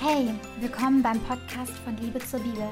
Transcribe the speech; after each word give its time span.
Hey, 0.00 0.32
willkommen 0.60 1.02
beim 1.02 1.18
Podcast 1.22 1.72
von 1.84 1.96
Liebe 1.96 2.20
zur 2.20 2.38
Bibel. 2.38 2.68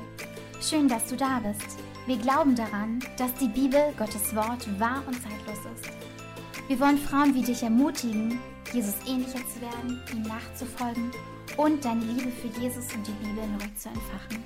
Schön, 0.63 0.87
dass 0.87 1.09
du 1.09 1.17
da 1.17 1.41
bist. 1.41 1.77
Wir 2.07 2.19
glauben 2.19 2.55
daran, 2.55 3.01
dass 3.19 3.35
die 3.35 3.49
Bibel, 3.49 3.93
Gottes 3.99 4.33
Wort, 4.37 4.69
wahr 4.79 5.03
und 5.09 5.15
zeitlos 5.15 5.59
ist. 5.75 5.91
Wir 6.69 6.79
wollen 6.79 6.99
Frauen 6.99 7.35
wie 7.35 7.43
dich 7.43 7.65
ermutigen, 7.65 8.39
Jesus 8.73 8.95
ähnlicher 9.09 9.41
zu 9.53 9.61
werden, 9.61 10.01
ihm 10.15 10.23
nachzufolgen 10.23 11.11
und 11.57 11.85
deine 11.85 12.05
Liebe 12.05 12.31
für 12.31 12.61
Jesus 12.61 12.95
und 12.95 13.05
die 13.05 13.27
Bibel 13.27 13.45
neu 13.49 13.75
zu 13.75 13.89
entfachen. 13.89 14.45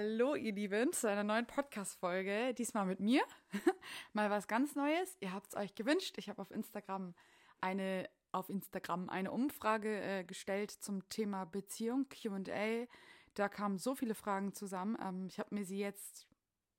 Hallo, 0.00 0.36
ihr 0.36 0.52
Lieben, 0.52 0.92
zu 0.92 1.10
einer 1.10 1.24
neuen 1.24 1.44
Podcast-Folge. 1.44 2.54
Diesmal 2.54 2.86
mit 2.86 3.00
mir. 3.00 3.20
Mal 4.12 4.30
was 4.30 4.46
ganz 4.46 4.76
Neues. 4.76 5.16
Ihr 5.18 5.32
habt 5.32 5.48
es 5.48 5.56
euch 5.56 5.74
gewünscht. 5.74 6.14
Ich 6.18 6.28
habe 6.28 6.40
auf 6.40 6.52
Instagram 6.52 7.14
eine 7.60 8.08
auf 8.30 8.48
Instagram 8.48 9.08
eine 9.08 9.32
Umfrage 9.32 10.00
äh, 10.00 10.22
gestellt 10.22 10.70
zum 10.70 11.08
Thema 11.08 11.46
Beziehung, 11.46 12.06
QA. 12.08 12.86
Da 13.34 13.48
kamen 13.48 13.76
so 13.76 13.96
viele 13.96 14.14
Fragen 14.14 14.54
zusammen. 14.54 14.96
Ähm, 15.04 15.26
ich 15.26 15.40
habe 15.40 15.52
mir 15.52 15.64
sie 15.64 15.80
jetzt, 15.80 16.28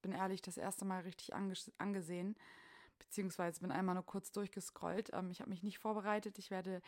bin 0.02 0.14
ehrlich, 0.14 0.42
das 0.42 0.56
erste 0.56 0.86
Mal 0.86 1.02
richtig 1.02 1.34
anges 1.34 1.70
angesehen 1.78 2.38
beziehungsweise 3.10 3.62
bin 3.62 3.72
einmal 3.72 3.96
nur 3.96 4.06
kurz 4.06 4.32
durchgescrollt. 4.32 5.10
Ähm, 5.14 5.32
ich 5.32 5.42
habe 5.42 5.50
mich 5.50 5.64
nicht 5.64 5.80
vorbereitet. 5.80 6.38
Ich 6.38 6.52
werde 6.52 6.82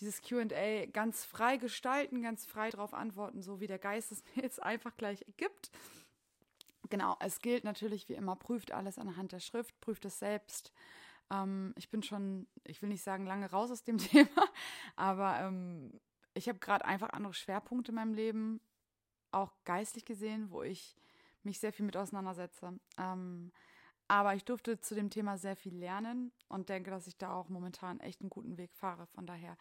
dieses 0.00 0.22
QA 0.22 0.86
ganz 0.86 1.24
frei 1.24 1.58
gestalten, 1.58 2.22
ganz 2.22 2.46
frei 2.46 2.70
darauf 2.70 2.94
antworten, 2.94 3.42
so 3.42 3.60
wie 3.60 3.66
der 3.66 3.78
Geist 3.78 4.10
es 4.10 4.24
mir 4.34 4.42
jetzt 4.42 4.62
einfach 4.62 4.96
gleich 4.96 5.24
gibt. 5.36 5.70
Genau, 6.88 7.16
es 7.20 7.40
gilt 7.40 7.64
natürlich 7.64 8.08
wie 8.08 8.14
immer, 8.14 8.34
prüft 8.34 8.72
alles 8.72 8.98
anhand 8.98 9.32
der 9.32 9.40
Schrift, 9.40 9.78
prüft 9.80 10.06
es 10.06 10.18
selbst. 10.18 10.72
Ähm, 11.30 11.74
ich 11.76 11.90
bin 11.90 12.02
schon, 12.02 12.46
ich 12.64 12.80
will 12.80 12.88
nicht 12.88 13.02
sagen, 13.02 13.26
lange 13.26 13.50
raus 13.50 13.70
aus 13.70 13.84
dem 13.84 13.98
Thema, 13.98 14.48
aber 14.96 15.38
ähm, 15.40 16.00
ich 16.32 16.48
habe 16.48 16.60
gerade 16.60 16.86
einfach 16.86 17.10
andere 17.10 17.34
Schwerpunkte 17.34 17.92
in 17.92 17.96
meinem 17.96 18.14
Leben, 18.14 18.60
auch 19.32 19.52
geistlich 19.64 20.06
gesehen, 20.06 20.50
wo 20.50 20.62
ich 20.62 20.96
mich 21.42 21.58
sehr 21.58 21.74
viel 21.74 21.84
mit 21.84 21.96
auseinandersetze. 21.98 22.78
Ähm, 22.96 23.52
aber 24.08 24.34
ich 24.34 24.44
durfte 24.44 24.80
zu 24.80 24.94
dem 24.94 25.10
Thema 25.10 25.36
sehr 25.36 25.56
viel 25.56 25.76
lernen 25.76 26.32
und 26.48 26.70
denke, 26.70 26.90
dass 26.90 27.06
ich 27.06 27.16
da 27.18 27.34
auch 27.34 27.48
momentan 27.48 28.00
echt 28.00 28.20
einen 28.20 28.30
guten 28.30 28.56
Weg 28.56 28.72
fahre. 28.74 29.06
Von 29.06 29.26
daher 29.26 29.56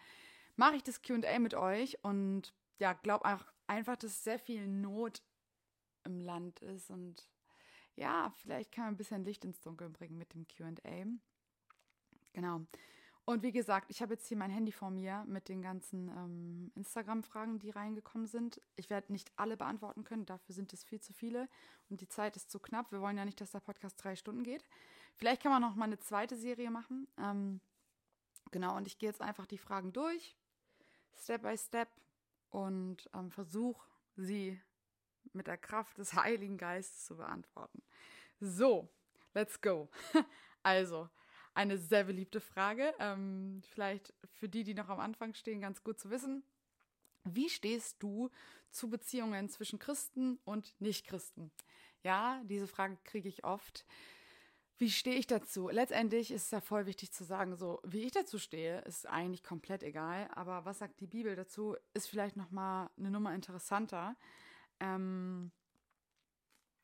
mache 0.55 0.77
ich 0.77 0.83
das 0.83 1.01
QA 1.01 1.39
mit 1.39 1.53
euch 1.53 2.03
und 2.03 2.53
ja, 2.79 2.93
glaube 2.93 3.25
einfach, 3.67 3.97
dass 3.97 4.23
sehr 4.23 4.39
viel 4.39 4.67
Not 4.67 5.21
im 6.05 6.21
Land 6.21 6.61
ist 6.61 6.89
und 6.89 7.29
ja, 7.95 8.31
vielleicht 8.37 8.71
kann 8.71 8.85
man 8.85 8.93
ein 8.93 8.97
bisschen 8.97 9.25
Licht 9.25 9.43
ins 9.43 9.59
Dunkel 9.59 9.89
bringen 9.89 10.17
mit 10.17 10.33
dem 10.33 10.47
QA. 10.47 10.71
Genau. 12.33 12.61
Und 13.29 13.43
wie 13.43 13.51
gesagt, 13.51 13.91
ich 13.91 14.01
habe 14.01 14.13
jetzt 14.13 14.25
hier 14.25 14.37
mein 14.37 14.51
Handy 14.51 14.71
vor 14.71 14.89
mir 14.89 15.25
mit 15.27 15.49
den 15.49 15.61
ganzen 15.61 16.07
ähm, 16.07 16.71
Instagram-Fragen, 16.75 17.59
die 17.59 17.71
reingekommen 17.71 18.25
sind. 18.25 18.61
Ich 18.77 18.89
werde 18.89 19.11
nicht 19.11 19.33
alle 19.35 19.57
beantworten 19.57 20.05
können, 20.05 20.25
dafür 20.25 20.55
sind 20.55 20.71
es 20.71 20.85
viel 20.85 21.01
zu 21.01 21.11
viele 21.11 21.49
und 21.89 21.99
die 21.99 22.07
Zeit 22.07 22.37
ist 22.37 22.49
zu 22.49 22.57
knapp. 22.57 22.89
Wir 22.93 23.01
wollen 23.01 23.17
ja 23.17 23.25
nicht, 23.25 23.41
dass 23.41 23.51
der 23.51 23.59
Podcast 23.59 24.01
drei 24.01 24.15
Stunden 24.15 24.43
geht. 24.43 24.63
Vielleicht 25.17 25.43
kann 25.43 25.51
man 25.51 25.61
noch 25.61 25.75
mal 25.75 25.83
eine 25.83 25.99
zweite 25.99 26.37
Serie 26.37 26.71
machen. 26.71 27.05
Ähm, 27.17 27.59
genau, 28.51 28.77
und 28.77 28.87
ich 28.87 28.97
gehe 28.97 29.09
jetzt 29.09 29.21
einfach 29.21 29.45
die 29.45 29.57
Fragen 29.57 29.91
durch, 29.91 30.37
Step 31.17 31.41
by 31.41 31.57
Step, 31.57 31.89
und 32.49 33.09
ähm, 33.13 33.29
versuche 33.29 33.85
sie 34.15 34.57
mit 35.33 35.47
der 35.47 35.57
Kraft 35.57 35.97
des 35.97 36.13
Heiligen 36.13 36.57
Geistes 36.57 37.03
zu 37.03 37.17
beantworten. 37.17 37.83
So, 38.39 38.87
let's 39.33 39.59
go. 39.59 39.89
also, 40.63 41.09
eine 41.57 41.79
sehr 41.79 42.03
beliebte 42.03 42.39
Frage. 42.39 42.93
Ähm, 42.99 43.61
vielleicht 43.63 44.13
für 44.39 44.47
die, 44.47 44.63
die 44.63 44.75
noch 44.75 44.89
am 44.89 44.99
Anfang 44.99 45.33
stehen, 45.33 45.59
ganz 45.59 45.83
gut 45.83 45.99
zu 45.99 46.11
wissen. 46.11 46.43
Wie 47.23 47.49
stehst 47.49 48.01
du 48.03 48.29
zu 48.69 48.91
Beziehungen 48.91 49.49
zwischen 49.49 49.79
Christen 49.79 50.37
und 50.45 50.79
Nichtchristen? 50.79 51.51
Ja, 52.03 52.41
diese 52.45 52.67
Frage 52.67 52.97
kriege 53.03 53.27
ich 53.27 53.43
oft. 53.43 53.85
Wie 54.77 54.91
stehe 54.91 55.15
ich 55.15 55.25
dazu? 55.25 55.69
Letztendlich 55.69 56.29
ist 56.29 56.43
es 56.43 56.51
ja 56.51 56.61
voll 56.61 56.85
wichtig 56.85 57.11
zu 57.11 57.23
sagen, 57.23 57.55
so 57.55 57.81
wie 57.83 58.03
ich 58.03 58.11
dazu 58.11 58.37
stehe, 58.37 58.81
ist 58.81 59.07
eigentlich 59.07 59.43
komplett 59.43 59.81
egal. 59.81 60.29
Aber 60.35 60.63
was 60.63 60.77
sagt 60.77 60.99
die 60.99 61.07
Bibel 61.07 61.35
dazu, 61.35 61.75
ist 61.95 62.07
vielleicht 62.07 62.37
noch 62.37 62.51
mal 62.51 62.91
eine 62.97 63.09
Nummer 63.09 63.33
interessanter. 63.33 64.15
Ähm, 64.79 65.51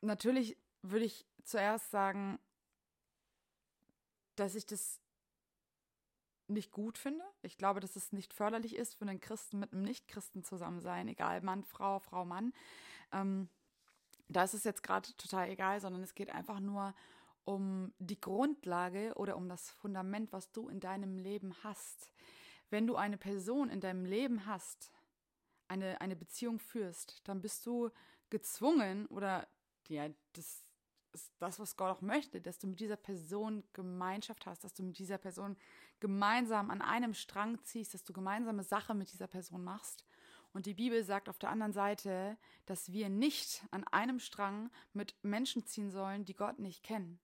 natürlich 0.00 0.56
würde 0.82 1.04
ich 1.04 1.24
zuerst 1.44 1.92
sagen, 1.92 2.40
dass 4.36 4.54
ich 4.54 4.66
das 4.66 5.00
nicht 6.48 6.72
gut 6.72 6.98
finde. 6.98 7.24
Ich 7.42 7.56
glaube, 7.56 7.80
dass 7.80 7.96
es 7.96 8.12
nicht 8.12 8.34
förderlich 8.34 8.76
ist 8.76 8.94
für 8.94 9.06
einen 9.06 9.20
Christen 9.20 9.58
mit 9.58 9.72
einem 9.72 9.82
Nichtchristen 9.82 10.44
zusammen 10.44 10.80
sein, 10.80 11.08
egal 11.08 11.40
Mann, 11.40 11.64
Frau, 11.64 11.98
Frau, 12.00 12.24
Mann. 12.24 12.52
Ähm, 13.12 13.48
da 14.28 14.44
ist 14.44 14.54
es 14.54 14.64
jetzt 14.64 14.82
gerade 14.82 15.14
total 15.16 15.48
egal, 15.48 15.80
sondern 15.80 16.02
es 16.02 16.14
geht 16.14 16.30
einfach 16.30 16.60
nur 16.60 16.94
um 17.44 17.92
die 17.98 18.20
Grundlage 18.20 19.12
oder 19.16 19.36
um 19.36 19.48
das 19.48 19.70
Fundament, 19.70 20.32
was 20.32 20.50
du 20.52 20.68
in 20.68 20.80
deinem 20.80 21.18
Leben 21.18 21.54
hast. 21.62 22.10
Wenn 22.70 22.86
du 22.86 22.96
eine 22.96 23.18
Person 23.18 23.68
in 23.68 23.80
deinem 23.80 24.04
Leben 24.04 24.46
hast, 24.46 24.90
eine, 25.68 26.00
eine 26.00 26.16
Beziehung 26.16 26.58
führst, 26.58 27.20
dann 27.24 27.40
bist 27.40 27.64
du 27.66 27.90
gezwungen 28.30 29.06
oder 29.06 29.46
ja, 29.88 30.08
das 30.32 30.64
ist 31.14 31.32
das, 31.38 31.58
was 31.58 31.76
Gott 31.76 31.90
auch 31.90 32.00
möchte, 32.00 32.40
dass 32.40 32.58
du 32.58 32.66
mit 32.66 32.80
dieser 32.80 32.96
Person 32.96 33.64
Gemeinschaft 33.72 34.46
hast, 34.46 34.64
dass 34.64 34.74
du 34.74 34.82
mit 34.82 34.98
dieser 34.98 35.18
Person 35.18 35.56
gemeinsam 36.00 36.70
an 36.70 36.82
einem 36.82 37.14
Strang 37.14 37.62
ziehst, 37.62 37.94
dass 37.94 38.04
du 38.04 38.12
gemeinsame 38.12 38.62
Sache 38.62 38.94
mit 38.94 39.12
dieser 39.12 39.26
Person 39.26 39.64
machst. 39.64 40.04
Und 40.52 40.66
die 40.66 40.74
Bibel 40.74 41.02
sagt 41.02 41.28
auf 41.28 41.38
der 41.38 41.50
anderen 41.50 41.72
Seite, 41.72 42.36
dass 42.66 42.92
wir 42.92 43.08
nicht 43.08 43.64
an 43.70 43.84
einem 43.88 44.20
Strang 44.20 44.70
mit 44.92 45.14
Menschen 45.22 45.66
ziehen 45.66 45.90
sollen, 45.90 46.24
die 46.24 46.34
Gott 46.34 46.58
nicht 46.58 46.84
kennen. 46.84 47.18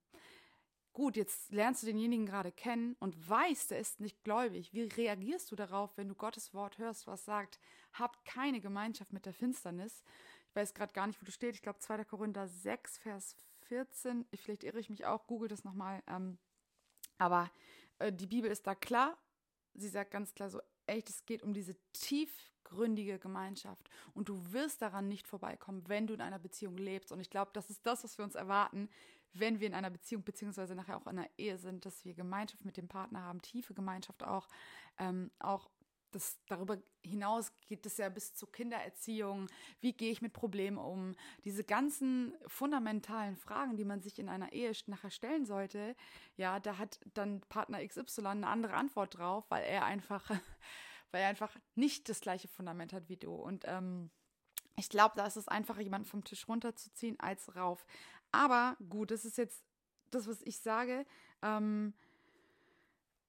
Gut, 0.93 1.15
jetzt 1.15 1.53
lernst 1.53 1.83
du 1.83 1.87
denjenigen 1.87 2.25
gerade 2.25 2.51
kennen 2.51 2.97
und 2.99 3.29
weißt, 3.29 3.71
er 3.71 3.79
ist 3.79 4.01
nicht 4.01 4.25
gläubig. 4.25 4.73
Wie 4.73 4.83
reagierst 4.83 5.49
du 5.49 5.55
darauf, 5.55 5.95
wenn 5.95 6.09
du 6.09 6.15
Gottes 6.15 6.53
Wort 6.53 6.77
hörst, 6.77 7.07
was 7.07 7.23
sagt, 7.23 7.61
habt 7.93 8.25
keine 8.25 8.59
Gemeinschaft 8.59 9.13
mit 9.13 9.25
der 9.25 9.33
Finsternis? 9.33 10.03
Ich 10.49 10.55
weiß 10.55 10.73
gerade 10.73 10.91
gar 10.91 11.07
nicht, 11.07 11.21
wo 11.21 11.25
du 11.25 11.31
stehst. 11.31 11.55
Ich 11.55 11.61
glaube, 11.61 11.79
2. 11.79 12.03
Korinther 12.03 12.45
6, 12.45 12.97
Vers 12.97 13.37
14, 13.71 14.25
vielleicht 14.35 14.65
irre 14.65 14.79
ich 14.79 14.89
mich 14.89 15.05
auch, 15.05 15.27
google 15.27 15.47
das 15.47 15.63
nochmal. 15.63 16.03
Ähm, 16.07 16.37
aber 17.17 17.49
äh, 17.99 18.11
die 18.11 18.27
Bibel 18.27 18.51
ist 18.51 18.67
da 18.67 18.75
klar. 18.75 19.17
Sie 19.75 19.87
sagt 19.87 20.11
ganz 20.11 20.33
klar 20.33 20.49
so, 20.49 20.59
echt, 20.87 21.09
es 21.09 21.25
geht 21.25 21.41
um 21.41 21.53
diese 21.53 21.77
tiefgründige 21.93 23.17
Gemeinschaft. 23.17 23.89
Und 24.13 24.27
du 24.27 24.51
wirst 24.51 24.81
daran 24.81 25.07
nicht 25.07 25.25
vorbeikommen, 25.25 25.87
wenn 25.87 26.05
du 26.05 26.13
in 26.13 26.19
einer 26.19 26.37
Beziehung 26.37 26.77
lebst. 26.77 27.13
Und 27.13 27.21
ich 27.21 27.29
glaube, 27.29 27.51
das 27.53 27.69
ist 27.69 27.85
das, 27.85 28.03
was 28.03 28.17
wir 28.17 28.25
uns 28.25 28.35
erwarten, 28.35 28.89
wenn 29.31 29.61
wir 29.61 29.67
in 29.67 29.73
einer 29.73 29.89
Beziehung 29.89 30.23
beziehungsweise 30.23 30.75
nachher 30.75 30.97
auch 30.97 31.07
in 31.07 31.19
einer 31.19 31.29
Ehe 31.37 31.57
sind, 31.57 31.85
dass 31.85 32.03
wir 32.03 32.13
Gemeinschaft 32.13 32.65
mit 32.65 32.75
dem 32.75 32.89
Partner 32.89 33.21
haben, 33.21 33.41
tiefe 33.41 33.73
Gemeinschaft 33.73 34.21
auch, 34.23 34.49
ähm, 34.97 35.31
auch 35.39 35.69
das, 36.11 36.39
darüber 36.47 36.77
hinaus 37.03 37.51
geht 37.67 37.85
es 37.85 37.97
ja 37.97 38.09
bis 38.09 38.35
zur 38.35 38.51
Kindererziehung. 38.51 39.47
Wie 39.79 39.93
gehe 39.93 40.11
ich 40.11 40.21
mit 40.21 40.33
Problemen 40.33 40.77
um? 40.77 41.15
Diese 41.43 41.63
ganzen 41.63 42.33
fundamentalen 42.47 43.35
Fragen, 43.35 43.77
die 43.77 43.85
man 43.85 44.01
sich 44.01 44.19
in 44.19 44.29
einer 44.29 44.51
Ehe 44.51 44.71
nachher 44.87 45.11
stellen 45.11 45.45
sollte, 45.45 45.95
ja, 46.35 46.59
da 46.59 46.77
hat 46.77 46.99
dann 47.13 47.41
Partner 47.49 47.85
XY 47.85 48.27
eine 48.27 48.47
andere 48.47 48.73
Antwort 48.73 49.17
drauf, 49.17 49.45
weil 49.49 49.63
er 49.63 49.85
einfach, 49.85 50.29
weil 51.11 51.21
er 51.21 51.29
einfach 51.29 51.55
nicht 51.75 52.09
das 52.09 52.21
gleiche 52.21 52.47
Fundament 52.47 52.93
hat 52.93 53.09
wie 53.09 53.17
du. 53.17 53.33
Und 53.33 53.63
ähm, 53.65 54.11
ich 54.77 54.89
glaube, 54.89 55.15
da 55.15 55.25
ist 55.25 55.37
es 55.37 55.47
einfacher, 55.47 55.81
jemanden 55.81 56.07
vom 56.07 56.23
Tisch 56.23 56.47
runterzuziehen 56.47 57.19
als 57.19 57.55
rauf. 57.55 57.85
Aber 58.31 58.77
gut, 58.89 59.11
das 59.11 59.25
ist 59.25 59.37
jetzt 59.37 59.63
das, 60.09 60.27
was 60.27 60.41
ich 60.43 60.59
sage. 60.59 61.05
Ähm, 61.41 61.93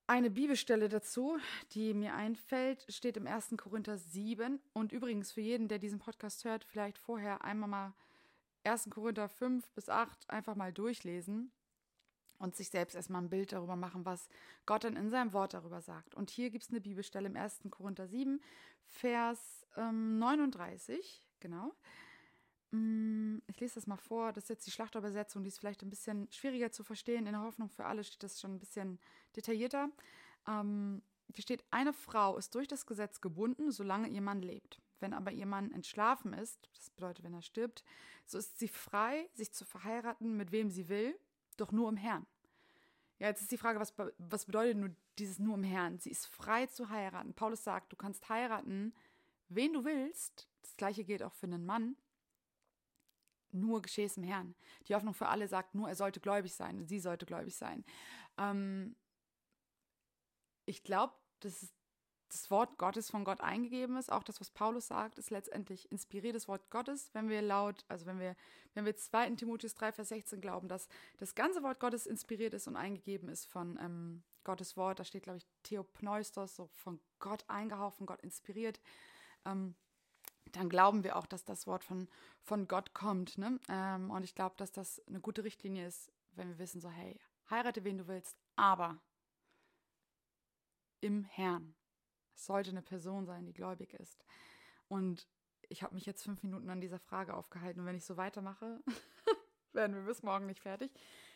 eine 0.07 0.31
Bibelstelle 0.31 0.89
dazu, 0.89 1.39
die 1.73 1.95
mir 1.95 2.15
einfällt, 2.15 2.85
steht 2.89 3.17
im 3.17 3.27
1. 3.27 3.55
Korinther 3.57 3.99
7. 3.99 4.61
Und 4.73 4.93
übrigens 4.93 5.33
für 5.33 5.41
jeden, 5.41 5.69
der 5.69 5.79
diesen 5.79 5.99
Podcast 5.99 6.45
hört, 6.45 6.65
vielleicht 6.65 6.99
vorher 6.99 7.45
einmal 7.45 7.69
mal 7.69 7.95
1. 8.65 8.91
Korinther 8.91 9.29
5 9.29 9.69
bis 9.71 9.89
8 9.89 10.31
einfach 10.31 10.55
mal 10.55 10.73
durchlesen 10.73 11.51
und 12.39 12.57
sich 12.57 12.71
selbst 12.71 12.95
erstmal 12.95 13.23
ein 13.23 13.31
Bild 13.31 13.53
darüber 13.53 13.77
machen, 13.77 14.05
was 14.05 14.29
Gott 14.67 14.85
dann 14.85 14.97
in 14.97 15.11
seinem 15.11 15.33
Wort 15.33 15.55
darüber 15.55 15.81
sagt. 15.81 16.15
Und 16.15 16.31
hier 16.31 16.51
gibt 16.51 16.65
es 16.65 16.71
eine 16.71 16.81
Bibelstelle 16.81 17.29
im 17.29 17.37
1. 17.37 17.61
Korinther 17.71 18.07
7, 18.09 18.41
Vers 18.85 19.67
ähm, 19.77 20.19
39, 20.19 21.23
genau. 21.41 21.73
Mm, 22.73 23.39
ich 23.47 23.61
lese 23.61 23.77
das 23.77 23.87
mal 23.87 23.97
vor. 23.97 24.33
Das 24.33 24.45
ist 24.45 24.51
jetzt 24.51 24.67
die 24.67 24.71
Schlachterübersetzung, 24.71 25.45
die 25.45 25.49
ist 25.49 25.59
vielleicht 25.59 25.83
ein 25.83 25.91
bisschen 25.91 26.31
schwieriger 26.33 26.73
zu 26.73 26.83
verstehen. 26.83 27.27
In 27.27 27.33
der 27.33 27.43
Hoffnung 27.43 27.69
für 27.69 27.85
alle 27.85 28.03
steht 28.03 28.23
das 28.23 28.41
schon 28.41 28.55
ein 28.55 28.59
bisschen 28.59 28.99
detaillierter. 29.37 29.91
Ähm, 30.49 31.03
hier 31.35 31.43
steht, 31.43 31.65
eine 31.71 31.93
Frau 31.93 32.37
ist 32.37 32.55
durch 32.55 32.69
das 32.69 32.87
Gesetz 32.87 33.21
gebunden, 33.21 33.71
solange 33.71 34.09
ihr 34.09 34.21
Mann 34.21 34.43
lebt. 34.43 34.81
Wenn 35.01 35.13
aber 35.13 35.33
ihr 35.33 35.47
Mann 35.47 35.73
entschlafen 35.73 36.33
ist, 36.33 36.69
das 36.75 36.91
bedeutet, 36.91 37.25
wenn 37.25 37.35
er 37.35 37.43
stirbt, 37.43 37.85
so 38.27 38.39
ist 38.39 38.59
sie 38.59 38.69
frei, 38.69 39.29
sich 39.35 39.53
zu 39.53 39.65
verheiraten, 39.65 40.37
mit 40.37 40.53
wem 40.53 40.71
sie 40.71 40.89
will, 40.89 41.19
doch 41.57 41.73
nur 41.73 41.89
im 41.89 41.97
Herrn. 41.97 42.27
Ja, 43.19 43.29
jetzt 43.29 43.43
ist 43.43 43.53
die 43.53 43.59
Frage, 43.59 43.81
was, 43.81 43.95
was 44.19 44.47
bedeutet 44.47 44.77
nur 44.79 44.91
dieses 45.19 45.39
nur 45.39 45.55
im 45.55 45.65
Herrn? 45.65 45.99
Sie 45.99 46.11
ist 46.11 46.27
frei 46.27 46.67
zu 46.67 46.89
heiraten. 46.89 47.35
Paulus 47.35 47.63
sagt, 47.65 47.93
du 47.93 47.97
kannst 47.97 48.29
heiraten, 48.29 48.95
wen 49.49 49.73
du 49.73 49.85
willst. 49.85 50.49
Das 50.63 50.77
gleiche 50.77 51.05
gilt 51.05 51.23
auch 51.23 51.35
für 51.35 51.47
einen 51.47 51.65
Mann. 51.65 51.97
Nur 53.53 53.83
geschehe 53.83 54.07
es 54.07 54.17
im 54.17 54.25
Herrn. 54.25 54.55
Die 54.89 54.95
Hoffnung 54.95 55.15
für 55.15 55.29
alle 55.29 55.49
sagt 55.49 55.75
nur, 55.75 55.89
er 55.89 55.97
sollte 55.97 56.21
gläubig 56.21 56.55
sein, 56.55 56.87
sie 56.87 57.01
sollte 57.01 57.27
gläubig 57.27 57.57
sein. 57.57 57.85
Ähm, 58.39 58.97
ich 60.65 60.83
glaube, 60.85 61.15
das 61.41 61.63
ist 61.63 61.75
das 62.33 62.51
Wort 62.51 62.79
Gottes 62.79 63.11
von 63.11 63.25
Gott 63.25 63.43
eingegeben 63.43 63.97
ist, 63.99 64.11
auch 64.11 64.23
das, 64.23 64.41
was 64.41 64.51
Paulus 64.51 64.87
sagt, 64.87 65.19
ist 65.19 65.31
letztendlich 65.31 65.93
inspiriertes 65.93 66.49
Wort 66.49 66.71
Gottes, 66.71 67.11
wenn 67.13 67.29
wir 67.29 67.43
laut, 67.43 67.85
also 67.89 68.07
wenn 68.07 68.19
wir, 68.19 68.37
wenn 68.73 68.87
wir 68.87 68.97
2. 68.97 69.33
Timotheus 69.33 69.75
3, 69.75 69.93
Vers 69.93 70.09
16 70.09 70.41
glauben, 70.41 70.67
dass 70.67 70.89
das 71.19 71.35
ganze 71.35 71.63
Wort 71.63 71.79
Gottes 71.79 72.07
inspiriert 72.07 72.55
ist 72.55 72.67
und 72.69 72.77
eingegeben 72.77 73.29
ist 73.29 73.45
von 73.47 73.79
ähm, 73.83 74.23
Gottes 74.45 74.79
Wort, 74.79 74.99
da 74.99 75.05
steht, 75.05 75.25
glaube 75.25 75.39
ich, 75.39 75.47
Theopneustos, 75.63 76.57
so 76.57 76.69
von 76.73 77.01
Gott 77.19 77.45
eingehaucht, 77.49 77.97
von 77.99 78.07
Gott 78.07 78.23
inspiriert, 78.23 78.81
ähm, 79.45 79.75
dann 80.51 80.69
glauben 80.69 81.05
wir 81.05 81.17
auch, 81.17 81.27
dass 81.27 81.45
das 81.45 81.67
Wort 81.67 81.85
von, 81.85 82.09
von 82.43 82.69
Gott 82.69 82.95
kommt. 82.95 83.39
Ne? 83.39 83.59
Ähm, 83.69 84.11
und 84.11 84.25
ich 84.25 84.35
glaube, 84.35 84.57
dass 84.59 84.73
das 84.73 85.01
eine 85.07 85.21
gute 85.21 85.45
Richtlinie 85.45 85.87
ist, 85.87 86.13
wenn 86.33 86.49
wir 86.49 86.59
wissen, 86.59 86.81
so, 86.81 86.91
hey, 86.91 87.19
heirate 87.51 87.85
wen 87.85 87.99
du 87.99 88.09
willst, 88.09 88.37
aber 88.57 89.01
im 91.01 91.25
Herrn. 91.25 91.75
Es 92.35 92.47
sollte 92.47 92.71
eine 92.71 92.83
Person 92.83 93.27
sein, 93.27 93.47
die 93.47 93.53
gläubig 93.53 93.95
ist. 93.95 94.25
Und 94.89 95.29
ich 95.69 95.83
habe 95.83 95.95
mich 95.95 96.07
jetzt 96.07 96.23
fünf 96.23 96.43
Minuten 96.43 96.69
an 96.71 96.81
dieser 96.81 96.99
Frage 96.99 97.35
aufgehalten. 97.35 97.81
Und 97.81 97.87
wenn 97.87 97.97
ich 97.97 98.05
so 98.05 98.17
weitermache, 98.17 98.81
werden 99.73 99.97
wir 99.97 100.03
bis 100.03 100.23
morgen 100.23 100.47
nicht 100.47 100.61
fertig. 100.61 100.93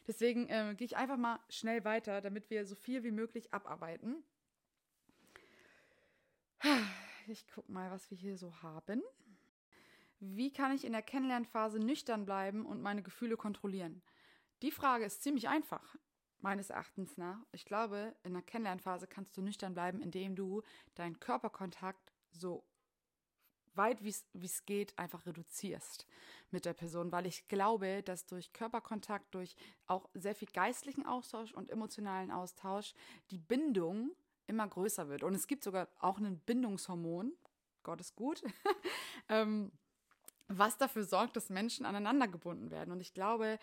Deswegen 0.06 0.49
äh, 0.49 0.75
gehe 0.76 0.85
ich 0.85 0.97
einfach 0.97 1.17
mal 1.17 1.41
schnell 1.49 1.85
weiter, 1.85 2.20
damit 2.20 2.50
wir 2.50 2.67
so 2.67 2.75
viel 2.75 3.03
wie 3.03 3.11
möglich 3.11 3.53
abarbeiten. 3.53 4.23
Ich 7.28 7.49
gucke 7.49 7.73
mal, 7.73 7.90
was 7.90 8.08
wir 8.11 8.17
hier 8.17 8.37
so 8.37 8.62
haben. 8.62 9.02
Wie 10.20 10.52
kann 10.52 10.73
ich 10.73 10.84
in 10.84 10.93
der 10.93 11.02
Kennenlernphase 11.02 11.78
nüchtern 11.78 12.25
bleiben 12.25 12.64
und 12.64 12.81
meine 12.81 13.02
Gefühle 13.02 13.37
kontrollieren? 13.37 14.00
Die 14.62 14.70
Frage 14.70 15.05
ist 15.05 15.23
ziemlich 15.23 15.49
einfach 15.49 15.96
meines 16.38 16.70
Erachtens 16.70 17.17
nach. 17.17 17.38
Ich 17.52 17.64
glaube, 17.64 18.14
in 18.23 18.32
der 18.32 18.43
Kennenlernphase 18.43 19.08
kannst 19.08 19.37
du 19.37 19.43
nüchtern 19.43 19.75
bleiben, 19.75 20.00
indem 20.00 20.37
du 20.37 20.62
deinen 20.94 21.19
Körperkontakt 21.19 22.12
so 22.31 22.64
weit 23.75 24.02
wie 24.02 24.44
es 24.44 24.64
geht 24.64 24.99
einfach 24.99 25.26
reduzierst 25.26 26.06
mit 26.50 26.64
der 26.64 26.72
Person, 26.72 27.12
weil 27.12 27.26
ich 27.26 27.49
glaube, 27.49 28.02
dass 28.02 28.25
durch 28.25 28.52
Körperkontakt, 28.52 29.34
durch 29.34 29.55
auch 29.87 30.08
sehr 30.14 30.34
viel 30.34 30.49
geistlichen 30.49 31.05
Austausch 31.05 31.52
und 31.52 31.70
emotionalen 31.70 32.31
Austausch 32.31 32.94
die 33.31 33.38
Bindung 33.38 34.12
immer 34.46 34.66
größer 34.66 35.08
wird. 35.08 35.22
Und 35.22 35.34
es 35.34 35.46
gibt 35.46 35.64
sogar 35.64 35.88
auch 35.98 36.19
ein 36.19 36.38
Bindungshormon, 36.40 37.32
Gott 37.82 38.00
ist 38.00 38.16
gut, 38.16 38.43
ähm, 39.28 39.70
was 40.48 40.76
dafür 40.76 41.04
sorgt, 41.04 41.37
dass 41.37 41.50
Menschen 41.50 41.87
aneinander 41.87 42.28
gebunden 42.28 42.70
werden. 42.70 42.93
Und 42.93 43.00
ich 43.00 43.14
glaube, 43.14 43.58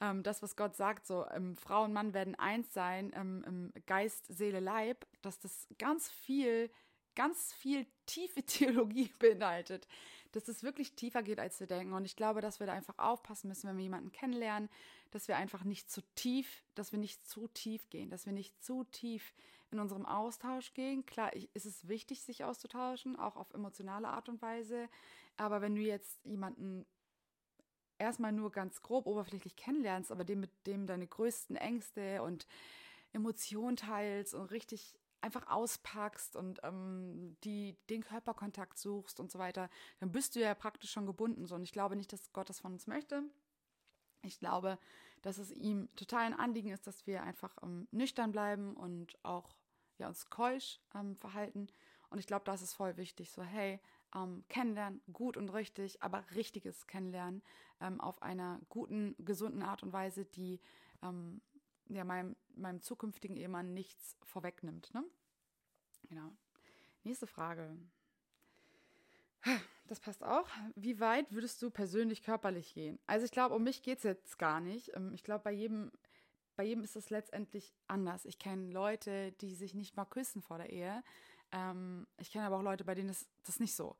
ähm, 0.00 0.22
das, 0.22 0.42
was 0.42 0.56
Gott 0.56 0.76
sagt, 0.76 1.06
so 1.06 1.26
ähm, 1.30 1.56
Frau 1.56 1.84
und 1.84 1.92
Mann 1.92 2.14
werden 2.14 2.34
eins 2.36 2.72
sein, 2.72 3.12
ähm, 3.14 3.72
Geist, 3.86 4.26
Seele, 4.28 4.60
Leib, 4.60 5.06
dass 5.22 5.38
das 5.40 5.66
ganz 5.78 6.10
viel, 6.10 6.70
ganz 7.14 7.52
viel 7.52 7.86
tiefe 8.06 8.42
Theologie 8.46 9.12
beinhaltet. 9.18 9.88
Dass 10.32 10.46
es 10.46 10.62
wirklich 10.62 10.94
tiefer 10.94 11.22
geht, 11.22 11.40
als 11.40 11.58
wir 11.58 11.66
denken. 11.66 11.94
Und 11.94 12.04
ich 12.04 12.14
glaube, 12.14 12.40
dass 12.40 12.60
wir 12.60 12.66
da 12.66 12.74
einfach 12.74 12.98
aufpassen 12.98 13.48
müssen, 13.48 13.68
wenn 13.68 13.78
wir 13.78 13.84
jemanden 13.84 14.12
kennenlernen, 14.12 14.68
dass 15.10 15.26
wir 15.26 15.36
einfach 15.36 15.64
nicht 15.64 15.90
zu 15.90 16.02
tief, 16.14 16.62
dass 16.74 16.92
wir 16.92 16.98
nicht 16.98 17.26
zu 17.26 17.48
tief 17.48 17.88
gehen, 17.88 18.10
dass 18.10 18.26
wir 18.26 18.32
nicht 18.32 18.62
zu 18.62 18.84
tief 18.84 19.32
in 19.70 19.80
unserem 19.80 20.06
Austausch 20.06 20.72
gehen. 20.74 21.04
Klar, 21.04 21.32
ist 21.34 21.66
es 21.66 21.88
wichtig, 21.88 22.22
sich 22.22 22.44
auszutauschen, 22.44 23.16
auch 23.16 23.36
auf 23.36 23.52
emotionale 23.52 24.08
Art 24.08 24.28
und 24.28 24.40
Weise. 24.40 24.88
Aber 25.36 25.60
wenn 25.60 25.74
du 25.74 25.82
jetzt 25.82 26.24
jemanden 26.24 26.86
erstmal 27.98 28.32
nur 28.32 28.50
ganz 28.50 28.80
grob 28.80 29.06
oberflächlich 29.06 29.56
kennenlernst, 29.56 30.12
aber 30.12 30.24
dem 30.24 30.40
mit 30.40 30.50
dem 30.66 30.86
deine 30.86 31.06
größten 31.06 31.56
Ängste 31.56 32.22
und 32.22 32.46
Emotionen 33.12 33.76
teilst 33.76 34.34
und 34.34 34.50
richtig 34.50 34.98
einfach 35.20 35.48
auspackst 35.48 36.36
und 36.36 36.60
ähm, 36.62 37.36
die 37.42 37.76
den 37.90 38.04
Körperkontakt 38.04 38.78
suchst 38.78 39.18
und 39.18 39.32
so 39.32 39.38
weiter, 39.38 39.68
dann 39.98 40.12
bist 40.12 40.36
du 40.36 40.40
ja 40.40 40.54
praktisch 40.54 40.92
schon 40.92 41.06
gebunden. 41.06 41.46
So. 41.46 41.56
Und 41.56 41.64
ich 41.64 41.72
glaube 41.72 41.96
nicht, 41.96 42.12
dass 42.12 42.32
Gott 42.32 42.48
das 42.48 42.60
von 42.60 42.72
uns 42.72 42.86
möchte. 42.86 43.22
Ich 44.22 44.38
glaube, 44.38 44.78
dass 45.22 45.38
es 45.38 45.50
ihm 45.50 45.88
total 45.96 46.24
ein 46.24 46.34
Anliegen 46.34 46.70
ist, 46.70 46.86
dass 46.86 47.06
wir 47.06 47.22
einfach 47.22 47.56
ähm, 47.62 47.88
nüchtern 47.90 48.30
bleiben 48.30 48.76
und 48.76 49.18
auch 49.24 49.57
ja, 49.98 50.08
uns 50.08 50.30
keusch 50.30 50.80
ähm, 50.94 51.16
verhalten. 51.16 51.68
Und 52.10 52.18
ich 52.18 52.26
glaube, 52.26 52.44
das 52.44 52.62
ist 52.62 52.74
voll 52.74 52.96
wichtig. 52.96 53.30
So, 53.30 53.42
hey, 53.42 53.80
ähm, 54.14 54.44
kennenlernen, 54.48 55.00
gut 55.12 55.36
und 55.36 55.50
richtig, 55.50 56.02
aber 56.02 56.24
richtiges 56.34 56.86
Kennenlernen 56.86 57.42
ähm, 57.80 58.00
auf 58.00 58.22
einer 58.22 58.60
guten, 58.68 59.14
gesunden 59.18 59.62
Art 59.62 59.82
und 59.82 59.92
Weise, 59.92 60.24
die 60.24 60.60
ähm, 61.02 61.40
ja, 61.88 62.04
meinem, 62.04 62.36
meinem 62.54 62.80
zukünftigen 62.80 63.36
Ehemann 63.36 63.74
nichts 63.74 64.16
vorwegnimmt. 64.24 64.92
Ne? 64.94 65.04
Genau. 66.08 66.32
Nächste 67.04 67.26
Frage. 67.26 67.76
Das 69.86 70.00
passt 70.00 70.22
auch. 70.22 70.46
Wie 70.74 71.00
weit 71.00 71.32
würdest 71.32 71.62
du 71.62 71.70
persönlich 71.70 72.22
körperlich 72.22 72.74
gehen? 72.74 72.98
Also 73.06 73.24
ich 73.24 73.30
glaube, 73.30 73.54
um 73.54 73.64
mich 73.64 73.82
geht 73.82 73.98
es 73.98 74.04
jetzt 74.04 74.38
gar 74.38 74.60
nicht. 74.60 74.94
Ähm, 74.94 75.14
ich 75.14 75.24
glaube, 75.24 75.44
bei 75.44 75.52
jedem, 75.52 75.90
bei 76.58 76.64
jedem 76.64 76.82
ist 76.82 76.96
es 76.96 77.08
letztendlich 77.08 77.72
anders. 77.86 78.24
Ich 78.24 78.40
kenne 78.40 78.72
Leute, 78.72 79.30
die 79.40 79.54
sich 79.54 79.74
nicht 79.74 79.96
mal 79.96 80.04
küssen 80.04 80.42
vor 80.42 80.58
der 80.58 80.70
Ehe. 80.70 81.04
Ähm, 81.52 82.04
ich 82.16 82.32
kenne 82.32 82.46
aber 82.46 82.56
auch 82.56 82.62
Leute, 82.62 82.82
bei 82.82 82.96
denen 82.96 83.10
ist 83.10 83.28
das 83.44 83.60
nicht 83.60 83.76
so. 83.76 83.96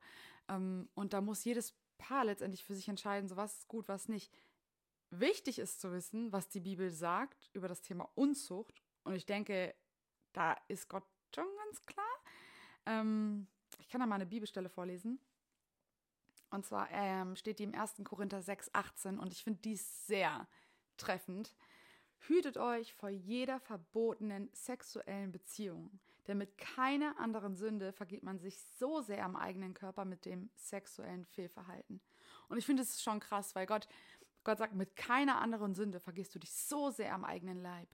Ähm, 0.49 0.89
und 0.93 1.13
da 1.13 1.21
muss 1.21 1.45
jedes 1.45 1.73
Paar 1.97 2.25
letztendlich 2.25 2.65
für 2.65 2.75
sich 2.75 2.89
entscheiden, 2.89 3.29
so 3.29 3.37
was 3.37 3.59
ist 3.59 3.69
gut, 3.69 3.87
was 3.87 4.09
nicht. 4.09 4.29
Wichtig 5.09 5.57
ist 5.57 5.79
zu 5.79 5.93
wissen, 5.93 6.33
was 6.33 6.49
die 6.49 6.59
Bibel 6.59 6.91
sagt 6.91 7.49
über 7.53 7.69
das 7.69 7.81
Thema 7.81 8.09
Unzucht. 8.15 8.83
Und 9.05 9.15
ich 9.15 9.25
denke, 9.25 9.73
da 10.33 10.57
ist 10.67 10.89
Gott 10.89 11.05
schon 11.33 11.47
ganz 11.63 11.85
klar. 11.85 12.05
Ähm, 12.87 13.47
ich 13.79 13.87
kann 13.87 14.01
da 14.01 14.05
mal 14.05 14.15
eine 14.15 14.25
Bibelstelle 14.25 14.67
vorlesen. 14.67 15.17
Und 16.49 16.65
zwar 16.65 16.91
ähm, 16.91 17.37
steht 17.37 17.59
die 17.59 17.63
im 17.63 17.73
1. 17.73 18.01
Korinther 18.03 18.41
6, 18.41 18.71
18 18.73 19.17
und 19.17 19.31
ich 19.31 19.45
finde 19.45 19.61
die 19.61 19.77
sehr 19.77 20.45
treffend. 20.97 21.55
Hütet 22.27 22.57
euch 22.57 22.93
vor 22.93 23.09
jeder 23.09 23.59
verbotenen 23.59 24.49
sexuellen 24.53 25.31
Beziehung, 25.31 25.99
denn 26.27 26.37
mit 26.37 26.57
keiner 26.57 27.17
anderen 27.19 27.55
Sünde 27.55 27.91
vergeht 27.91 28.23
man 28.23 28.39
sich 28.39 28.59
so 28.77 29.01
sehr 29.01 29.25
am 29.25 29.35
eigenen 29.35 29.73
Körper 29.73 30.05
mit 30.05 30.25
dem 30.25 30.49
sexuellen 30.55 31.25
Fehlverhalten. 31.25 32.01
Und 32.49 32.57
ich 32.57 32.65
finde 32.65 32.83
es 32.83 33.01
schon 33.01 33.19
krass, 33.19 33.55
weil 33.55 33.65
Gott, 33.65 33.87
Gott 34.43 34.57
sagt, 34.57 34.75
mit 34.75 34.95
keiner 34.95 35.39
anderen 35.39 35.73
Sünde 35.73 35.99
vergehst 35.99 36.35
du 36.35 36.39
dich 36.39 36.51
so 36.51 36.89
sehr 36.89 37.13
am 37.13 37.23
eigenen 37.23 37.61
Leib. 37.61 37.87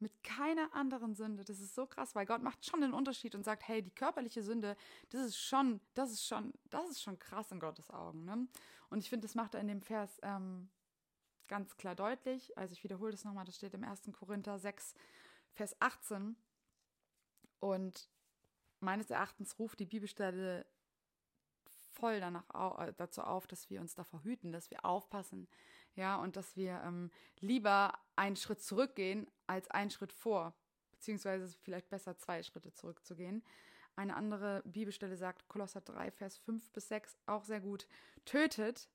Mit 0.00 0.22
keiner 0.22 0.72
anderen 0.74 1.14
Sünde. 1.14 1.44
Das 1.44 1.60
ist 1.60 1.74
so 1.74 1.86
krass, 1.86 2.14
weil 2.14 2.24
Gott 2.24 2.42
macht 2.42 2.64
schon 2.64 2.80
den 2.80 2.94
Unterschied 2.94 3.34
und 3.34 3.44
sagt, 3.44 3.66
hey, 3.68 3.82
die 3.82 3.90
körperliche 3.90 4.42
Sünde, 4.42 4.76
das 5.10 5.26
ist 5.26 5.38
schon, 5.38 5.80
das 5.94 6.10
ist 6.10 6.26
schon, 6.26 6.54
das 6.70 6.88
ist 6.88 7.02
schon 7.02 7.18
krass 7.18 7.52
in 7.52 7.60
Gottes 7.60 7.90
Augen. 7.90 8.24
Ne? 8.24 8.48
Und 8.88 8.98
ich 8.98 9.10
finde, 9.10 9.26
das 9.26 9.34
macht 9.34 9.54
er 9.54 9.60
in 9.60 9.68
dem 9.68 9.82
Vers 9.82 10.18
ähm, 10.22 10.70
ganz 11.50 11.76
klar 11.76 11.94
deutlich. 11.94 12.56
Also 12.56 12.72
ich 12.72 12.82
wiederhole 12.84 13.10
das 13.10 13.24
nochmal, 13.24 13.44
das 13.44 13.56
steht 13.56 13.74
im 13.74 13.84
1. 13.84 14.08
Korinther 14.12 14.58
6, 14.58 14.94
Vers 15.52 15.76
18. 15.80 16.36
Und 17.58 18.08
meines 18.78 19.10
Erachtens 19.10 19.58
ruft 19.58 19.80
die 19.80 19.86
Bibelstelle 19.86 20.64
voll 21.92 22.20
danach 22.20 22.78
äh, 22.78 22.94
dazu 22.96 23.22
auf, 23.22 23.46
dass 23.48 23.68
wir 23.68 23.80
uns 23.80 23.94
davor 23.94 24.22
hüten, 24.22 24.52
dass 24.52 24.70
wir 24.70 24.84
aufpassen, 24.84 25.48
ja, 25.96 26.16
und 26.16 26.36
dass 26.36 26.56
wir 26.56 26.80
ähm, 26.84 27.10
lieber 27.40 27.98
einen 28.14 28.36
Schritt 28.36 28.62
zurückgehen 28.62 29.28
als 29.48 29.68
einen 29.70 29.90
Schritt 29.90 30.12
vor, 30.12 30.54
beziehungsweise 30.92 31.58
vielleicht 31.62 31.90
besser 31.90 32.16
zwei 32.16 32.44
Schritte 32.44 32.72
zurückzugehen. 32.72 33.42
Eine 33.96 34.14
andere 34.14 34.62
Bibelstelle 34.64 35.16
sagt, 35.16 35.48
Kolosser 35.48 35.80
3, 35.80 36.12
Vers 36.12 36.38
5 36.38 36.70
bis 36.70 36.88
6, 36.88 37.18
auch 37.26 37.44
sehr 37.44 37.60
gut, 37.60 37.88
tötet 38.24 38.88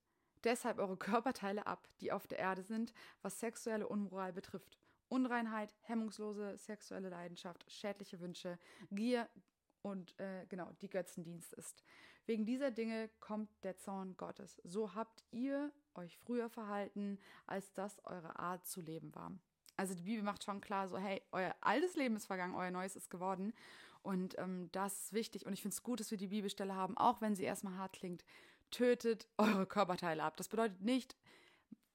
deshalb 0.45 0.79
eure 0.79 0.97
Körperteile 0.97 1.67
ab, 1.67 1.87
die 1.99 2.11
auf 2.11 2.27
der 2.27 2.39
Erde 2.39 2.63
sind, 2.63 2.93
was 3.21 3.39
sexuelle 3.39 3.87
Unmoral 3.87 4.31
betrifft. 4.31 4.79
Unreinheit, 5.09 5.73
hemmungslose 5.81 6.57
sexuelle 6.57 7.09
Leidenschaft, 7.09 7.69
schädliche 7.71 8.19
Wünsche, 8.19 8.57
Gier 8.91 9.29
und 9.81 10.19
äh, 10.19 10.45
genau, 10.47 10.71
die 10.81 10.89
Götzendienst 10.89 11.53
ist. 11.53 11.83
Wegen 12.25 12.45
dieser 12.45 12.71
Dinge 12.71 13.09
kommt 13.19 13.49
der 13.63 13.77
Zorn 13.77 14.17
Gottes. 14.17 14.59
So 14.63 14.95
habt 14.95 15.23
ihr 15.29 15.71
euch 15.93 16.17
früher 16.17 16.49
verhalten, 16.49 17.19
als 17.45 17.71
das 17.73 18.03
eure 18.05 18.39
Art 18.39 18.65
zu 18.65 18.81
leben 18.81 19.13
war. 19.13 19.31
Also 19.77 19.93
die 19.93 20.03
Bibel 20.03 20.23
macht 20.23 20.43
schon 20.43 20.61
klar, 20.61 20.87
so 20.87 20.97
hey, 20.97 21.21
euer 21.31 21.55
altes 21.61 21.95
Leben 21.95 22.15
ist 22.15 22.25
vergangen, 22.25 22.55
euer 22.55 22.71
neues 22.71 22.95
ist 22.95 23.11
geworden. 23.11 23.53
Und 24.01 24.37
ähm, 24.39 24.69
das 24.71 25.05
ist 25.05 25.13
wichtig. 25.13 25.45
Und 25.45 25.53
ich 25.53 25.61
finde 25.61 25.73
es 25.73 25.83
gut, 25.83 25.99
dass 25.99 26.11
wir 26.11 26.17
die 26.17 26.27
Bibelstelle 26.27 26.75
haben, 26.75 26.97
auch 26.97 27.21
wenn 27.21 27.35
sie 27.35 27.43
erstmal 27.43 27.77
hart 27.77 27.93
klingt 27.93 28.23
tötet 28.71 29.27
eure 29.37 29.65
Körperteile 29.65 30.23
ab. 30.23 30.37
Das 30.37 30.47
bedeutet 30.49 30.81
nicht, 30.81 31.15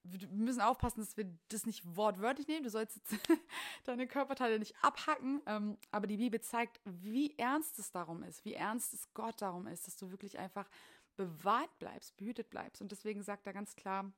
wir 0.03 0.29
müssen 0.29 0.61
aufpassen, 0.61 1.00
dass 1.00 1.17
wir 1.17 1.27
das 1.49 1.67
nicht 1.67 1.83
wortwörtlich 1.97 2.49
nehmen. 2.49 2.65
Du 2.65 2.71
sollst 2.71 3.00
deine 3.85 4.07
Körperteile 4.07 4.59
nicht 4.59 4.75
abhacken. 4.83 5.43
Ähm, 5.47 5.79
aber 5.91 6.07
die 6.07 6.17
Bibel 6.17 6.41
zeigt, 6.41 6.81
wie 6.85 7.37
ernst 7.39 7.79
es 7.79 7.91
darum 7.91 8.23
ist, 8.23 8.45
wie 8.45 8.55
ernst 8.55 8.95
es 8.95 9.12
Gott 9.15 9.41
darum 9.43 9.67
ist, 9.67 9.87
dass 9.87 9.97
du 9.97 10.11
wirklich 10.11 10.39
einfach 10.39 10.69
bewahrt 11.17 11.79
bleibst, 11.79 12.17
behütet 12.17 12.50
bleibst. 12.50 12.81
Und 12.81 12.93
deswegen 12.93 13.23
sagt 13.23 13.47
er 13.47 13.53
ganz 13.53 13.77
klar, 13.77 14.11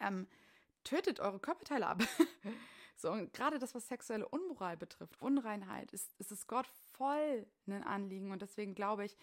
ähm, 0.00 0.26
tötet 0.82 1.20
eure 1.20 1.40
Körperteile 1.40 1.86
ab. 1.86 2.02
so, 2.96 3.10
und 3.10 3.32
gerade 3.34 3.58
das, 3.58 3.74
was 3.74 3.88
sexuelle 3.88 4.26
Unmoral 4.26 4.78
betrifft, 4.78 5.20
Unreinheit, 5.20 5.92
ist, 5.92 6.14
ist 6.18 6.32
es 6.32 6.46
Gott 6.46 6.66
voll 6.92 7.46
ein 7.66 7.84
Anliegen. 7.84 8.32
Und 8.32 8.40
deswegen 8.40 8.74
glaube 8.74 9.04
ich, 9.04 9.16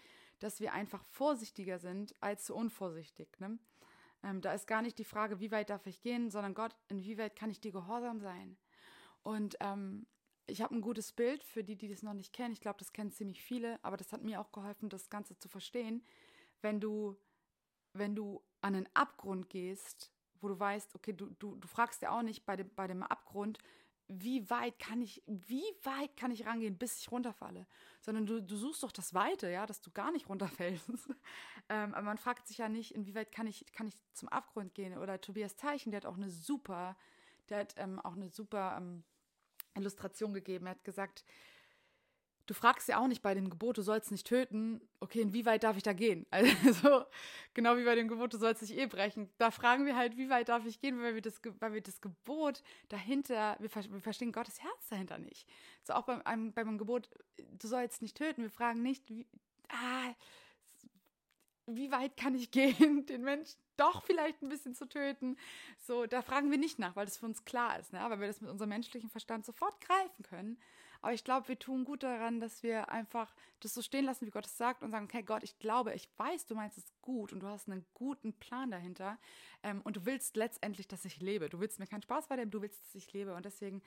dass 0.44 0.60
wir 0.60 0.74
einfach 0.74 1.02
vorsichtiger 1.06 1.78
sind 1.78 2.14
als 2.20 2.44
zu 2.44 2.54
unvorsichtig. 2.54 3.40
Ne? 3.40 3.58
Ähm, 4.22 4.42
da 4.42 4.52
ist 4.52 4.66
gar 4.66 4.82
nicht 4.82 4.98
die 4.98 5.04
Frage, 5.04 5.40
wie 5.40 5.50
weit 5.50 5.70
darf 5.70 5.86
ich 5.86 6.02
gehen, 6.02 6.30
sondern 6.30 6.52
Gott, 6.52 6.76
inwieweit 6.88 7.34
kann 7.34 7.48
ich 7.48 7.60
dir 7.60 7.72
gehorsam 7.72 8.20
sein? 8.20 8.58
Und 9.22 9.56
ähm, 9.60 10.06
ich 10.46 10.60
habe 10.60 10.74
ein 10.74 10.82
gutes 10.82 11.12
Bild 11.12 11.42
für 11.42 11.64
die, 11.64 11.76
die 11.76 11.88
das 11.88 12.02
noch 12.02 12.12
nicht 12.12 12.34
kennen. 12.34 12.52
Ich 12.52 12.60
glaube, 12.60 12.78
das 12.78 12.92
kennen 12.92 13.10
ziemlich 13.10 13.42
viele, 13.42 13.82
aber 13.82 13.96
das 13.96 14.12
hat 14.12 14.22
mir 14.22 14.38
auch 14.38 14.52
geholfen, 14.52 14.90
das 14.90 15.08
Ganze 15.08 15.34
zu 15.38 15.48
verstehen. 15.48 16.04
Wenn 16.60 16.78
du, 16.78 17.16
wenn 17.94 18.14
du 18.14 18.42
an 18.60 18.74
einen 18.74 18.88
Abgrund 18.92 19.48
gehst, 19.48 20.12
wo 20.42 20.48
du 20.48 20.60
weißt, 20.60 20.94
okay, 20.94 21.14
du, 21.14 21.30
du, 21.38 21.56
du 21.56 21.68
fragst 21.68 22.02
ja 22.02 22.10
auch 22.10 22.22
nicht 22.22 22.44
bei 22.44 22.56
dem, 22.56 22.68
bei 22.74 22.86
dem 22.86 23.02
Abgrund, 23.02 23.58
wie 24.08 24.48
weit 24.50 24.78
kann 24.78 25.00
ich, 25.00 25.22
wie 25.26 25.64
weit 25.82 26.16
kann 26.16 26.30
ich 26.30 26.46
rangehen, 26.46 26.76
bis 26.76 26.98
ich 26.98 27.10
runterfalle? 27.10 27.66
Sondern 28.00 28.26
du, 28.26 28.42
du 28.42 28.56
suchst 28.56 28.82
doch 28.82 28.92
das 28.92 29.14
Weite, 29.14 29.50
ja, 29.50 29.66
dass 29.66 29.80
du 29.80 29.90
gar 29.90 30.12
nicht 30.12 30.28
runterfällst. 30.28 30.88
ähm, 31.68 31.94
aber 31.94 32.02
man 32.02 32.18
fragt 32.18 32.46
sich 32.46 32.58
ja 32.58 32.68
nicht, 32.68 32.94
inwieweit 32.94 33.32
kann 33.32 33.46
ich, 33.46 33.64
kann 33.72 33.88
ich 33.88 33.94
zum 34.12 34.28
Abgrund 34.28 34.74
gehen? 34.74 34.98
Oder 34.98 35.20
Tobias 35.20 35.56
Teichen, 35.56 35.90
der 35.90 36.02
hat 36.02 36.06
auch 36.06 36.16
eine 36.16 36.30
super, 36.30 36.96
der 37.48 37.60
hat 37.60 37.74
ähm, 37.78 37.98
auch 38.00 38.14
eine 38.14 38.28
super 38.28 38.76
ähm, 38.78 39.04
Illustration 39.74 40.34
gegeben. 40.34 40.66
Er 40.66 40.72
hat 40.72 40.84
gesagt, 40.84 41.24
du 42.46 42.54
fragst 42.54 42.88
ja 42.88 42.98
auch 42.98 43.06
nicht 43.06 43.22
bei 43.22 43.34
dem 43.34 43.48
Gebot, 43.50 43.78
du 43.78 43.82
sollst 43.82 44.10
nicht 44.10 44.26
töten, 44.26 44.80
okay, 45.00 45.20
inwieweit 45.20 45.64
darf 45.64 45.76
ich 45.76 45.82
da 45.82 45.92
gehen? 45.92 46.26
Also, 46.64 47.04
genau 47.54 47.76
wie 47.76 47.84
bei 47.84 47.94
dem 47.94 48.08
Gebot, 48.08 48.34
du 48.34 48.38
sollst 48.38 48.62
nicht 48.62 48.76
eh 48.76 48.86
brechen. 48.86 49.30
Da 49.38 49.50
fragen 49.50 49.86
wir 49.86 49.96
halt, 49.96 50.16
wie 50.16 50.30
weit 50.30 50.48
darf 50.48 50.66
ich 50.66 50.80
gehen, 50.80 51.00
weil 51.00 51.14
wir 51.14 51.22
das, 51.22 51.40
weil 51.60 51.72
wir 51.72 51.80
das 51.80 52.00
Gebot 52.00 52.62
dahinter, 52.88 53.56
wir, 53.60 53.70
wir 53.74 54.00
verstehen 54.00 54.32
Gottes 54.32 54.62
Herz 54.62 54.88
dahinter 54.88 55.18
nicht. 55.18 55.48
So 55.82 55.94
auch 55.94 56.04
beim, 56.04 56.22
einem, 56.24 56.52
beim 56.52 56.78
Gebot, 56.78 57.08
du 57.36 57.68
sollst 57.68 58.02
nicht 58.02 58.16
töten, 58.16 58.42
wir 58.42 58.50
fragen 58.50 58.82
nicht, 58.82 59.08
wie, 59.08 59.26
ah, 59.68 60.14
wie 61.66 61.90
weit 61.90 62.16
kann 62.16 62.34
ich 62.34 62.50
gehen, 62.50 63.06
den 63.06 63.22
Menschen 63.22 63.58
doch 63.76 64.02
vielleicht 64.02 64.42
ein 64.42 64.48
bisschen 64.48 64.74
zu 64.74 64.86
töten. 64.88 65.36
So, 65.78 66.06
da 66.06 66.22
fragen 66.22 66.50
wir 66.50 66.58
nicht 66.58 66.78
nach, 66.78 66.94
weil 66.96 67.06
das 67.06 67.16
für 67.16 67.26
uns 67.26 67.44
klar 67.44 67.78
ist, 67.78 67.92
ne? 67.92 68.00
weil 68.08 68.20
wir 68.20 68.28
das 68.28 68.40
mit 68.40 68.50
unserem 68.50 68.68
menschlichen 68.68 69.10
Verstand 69.10 69.44
sofort 69.44 69.80
greifen 69.80 70.22
können. 70.22 70.58
Aber 71.04 71.12
ich 71.12 71.22
glaube, 71.22 71.48
wir 71.48 71.58
tun 71.58 71.84
gut 71.84 72.02
daran, 72.02 72.40
dass 72.40 72.62
wir 72.62 72.88
einfach 72.88 73.34
das 73.60 73.74
so 73.74 73.82
stehen 73.82 74.06
lassen, 74.06 74.24
wie 74.24 74.30
Gott 74.30 74.46
es 74.46 74.56
sagt 74.56 74.82
und 74.82 74.90
sagen, 74.90 75.04
okay, 75.04 75.22
Gott, 75.22 75.42
ich 75.42 75.58
glaube, 75.58 75.92
ich 75.92 76.08
weiß, 76.16 76.46
du 76.46 76.54
meinst 76.54 76.78
es 76.78 76.94
gut 77.02 77.30
und 77.30 77.40
du 77.40 77.46
hast 77.46 77.68
einen 77.68 77.84
guten 77.92 78.32
Plan 78.32 78.70
dahinter 78.70 79.18
ähm, 79.62 79.82
und 79.82 79.96
du 79.96 80.06
willst 80.06 80.34
letztendlich, 80.34 80.88
dass 80.88 81.04
ich 81.04 81.20
lebe. 81.20 81.50
Du 81.50 81.60
willst 81.60 81.78
mir 81.78 81.86
keinen 81.86 82.00
Spaß 82.00 82.28
bei 82.28 82.36
dem, 82.36 82.50
du 82.50 82.62
willst, 82.62 82.82
dass 82.82 82.94
ich 82.94 83.12
lebe 83.12 83.34
und 83.34 83.44
deswegen 83.44 83.82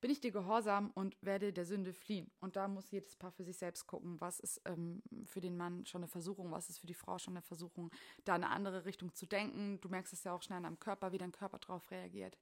bin 0.00 0.10
ich 0.10 0.22
dir 0.22 0.30
gehorsam 0.30 0.90
und 0.94 1.14
werde 1.20 1.52
der 1.52 1.66
Sünde 1.66 1.92
fliehen. 1.92 2.30
Und 2.40 2.56
da 2.56 2.68
muss 2.68 2.90
jedes 2.90 3.16
Paar 3.16 3.32
für 3.32 3.44
sich 3.44 3.58
selbst 3.58 3.86
gucken, 3.86 4.18
was 4.22 4.40
ist 4.40 4.62
ähm, 4.64 5.02
für 5.26 5.42
den 5.42 5.58
Mann 5.58 5.84
schon 5.84 6.00
eine 6.00 6.08
Versuchung, 6.08 6.52
was 6.52 6.70
ist 6.70 6.78
für 6.78 6.86
die 6.86 6.94
Frau 6.94 7.18
schon 7.18 7.34
eine 7.34 7.42
Versuchung, 7.42 7.90
da 8.24 8.34
eine 8.34 8.48
andere 8.48 8.86
Richtung 8.86 9.14
zu 9.14 9.26
denken. 9.26 9.78
Du 9.82 9.90
merkst 9.90 10.14
es 10.14 10.24
ja 10.24 10.32
auch 10.32 10.42
schnell 10.42 10.62
deinem 10.62 10.80
Körper, 10.80 11.12
wie 11.12 11.18
dein 11.18 11.32
Körper 11.32 11.58
darauf 11.58 11.90
reagiert. 11.90 12.38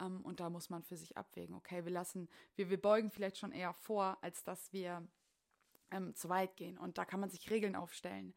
Ähm, 0.00 0.20
und 0.22 0.40
da 0.40 0.50
muss 0.50 0.70
man 0.70 0.82
für 0.82 0.96
sich 0.96 1.16
abwägen, 1.16 1.54
okay, 1.54 1.84
wir 1.84 1.92
lassen, 1.92 2.28
wir, 2.56 2.70
wir 2.70 2.80
beugen 2.80 3.10
vielleicht 3.10 3.38
schon 3.38 3.52
eher 3.52 3.72
vor, 3.72 4.18
als 4.20 4.44
dass 4.44 4.72
wir 4.72 5.06
ähm, 5.90 6.14
zu 6.14 6.28
weit 6.28 6.56
gehen. 6.56 6.78
Und 6.78 6.98
da 6.98 7.04
kann 7.04 7.20
man 7.20 7.30
sich 7.30 7.50
Regeln 7.50 7.76
aufstellen. 7.76 8.34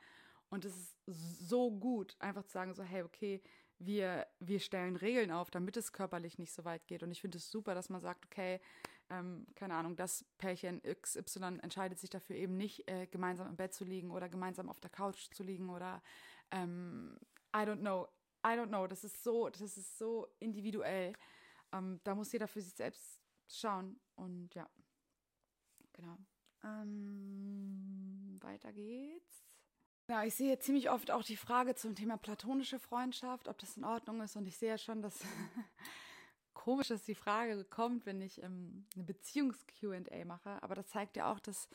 Und 0.50 0.66
es 0.66 0.76
ist 0.76 0.98
so 1.06 1.72
gut, 1.72 2.16
einfach 2.20 2.44
zu 2.44 2.52
sagen, 2.52 2.74
so, 2.74 2.84
hey, 2.84 3.04
okay, 3.04 3.42
wir, 3.80 4.28
wir 4.40 4.60
stellen 4.60 4.96
Regeln 4.96 5.32
auf, 5.32 5.50
damit 5.50 5.78
es 5.78 5.92
körperlich 5.92 6.38
nicht 6.38 6.54
so 6.54 6.64
weit 6.64 6.88
geht. 6.88 7.04
Und 7.04 7.12
ich 7.12 7.22
finde 7.22 7.38
es 7.38 7.50
super, 7.50 7.76
dass 7.76 7.90
man 7.90 8.02
sagt, 8.02 8.26
okay, 8.26 8.60
ähm, 9.10 9.46
keine 9.56 9.76
Ahnung, 9.76 9.96
das 9.96 10.26
Pärchen 10.38 10.82
XY 10.82 11.60
entscheidet 11.62 12.00
sich 12.00 12.10
dafür 12.10 12.36
eben 12.36 12.56
nicht, 12.56 12.90
äh, 12.90 13.08
gemeinsam 13.08 13.48
im 13.48 13.56
Bett 13.56 13.74
zu 13.74 13.84
liegen 13.84 14.12
oder 14.12 14.30
gemeinsam 14.30 14.70
auf 14.70 14.80
der 14.80 14.90
Couch 14.90 15.30
zu 15.34 15.44
liegen 15.44 15.70
oder 15.70 16.02
ähm, 16.52 17.18
I 17.56 17.60
don't 17.60 17.80
know, 17.80 18.08
I 18.46 18.52
don't 18.52 18.68
know. 18.68 18.88
Das 18.88 19.04
ist 19.04 19.24
so, 19.24 19.50
das 19.50 19.62
ist 19.62 19.98
so 19.98 20.28
individuell. 20.40 21.14
Ähm, 21.74 22.00
da 22.04 22.16
muss 22.16 22.32
jeder 22.32 22.48
für 22.48 22.62
sich 22.62 22.74
selbst 22.74 23.20
schauen. 23.48 24.00
Und 24.16 24.54
ja, 24.56 24.70
genau. 25.92 26.18
Ähm, 26.64 28.38
weiter 28.42 28.72
geht's. 28.72 29.44
Ja, 30.10 30.24
ich 30.24 30.36
sehe 30.36 30.60
ziemlich 30.60 30.90
oft 30.90 31.12
auch 31.12 31.24
die 31.24 31.38
Frage 31.38 31.76
zum 31.76 31.96
Thema 31.96 32.18
platonische 32.18 32.78
Freundschaft, 32.80 33.48
ob 33.48 33.58
das 33.58 33.78
in 33.78 33.86
Ordnung 33.86 34.22
ist. 34.22 34.36
Und 34.36 34.48
ich 34.48 34.58
sehe 34.58 34.70
ja 34.70 34.78
schon, 34.78 35.02
dass 35.02 35.20
komisch 36.54 36.92
ist 36.92 37.08
die 37.08 37.16
Frage 37.16 37.64
kommt, 37.66 38.06
wenn 38.06 38.22
ich 38.22 38.42
ähm, 38.44 38.86
eine 38.96 39.06
Beziehungs-QA 39.06 40.26
mache. 40.26 40.62
Aber 40.62 40.76
das 40.76 40.88
zeigt 40.88 41.16
ja 41.16 41.32
auch, 41.32 41.40
dass 41.40 41.70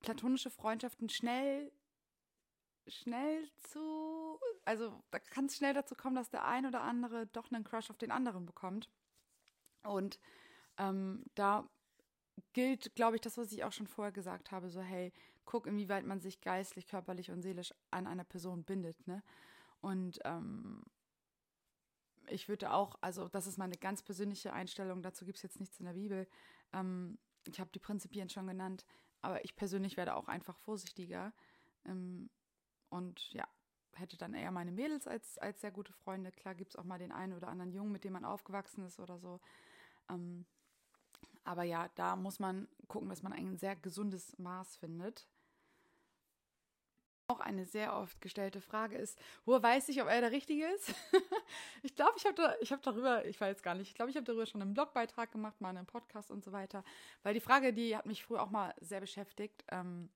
platonische 0.00 0.50
Freundschaften 0.50 1.08
schnell, 1.08 1.72
schnell 2.88 3.48
zu, 3.60 4.40
also 4.64 5.00
da 5.12 5.20
kann 5.20 5.46
es 5.46 5.56
schnell 5.56 5.72
dazu 5.74 5.94
kommen, 5.94 6.16
dass 6.16 6.30
der 6.30 6.44
ein 6.44 6.66
oder 6.66 6.82
andere 6.82 7.26
doch 7.28 7.52
einen 7.52 7.64
Crush 7.64 7.90
auf 7.90 7.98
den 7.98 8.10
anderen 8.10 8.44
bekommt. 8.44 8.90
Und 9.82 10.18
ähm, 10.78 11.24
da 11.34 11.68
gilt, 12.52 12.94
glaube 12.94 13.16
ich, 13.16 13.20
das, 13.22 13.38
was 13.38 13.52
ich 13.52 13.64
auch 13.64 13.72
schon 13.72 13.86
vorher 13.86 14.12
gesagt 14.12 14.50
habe, 14.50 14.70
so 14.70 14.80
hey, 14.80 15.12
guck, 15.44 15.66
inwieweit 15.66 16.04
man 16.04 16.20
sich 16.20 16.40
geistlich, 16.40 16.86
körperlich 16.86 17.30
und 17.30 17.42
seelisch 17.42 17.74
an 17.90 18.06
einer 18.06 18.24
Person 18.24 18.64
bindet, 18.64 19.06
ne? 19.06 19.22
Und 19.80 20.20
ähm, 20.24 20.84
ich 22.28 22.48
würde 22.48 22.72
auch, 22.72 22.96
also 23.00 23.28
das 23.28 23.46
ist 23.46 23.58
meine 23.58 23.76
ganz 23.76 24.02
persönliche 24.02 24.52
Einstellung, 24.52 25.02
dazu 25.02 25.24
gibt 25.24 25.38
es 25.38 25.42
jetzt 25.42 25.60
nichts 25.60 25.80
in 25.80 25.86
der 25.86 25.94
Bibel. 25.94 26.28
Ähm, 26.72 27.18
ich 27.46 27.58
habe 27.58 27.70
die 27.72 27.80
Prinzipien 27.80 28.28
schon 28.28 28.46
genannt, 28.46 28.84
aber 29.20 29.44
ich 29.44 29.56
persönlich 29.56 29.96
werde 29.96 30.14
auch 30.14 30.28
einfach 30.28 30.56
vorsichtiger. 30.58 31.32
Ähm, 31.84 32.30
und 32.90 33.32
ja, 33.32 33.48
hätte 33.94 34.16
dann 34.16 34.34
eher 34.34 34.50
meine 34.50 34.72
Mädels 34.72 35.06
als, 35.06 35.38
als 35.38 35.60
sehr 35.60 35.70
gute 35.70 35.92
Freunde. 35.92 36.32
Klar 36.32 36.54
gibt 36.54 36.72
es 36.72 36.76
auch 36.76 36.84
mal 36.84 36.98
den 36.98 37.12
einen 37.12 37.32
oder 37.32 37.48
anderen 37.48 37.72
Jungen, 37.72 37.92
mit 37.92 38.04
dem 38.04 38.12
man 38.12 38.24
aufgewachsen 38.24 38.84
ist 38.84 38.98
oder 38.98 39.18
so. 39.18 39.40
Ähm, 40.10 40.46
aber 41.44 41.64
ja, 41.64 41.88
da 41.94 42.16
muss 42.16 42.38
man 42.38 42.68
gucken, 42.88 43.08
dass 43.08 43.22
man 43.22 43.32
ein 43.32 43.56
sehr 43.56 43.76
gesundes 43.76 44.38
Maß 44.38 44.76
findet. 44.76 45.26
Auch 47.28 47.40
eine 47.40 47.64
sehr 47.64 47.96
oft 47.96 48.20
gestellte 48.20 48.60
Frage 48.60 48.96
ist, 48.96 49.18
woher 49.44 49.62
weiß 49.62 49.88
ich, 49.88 50.02
ob 50.02 50.08
er 50.08 50.20
der 50.20 50.32
Richtige 50.32 50.66
ist? 50.66 50.94
ich 51.82 51.94
glaube, 51.94 52.12
ich 52.16 52.26
habe 52.26 52.34
da, 52.34 52.54
hab 52.70 52.82
darüber, 52.82 53.24
ich 53.24 53.40
weiß 53.40 53.62
gar 53.62 53.74
nicht, 53.74 53.88
ich 53.88 53.94
glaube, 53.94 54.10
ich 54.10 54.16
habe 54.16 54.24
darüber 54.24 54.44
schon 54.44 54.60
einen 54.60 54.74
Blogbeitrag 54.74 55.32
gemacht, 55.32 55.60
mal 55.60 55.70
einen 55.70 55.86
Podcast 55.86 56.30
und 56.30 56.44
so 56.44 56.52
weiter. 56.52 56.84
Weil 57.22 57.34
die 57.34 57.40
Frage, 57.40 57.72
die 57.72 57.96
hat 57.96 58.06
mich 58.06 58.22
früher 58.24 58.42
auch 58.42 58.50
mal 58.50 58.74
sehr 58.80 59.00
beschäftigt. 59.00 59.64
Ähm, 59.70 60.10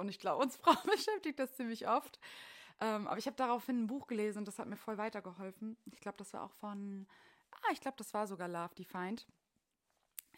und 0.00 0.08
ich 0.08 0.18
glaube, 0.18 0.42
uns 0.42 0.56
Frauen 0.62 0.78
beschäftigt 0.90 1.38
das 1.38 1.54
ziemlich 1.54 1.88
oft. 1.88 2.18
Ähm, 2.80 3.06
aber 3.06 3.18
ich 3.18 3.26
habe 3.26 3.36
daraufhin 3.36 3.84
ein 3.84 3.86
Buch 3.86 4.06
gelesen 4.06 4.38
und 4.38 4.48
das 4.48 4.58
hat 4.58 4.66
mir 4.66 4.76
voll 4.76 4.98
weitergeholfen. 4.98 5.76
Ich 5.92 6.00
glaube, 6.00 6.16
das 6.16 6.32
war 6.32 6.44
auch 6.44 6.52
von 6.52 7.06
ah, 7.62 7.72
ich 7.72 7.80
glaube, 7.80 7.96
das 7.96 8.12
war 8.14 8.26
sogar 8.26 8.48
Love 8.48 8.74
Defined. 8.74 9.26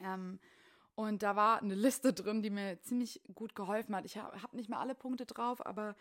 Ähm, 0.00 0.38
und 0.94 1.22
da 1.22 1.36
war 1.36 1.60
eine 1.60 1.74
Liste 1.74 2.12
drin, 2.12 2.42
die 2.42 2.50
mir 2.50 2.80
ziemlich 2.82 3.22
gut 3.34 3.54
geholfen 3.54 3.96
hat. 3.96 4.04
Ich 4.04 4.18
habe 4.18 4.42
hab 4.42 4.52
nicht 4.52 4.68
mehr 4.68 4.80
alle 4.80 4.94
Punkte 4.94 5.24
drauf, 5.24 5.64
aber 5.64 5.96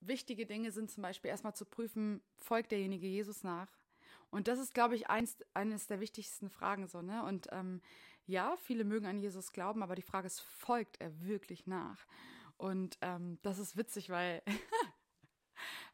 wichtige 0.00 0.46
Dinge 0.46 0.70
sind 0.70 0.90
zum 0.90 1.02
Beispiel 1.02 1.30
erstmal 1.30 1.54
zu 1.54 1.64
prüfen, 1.64 2.22
folgt 2.38 2.70
derjenige 2.70 3.06
Jesus 3.06 3.42
nach? 3.42 3.68
Und 4.30 4.46
das 4.46 4.60
ist, 4.60 4.74
glaube 4.74 4.94
ich, 4.94 5.10
eins, 5.10 5.36
eines 5.54 5.88
der 5.88 5.98
wichtigsten 6.00 6.48
Fragen 6.48 6.86
so, 6.86 7.02
ne? 7.02 7.24
Und 7.24 7.48
ähm, 7.50 7.80
ja, 8.26 8.56
viele 8.58 8.84
mögen 8.84 9.06
an 9.06 9.18
Jesus 9.18 9.52
glauben, 9.52 9.82
aber 9.82 9.96
die 9.96 10.02
Frage 10.02 10.28
ist, 10.28 10.40
folgt 10.40 11.00
er 11.00 11.20
wirklich 11.22 11.66
nach? 11.66 12.06
Und 12.60 12.98
ähm, 13.00 13.38
das 13.42 13.58
ist 13.58 13.76
witzig, 13.76 14.10
weil 14.10 14.42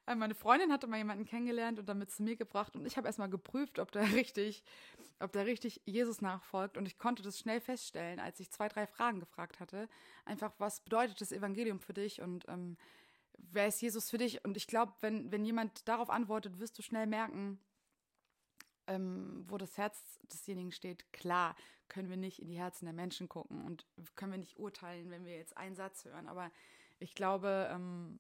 Äh, 0.07 0.15
meine 0.15 0.35
Freundin 0.35 0.73
hatte 0.73 0.87
mal 0.87 0.99
jemanden 0.99 1.25
kennengelernt 1.25 1.79
und 1.79 1.89
damit 1.89 2.11
zu 2.11 2.23
mir 2.23 2.37
gebracht 2.37 2.77
und 2.77 2.87
ich 2.87 2.97
habe 2.97 3.07
erstmal 3.07 3.29
geprüft, 3.29 3.79
ob 3.79 3.91
der 3.93 4.03
richtig, 4.15 4.63
ob 5.21 5.33
der 5.33 5.47
richtig 5.47 5.83
Jesus 5.85 6.21
nachfolgt 6.21 6.77
und 6.77 6.87
ich 6.87 6.99
konnte 6.99 7.23
das 7.23 7.39
schnell 7.39 7.61
feststellen, 7.61 8.21
als 8.21 8.41
ich 8.41 8.51
zwei, 8.51 8.69
drei 8.69 8.87
Fragen 8.87 9.21
gefragt 9.21 9.61
hatte. 9.61 9.89
Einfach, 10.25 10.53
was 10.59 10.81
bedeutet 10.81 11.21
das 11.21 11.33
Evangelium 11.33 11.81
für 11.81 11.93
dich 11.93 12.21
und 12.23 12.45
ähm, 12.49 12.77
wer 13.39 13.67
ist 13.67 13.83
Jesus 13.83 14.09
für 14.09 14.19
dich? 14.19 14.45
Und 14.45 14.57
ich 14.57 14.67
glaube, 14.67 14.95
wenn, 15.01 15.31
wenn 15.33 15.45
jemand 15.45 15.89
darauf 15.89 16.11
antwortet, 16.11 16.59
wirst 16.61 16.79
du 16.79 16.83
schnell 16.83 17.07
merken, 17.07 17.59
ähm, 18.87 19.45
wo 19.49 19.59
das 19.59 19.76
Herz 19.76 20.19
desjenigen 20.33 20.73
steht. 20.73 21.12
Klar, 21.12 21.57
können 21.88 22.11
wir 22.11 22.16
nicht 22.16 22.40
in 22.40 22.49
die 22.49 22.59
Herzen 22.59 22.87
der 22.87 22.95
Menschen 22.95 23.28
gucken 23.28 23.64
und 23.64 23.87
können 24.16 24.33
wir 24.33 24.38
nicht 24.38 24.59
urteilen, 24.59 25.11
wenn 25.11 25.25
wir 25.25 25.37
jetzt 25.37 25.57
einen 25.57 25.76
Satz 25.76 26.05
hören. 26.05 26.28
Aber 26.28 26.50
ich 26.99 27.14
glaube, 27.14 27.69
ähm, 27.71 28.19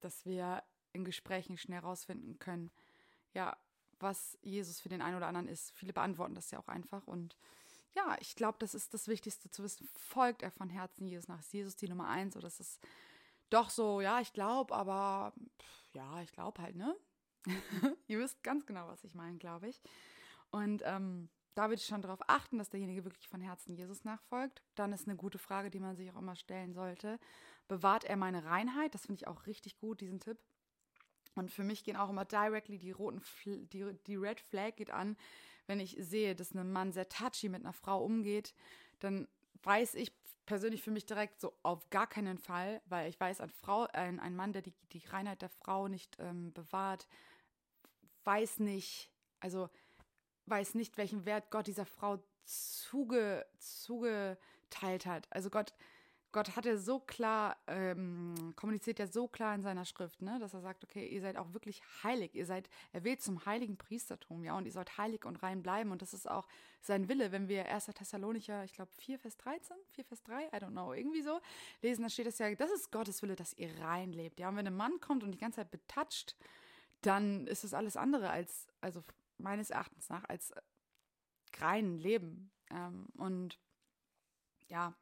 dass 0.00 0.24
wir 0.24 0.62
in 0.92 1.04
Gesprächen 1.04 1.56
schnell 1.56 1.80
rausfinden 1.80 2.38
können, 2.38 2.70
ja, 3.34 3.56
was 3.98 4.38
Jesus 4.42 4.80
für 4.80 4.88
den 4.88 5.02
einen 5.02 5.16
oder 5.16 5.26
anderen 5.26 5.48
ist. 5.48 5.72
Viele 5.72 5.92
beantworten 5.92 6.34
das 6.34 6.50
ja 6.50 6.58
auch 6.58 6.68
einfach 6.68 7.06
und 7.06 7.36
ja, 7.94 8.16
ich 8.20 8.36
glaube, 8.36 8.58
das 8.58 8.74
ist 8.74 8.92
das 8.92 9.08
Wichtigste 9.08 9.50
zu 9.50 9.62
wissen. 9.62 9.88
Folgt 9.94 10.42
er 10.42 10.50
von 10.50 10.68
Herzen 10.68 11.06
Jesus 11.06 11.28
nach? 11.28 11.40
Ist 11.40 11.54
Jesus 11.54 11.76
die 11.76 11.88
Nummer 11.88 12.08
eins 12.08 12.36
oder 12.36 12.46
ist 12.46 12.60
es 12.60 12.78
doch 13.48 13.70
so, 13.70 14.00
ja, 14.00 14.20
ich 14.20 14.32
glaube, 14.32 14.74
aber 14.74 15.32
pff, 15.58 15.94
ja, 15.94 16.20
ich 16.20 16.32
glaube 16.32 16.60
halt, 16.60 16.76
ne? 16.76 16.94
Ihr 18.06 18.18
wisst 18.18 18.42
ganz 18.42 18.66
genau, 18.66 18.88
was 18.88 19.04
ich 19.04 19.14
meine, 19.14 19.38
glaube 19.38 19.68
ich. 19.68 19.80
Und 20.50 20.82
ähm, 20.84 21.28
da 21.54 21.64
würde 21.64 21.80
ich 21.80 21.86
schon 21.86 22.02
darauf 22.02 22.20
achten, 22.28 22.58
dass 22.58 22.68
derjenige 22.68 23.04
wirklich 23.04 23.28
von 23.28 23.40
Herzen 23.40 23.74
Jesus 23.74 24.04
nachfolgt. 24.04 24.62
Dann 24.74 24.92
ist 24.92 25.08
eine 25.08 25.16
gute 25.16 25.38
Frage, 25.38 25.70
die 25.70 25.80
man 25.80 25.96
sich 25.96 26.10
auch 26.10 26.18
immer 26.18 26.36
stellen 26.36 26.74
sollte. 26.74 27.18
Bewahrt 27.68 28.04
er 28.04 28.16
meine 28.16 28.44
Reinheit? 28.44 28.94
Das 28.94 29.06
finde 29.06 29.20
ich 29.20 29.26
auch 29.26 29.46
richtig 29.46 29.78
gut, 29.78 30.00
diesen 30.00 30.20
Tipp. 30.20 30.38
Und 31.34 31.50
für 31.50 31.64
mich 31.64 31.84
gehen 31.84 31.96
auch 31.96 32.10
immer 32.10 32.24
directly 32.24 32.78
die 32.78 32.90
roten, 32.90 33.22
die, 33.44 33.86
die 34.06 34.16
Red 34.16 34.40
Flag 34.40 34.76
geht 34.76 34.90
an, 34.90 35.16
wenn 35.66 35.80
ich 35.80 35.96
sehe, 35.98 36.34
dass 36.34 36.54
ein 36.54 36.72
Mann 36.72 36.92
sehr 36.92 37.08
touchy 37.08 37.48
mit 37.48 37.62
einer 37.62 37.72
Frau 37.72 38.02
umgeht, 38.02 38.54
dann 39.00 39.28
weiß 39.62 39.94
ich 39.94 40.12
persönlich 40.46 40.82
für 40.82 40.92
mich 40.92 41.06
direkt 41.06 41.40
so 41.40 41.52
auf 41.62 41.90
gar 41.90 42.06
keinen 42.06 42.38
Fall, 42.38 42.80
weil 42.86 43.08
ich 43.08 43.18
weiß, 43.18 43.40
ein, 43.40 43.50
Frau, 43.50 43.86
ein, 43.92 44.20
ein 44.20 44.36
Mann, 44.36 44.52
der 44.52 44.62
die, 44.62 44.72
die 44.92 45.04
Reinheit 45.06 45.42
der 45.42 45.48
Frau 45.48 45.88
nicht 45.88 46.16
ähm, 46.20 46.52
bewahrt, 46.52 47.08
weiß 48.26 48.58
nicht, 48.58 49.10
also 49.40 49.70
weiß 50.46 50.74
nicht, 50.74 50.96
welchen 50.96 51.24
Wert 51.24 51.50
Gott 51.50 51.66
dieser 51.66 51.86
Frau 51.86 52.18
zuge, 52.44 53.46
zugeteilt 53.58 55.06
hat. 55.06 55.26
Also 55.30 55.50
Gott, 55.50 55.72
Gott 56.32 56.54
hat 56.54 56.66
ja 56.66 56.76
so 56.76 57.00
klar, 57.00 57.56
ähm, 57.66 58.52
kommuniziert 58.56 58.98
ja 58.98 59.06
so 59.06 59.26
klar 59.26 59.54
in 59.54 59.62
seiner 59.62 59.84
Schrift, 59.84 60.20
ne, 60.20 60.38
dass 60.38 60.52
er 60.52 60.60
sagt, 60.60 60.84
okay, 60.84 61.06
ihr 61.06 61.20
seid 61.22 61.36
auch 61.36 61.54
wirklich 61.54 61.82
heilig, 62.02 62.34
ihr 62.34 62.44
seid 62.44 62.68
erwählt 62.92 63.22
zum 63.22 63.46
heiligen 63.46 63.78
Priestertum, 63.78 64.44
ja, 64.44 64.56
und 64.56 64.66
ihr 64.66 64.72
sollt 64.72 64.98
heilig 64.98 65.24
und 65.24 65.36
rein 65.42 65.62
bleiben. 65.62 65.92
Und 65.92 66.02
das 66.02 66.12
ist 66.12 66.30
auch 66.30 66.46
sein 66.82 67.08
Wille, 67.08 67.32
wenn 67.32 67.48
wir 67.48 67.66
1. 67.66 67.86
Thessalonicher, 67.86 68.64
ich 68.64 68.74
glaube 68.74 68.90
4, 68.98 69.18
Vers 69.18 69.36
13, 69.38 69.76
4, 69.92 70.04
Vers 70.04 70.22
3, 70.24 70.48
I 70.48 70.56
don't 70.56 70.72
know, 70.72 70.92
irgendwie 70.92 71.22
so, 71.22 71.40
lesen, 71.80 72.02
da 72.02 72.10
steht 72.10 72.26
es 72.26 72.38
ja, 72.38 72.54
das 72.54 72.70
ist 72.70 72.92
Gottes 72.92 73.22
Wille, 73.22 73.34
dass 73.34 73.54
ihr 73.54 73.70
rein 73.80 74.12
lebt. 74.12 74.38
Ja, 74.38 74.50
und 74.50 74.56
wenn 74.56 74.66
ein 74.66 74.76
Mann 74.76 75.00
kommt 75.00 75.24
und 75.24 75.32
die 75.32 75.38
ganze 75.38 75.56
Zeit 75.56 75.70
betatscht, 75.70 76.36
dann 77.06 77.46
ist 77.46 77.64
es 77.64 77.74
alles 77.74 77.96
andere 77.96 78.30
als, 78.30 78.66
also 78.80 79.04
meines 79.38 79.70
Erachtens 79.70 80.08
nach, 80.08 80.24
als 80.28 80.52
rein 81.58 81.98
Leben. 81.98 82.52
Ähm, 82.70 83.06
und 83.16 83.60
ja, 84.68 84.94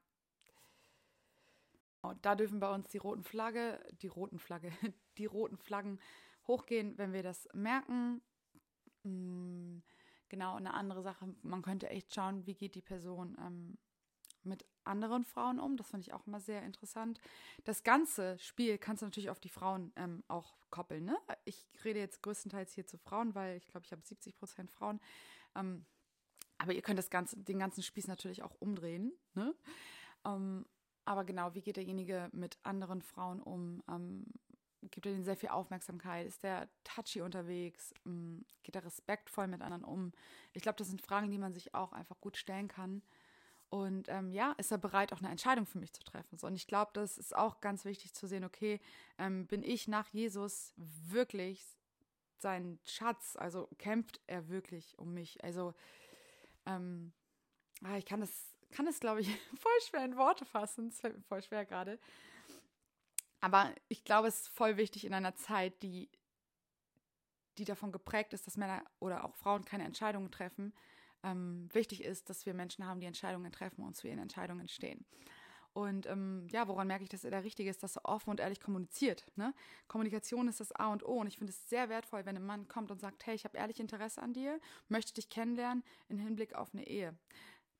da 2.20 2.34
dürfen 2.34 2.60
bei 2.60 2.72
uns 2.72 2.88
die 2.88 2.98
roten 2.98 3.22
Flagge, 3.22 3.80
die 4.02 4.08
roten 4.08 4.38
Flagge, 4.38 4.70
die 5.18 5.26
roten 5.26 5.56
Flaggen 5.56 6.00
hochgehen, 6.46 6.98
wenn 6.98 7.12
wir 7.12 7.22
das 7.22 7.48
merken. 7.54 8.20
Mm, 9.04 9.78
genau, 10.28 10.56
eine 10.56 10.74
andere 10.74 11.02
Sache, 11.02 11.34
man 11.42 11.62
könnte 11.62 11.88
echt 11.88 12.14
schauen, 12.14 12.46
wie 12.46 12.54
geht 12.54 12.74
die 12.74 12.82
Person 12.82 13.36
ähm, 13.40 13.78
mit 14.44 14.64
anderen 14.84 15.24
Frauen 15.24 15.58
um. 15.58 15.76
Das 15.76 15.90
finde 15.90 16.06
ich 16.06 16.12
auch 16.12 16.26
immer 16.26 16.40
sehr 16.40 16.62
interessant. 16.62 17.20
Das 17.64 17.82
ganze 17.82 18.38
Spiel 18.38 18.78
kannst 18.78 19.02
du 19.02 19.06
natürlich 19.06 19.30
auf 19.30 19.40
die 19.40 19.48
Frauen 19.48 19.92
ähm, 19.96 20.22
auch 20.28 20.54
koppeln. 20.70 21.04
Ne? 21.04 21.16
Ich 21.44 21.66
rede 21.84 22.00
jetzt 22.00 22.22
größtenteils 22.22 22.72
hier 22.72 22.86
zu 22.86 22.98
Frauen, 22.98 23.34
weil 23.34 23.56
ich 23.56 23.66
glaube, 23.68 23.86
ich 23.86 23.92
habe 23.92 24.02
70 24.02 24.36
Prozent 24.36 24.70
Frauen. 24.70 25.00
Ähm, 25.54 25.86
aber 26.58 26.72
ihr 26.72 26.82
könnt 26.82 26.98
das 26.98 27.10
ganze, 27.10 27.36
den 27.36 27.58
ganzen 27.58 27.82
Spieß 27.82 28.06
natürlich 28.06 28.42
auch 28.42 28.54
umdrehen. 28.60 29.12
Ne? 29.34 29.54
Ähm, 30.24 30.66
aber 31.04 31.24
genau, 31.24 31.54
wie 31.54 31.60
geht 31.60 31.76
derjenige 31.76 32.28
mit 32.32 32.58
anderen 32.62 33.02
Frauen 33.02 33.40
um? 33.40 33.82
Ähm, 33.88 34.26
gibt 34.90 35.06
er 35.06 35.12
denen 35.12 35.24
sehr 35.24 35.36
viel 35.36 35.50
Aufmerksamkeit? 35.50 36.26
Ist 36.26 36.42
der 36.42 36.68
touchy 36.82 37.20
unterwegs? 37.20 37.92
Ähm, 38.06 38.44
geht 38.62 38.76
er 38.76 38.84
respektvoll 38.84 39.46
mit 39.46 39.62
anderen 39.62 39.84
um? 39.84 40.12
Ich 40.52 40.62
glaube, 40.62 40.76
das 40.76 40.88
sind 40.88 41.02
Fragen, 41.02 41.30
die 41.30 41.38
man 41.38 41.52
sich 41.52 41.74
auch 41.74 41.92
einfach 41.92 42.20
gut 42.20 42.36
stellen 42.36 42.68
kann. 42.68 43.02
Und 43.74 44.08
ähm, 44.08 44.30
ja, 44.30 44.52
ist 44.52 44.70
er 44.70 44.78
bereit, 44.78 45.12
auch 45.12 45.18
eine 45.18 45.30
Entscheidung 45.30 45.66
für 45.66 45.80
mich 45.80 45.92
zu 45.92 46.04
treffen? 46.04 46.38
So, 46.38 46.46
und 46.46 46.54
ich 46.54 46.68
glaube, 46.68 46.92
das 46.94 47.18
ist 47.18 47.34
auch 47.34 47.60
ganz 47.60 47.84
wichtig 47.84 48.14
zu 48.14 48.28
sehen, 48.28 48.44
okay, 48.44 48.80
ähm, 49.18 49.48
bin 49.48 49.64
ich 49.64 49.88
nach 49.88 50.06
Jesus 50.10 50.72
wirklich 50.76 51.60
sein 52.38 52.78
Schatz? 52.84 53.34
Also 53.34 53.68
kämpft 53.78 54.20
er 54.28 54.48
wirklich 54.48 54.96
um 54.96 55.12
mich? 55.12 55.42
Also, 55.42 55.74
ähm, 56.66 57.12
ah, 57.82 57.96
ich 57.96 58.06
kann 58.06 58.20
das 58.20 58.54
kann 58.70 58.86
es, 58.86 59.00
glaube 59.00 59.22
ich, 59.22 59.28
voll 59.58 59.80
schwer 59.88 60.04
in 60.04 60.16
Worte 60.16 60.44
fassen. 60.44 60.86
Es 60.86 61.00
fällt 61.00 61.16
mir 61.16 61.24
voll 61.24 61.42
schwer 61.42 61.64
gerade. 61.66 61.98
Aber 63.40 63.74
ich 63.88 64.04
glaube, 64.04 64.28
es 64.28 64.42
ist 64.42 64.48
voll 64.50 64.76
wichtig 64.76 65.04
in 65.04 65.14
einer 65.14 65.34
Zeit, 65.34 65.82
die, 65.82 66.08
die 67.58 67.64
davon 67.64 67.90
geprägt 67.90 68.34
ist, 68.34 68.46
dass 68.46 68.56
Männer 68.56 68.84
oder 69.00 69.24
auch 69.24 69.34
Frauen 69.34 69.64
keine 69.64 69.82
Entscheidungen 69.82 70.30
treffen. 70.30 70.72
Ähm, 71.24 71.68
wichtig 71.72 72.04
ist, 72.04 72.30
dass 72.30 72.46
wir 72.46 72.54
Menschen 72.54 72.86
haben, 72.86 73.00
die 73.00 73.06
Entscheidungen 73.06 73.50
treffen 73.50 73.84
und 73.84 73.96
zu 73.96 74.06
ihren 74.06 74.18
Entscheidungen 74.20 74.68
stehen. 74.68 75.04
Und 75.72 76.06
ähm, 76.06 76.46
ja, 76.52 76.68
woran 76.68 76.86
merke 76.86 77.02
ich, 77.02 77.08
dass 77.08 77.24
er 77.24 77.32
der 77.32 77.42
Richtige 77.42 77.68
ist, 77.68 77.82
dass 77.82 77.96
er 77.96 78.04
offen 78.04 78.30
und 78.30 78.38
ehrlich 78.38 78.60
kommuniziert. 78.60 79.26
Ne? 79.34 79.52
Kommunikation 79.88 80.46
ist 80.46 80.60
das 80.60 80.70
A 80.70 80.92
und 80.92 81.04
O. 81.04 81.14
Und 81.14 81.26
ich 81.26 81.38
finde 81.38 81.52
es 81.52 81.68
sehr 81.68 81.88
wertvoll, 81.88 82.24
wenn 82.26 82.36
ein 82.36 82.46
Mann 82.46 82.68
kommt 82.68 82.92
und 82.92 83.00
sagt, 83.00 83.26
hey, 83.26 83.34
ich 83.34 83.44
habe 83.44 83.58
ehrlich 83.58 83.80
Interesse 83.80 84.22
an 84.22 84.32
dir, 84.32 84.60
möchte 84.88 85.14
dich 85.14 85.28
kennenlernen 85.28 85.82
im 86.08 86.18
Hinblick 86.18 86.54
auf 86.54 86.72
eine 86.72 86.86
Ehe. 86.86 87.18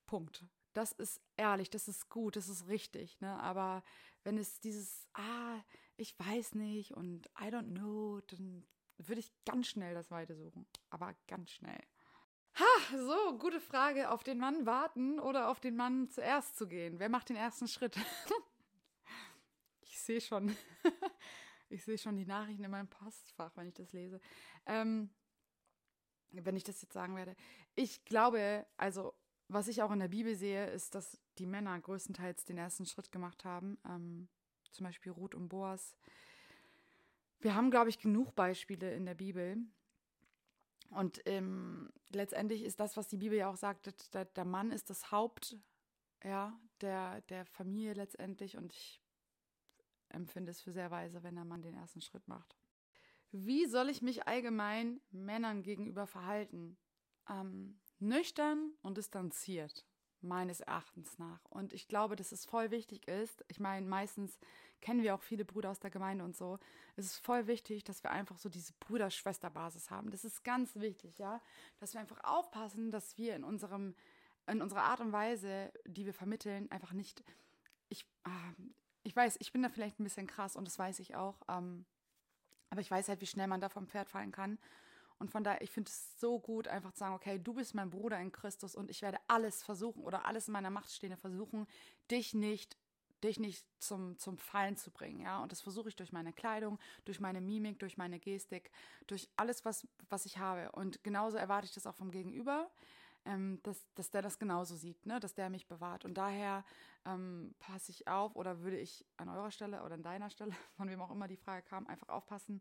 Punkt 0.07 0.45
das 0.75 0.93
ist 0.93 1.21
ehrlich, 1.37 1.71
das 1.71 1.89
ist 1.89 2.11
gut, 2.11 2.37
das 2.37 2.49
ist 2.49 2.69
richtig, 2.69 3.21
ne? 3.21 3.41
Aber 3.41 3.83
wenn 4.25 4.37
es 4.37 4.61
dieses, 4.61 5.09
ah, 5.15 5.61
ich 5.97 6.19
weiß 6.19 6.57
nicht 6.57 6.93
und 6.93 7.27
I 7.41 7.45
don't 7.45 7.71
know, 7.71 8.21
dann 8.27 8.67
würde 8.99 9.21
ich 9.21 9.33
ganz 9.45 9.69
schnell 9.69 9.95
das 9.95 10.11
Weite 10.11 10.37
suchen. 10.37 10.67
Aber 10.91 11.15
ganz 11.27 11.53
schnell. 11.53 11.81
So, 12.91 13.39
gute 13.39 13.61
Frage. 13.61 14.11
Auf 14.11 14.25
den 14.25 14.39
Mann 14.39 14.67
warten 14.67 15.19
oder 15.19 15.49
auf 15.49 15.61
den 15.61 15.77
Mann 15.77 16.11
zuerst 16.11 16.57
zu 16.57 16.67
gehen? 16.67 16.99
Wer 16.99 17.09
macht 17.09 17.29
den 17.29 17.37
ersten 17.37 17.69
Schritt? 17.69 17.97
ich 19.83 19.99
sehe 20.01 20.21
schon, 20.21 20.57
ich 21.71 21.85
sehe 21.85 21.99
schon 21.99 22.17
die 22.17 22.27
Nachrichten 22.27 22.65
in 22.65 22.71
meinem 22.71 22.89
Postfach, 22.89 23.53
wenn 23.57 23.69
ich 23.69 23.75
das 23.75 23.93
lese. 23.93 24.21
Ähm, 24.67 25.11
wenn 26.31 26.57
ich 26.57 26.65
das 26.65 26.83
jetzt 26.83 26.93
sagen 26.93 27.17
werde. 27.17 27.37
Ich 27.75 28.05
glaube, 28.05 28.67
also 28.77 29.15
was 29.49 29.69
ich 29.69 29.83
auch 29.83 29.93
in 29.93 30.01
der 30.01 30.09
Bibel 30.09 30.35
sehe, 30.35 30.67
ist, 30.71 30.95
dass 30.95 31.21
die 31.39 31.47
Männer 31.47 31.79
größtenteils 31.79 32.45
den 32.45 32.59
ersten 32.59 32.87
Schritt 32.87 33.13
gemacht 33.13 33.45
haben. 33.45 33.79
Ähm, 33.87 34.29
zum 34.73 34.85
Beispiel 34.85 35.13
Ruth 35.13 35.35
und 35.35 35.49
Boas. 35.49 35.97
Wir 37.41 37.55
haben, 37.55 37.71
glaube 37.71 37.91
ich, 37.91 37.99
genug 37.99 38.35
Beispiele 38.35 38.95
in 38.95 39.07
der 39.07 39.15
Bibel. 39.15 39.59
Und 40.95 41.21
ähm, 41.27 41.91
letztendlich 42.11 42.63
ist 42.63 42.81
das, 42.81 42.97
was 42.97 43.09
die 43.09 43.17
Bibel 43.17 43.37
ja 43.37 43.51
auch 43.51 43.57
sagt, 43.57 44.15
der, 44.15 44.25
der 44.25 44.45
Mann 44.45 44.71
ist 44.71 44.91
das 44.91 45.11
Haupt 45.11 45.57
ja, 46.25 46.59
der, 46.81 47.21
der 47.23 47.45
Familie 47.45 47.95
letztendlich. 47.95 48.57
Und 48.57 48.73
ich 48.73 49.01
empfinde 50.09 50.51
es 50.51 50.61
für 50.61 50.73
sehr 50.73 50.91
weise, 50.91 51.23
wenn 51.23 51.35
der 51.35 51.45
Mann 51.45 51.63
den 51.63 51.75
ersten 51.75 52.01
Schritt 52.01 52.27
macht. 52.27 52.57
Wie 53.31 53.67
soll 53.67 53.91
ich 53.91 54.01
mich 54.01 54.27
allgemein 54.27 55.01
Männern 55.11 55.63
gegenüber 55.63 56.07
verhalten? 56.07 56.79
Ähm, 57.29 57.81
nüchtern 57.99 58.73
und 58.83 58.97
distanziert, 58.97 59.87
meines 60.25 60.61
Erachtens 60.61 61.19
nach. 61.19 61.45
Und 61.51 61.73
ich 61.73 61.89
glaube, 61.89 62.17
dass 62.17 62.33
es 62.33 62.45
voll 62.45 62.71
wichtig 62.71 63.07
ist. 63.09 63.45
Ich 63.49 63.61
meine, 63.61 63.87
meistens 63.87 64.39
kennen 64.81 65.03
wir 65.03 65.15
auch 65.15 65.23
viele 65.23 65.45
Brüder 65.45 65.71
aus 65.71 65.81
der 65.81 65.91
Gemeinde 65.91 66.25
und 66.25 66.37
so. 66.37 66.59
Es 66.97 67.07
ist 67.07 67.19
voll 67.19 67.47
wichtig, 67.47 67.85
dass 67.85 68.03
wir 68.03 68.11
einfach 68.11 68.39
so 68.39 68.49
diese 68.49 68.73
Bruder-Schwester-Basis 68.81 69.91
haben. 69.91 70.11
Das 70.11 70.25
ist 70.25 70.45
ganz 70.45 70.77
wichtig, 70.77 71.19
ja. 71.19 71.41
Dass 71.79 71.95
wir 71.95 72.01
einfach 72.01 72.23
aufpassen, 72.25 72.91
dass 72.91 73.17
wir 73.17 73.37
in 73.37 73.45
unserem, 73.45 73.95
in 74.47 74.61
unserer 74.61 74.83
Art 74.83 75.01
und 75.01 75.13
Weise, 75.13 75.73
die 75.87 76.07
wir 76.07 76.15
vermitteln, 76.15 76.71
einfach 76.71 76.93
nicht. 76.93 77.25
Ich, 77.89 78.05
ah, 78.25 78.53
ich 79.03 79.15
weiß, 79.15 79.37
ich 79.41 79.53
bin 79.53 79.63
da 79.63 79.69
vielleicht 79.69 80.01
ein 80.01 80.05
bisschen 80.05 80.27
krass 80.27 80.57
und 80.57 80.67
das 80.67 80.79
weiß 80.79 80.99
ich 80.99 81.15
auch. 81.15 81.41
Ähm, 81.49 81.87
aber 82.71 82.81
ich 82.81 82.91
weiß 82.91 83.09
halt, 83.09 83.21
wie 83.21 83.27
schnell 83.27 83.47
man 83.47 83.61
da 83.61 83.69
vom 83.69 83.87
Pferd 83.87 84.09
fallen 84.09 84.33
kann. 84.33 84.59
Und 85.19 85.31
von 85.31 85.45
daher, 85.45 85.63
ich 85.63 85.71
finde 85.71 85.91
es 85.91 86.19
so 86.19 86.39
gut, 86.39 86.69
einfach 86.69 86.93
zu 86.93 86.99
sagen, 86.99 87.15
okay, 87.15 87.39
du 87.39 87.55
bist 87.55 87.75
mein 87.75 87.91
Bruder 87.91 88.19
in 88.21 88.33
Christus 88.33 88.75
und 88.75 88.91
ich 88.91 89.03
werde 89.03 89.19
alles 89.29 89.63
versuchen 89.63 90.03
oder 90.03 90.27
alles 90.27 90.49
in 90.49 90.53
meiner 90.53 90.71
Macht 90.71 90.91
Stehende 90.91 91.17
versuchen, 91.17 91.67
dich 92.11 92.35
nicht 92.35 92.77
dich 93.25 93.41
nicht 93.41 93.65
zum, 93.79 94.19
zum 94.19 94.39
Fallen 94.39 94.77
zu 94.77 94.91
bringen, 94.91 95.21
ja. 95.21 95.43
Und 95.43 95.51
das 95.51 95.61
versuche 95.61 95.89
ich 95.89 95.97
durch 95.97 96.13
meine 96.13 96.33
Kleidung, 96.33 96.79
durch 97.05 97.21
meine 97.21 97.41
Mimik, 97.41 97.79
durch 97.79 97.97
meine 97.97 98.21
Gestik, 98.21 98.71
durch 99.07 99.29
alles, 99.37 99.65
was, 99.65 99.87
was 100.11 100.27
ich 100.27 100.39
habe. 100.39 100.71
Und 100.73 101.03
genauso 101.03 101.39
erwarte 101.39 101.67
ich 101.67 101.73
das 101.73 101.87
auch 101.87 101.95
vom 101.95 102.11
Gegenüber, 102.11 102.71
ähm, 103.25 103.61
dass, 103.63 103.85
dass 103.95 104.11
der 104.11 104.23
das 104.23 104.39
genauso 104.39 104.77
sieht, 104.77 105.07
ne? 105.07 105.19
dass 105.21 105.35
der 105.35 105.51
mich 105.51 105.67
bewahrt. 105.67 106.05
Und 106.05 106.15
daher 106.15 106.65
ähm, 107.05 107.55
passe 107.59 107.91
ich 107.91 108.07
auf 108.07 108.37
oder 108.37 108.61
würde 108.61 108.79
ich 108.79 109.05
an 109.17 109.29
eurer 109.29 109.51
Stelle 109.51 109.83
oder 109.83 109.95
an 109.95 110.03
deiner 110.03 110.31
Stelle, 110.31 110.53
von 110.77 110.89
wem 110.89 111.01
auch 111.01 111.11
immer 111.11 111.29
die 111.29 111.37
Frage 111.37 111.63
kam, 111.67 111.87
einfach 111.87 112.11
aufpassen, 112.11 112.61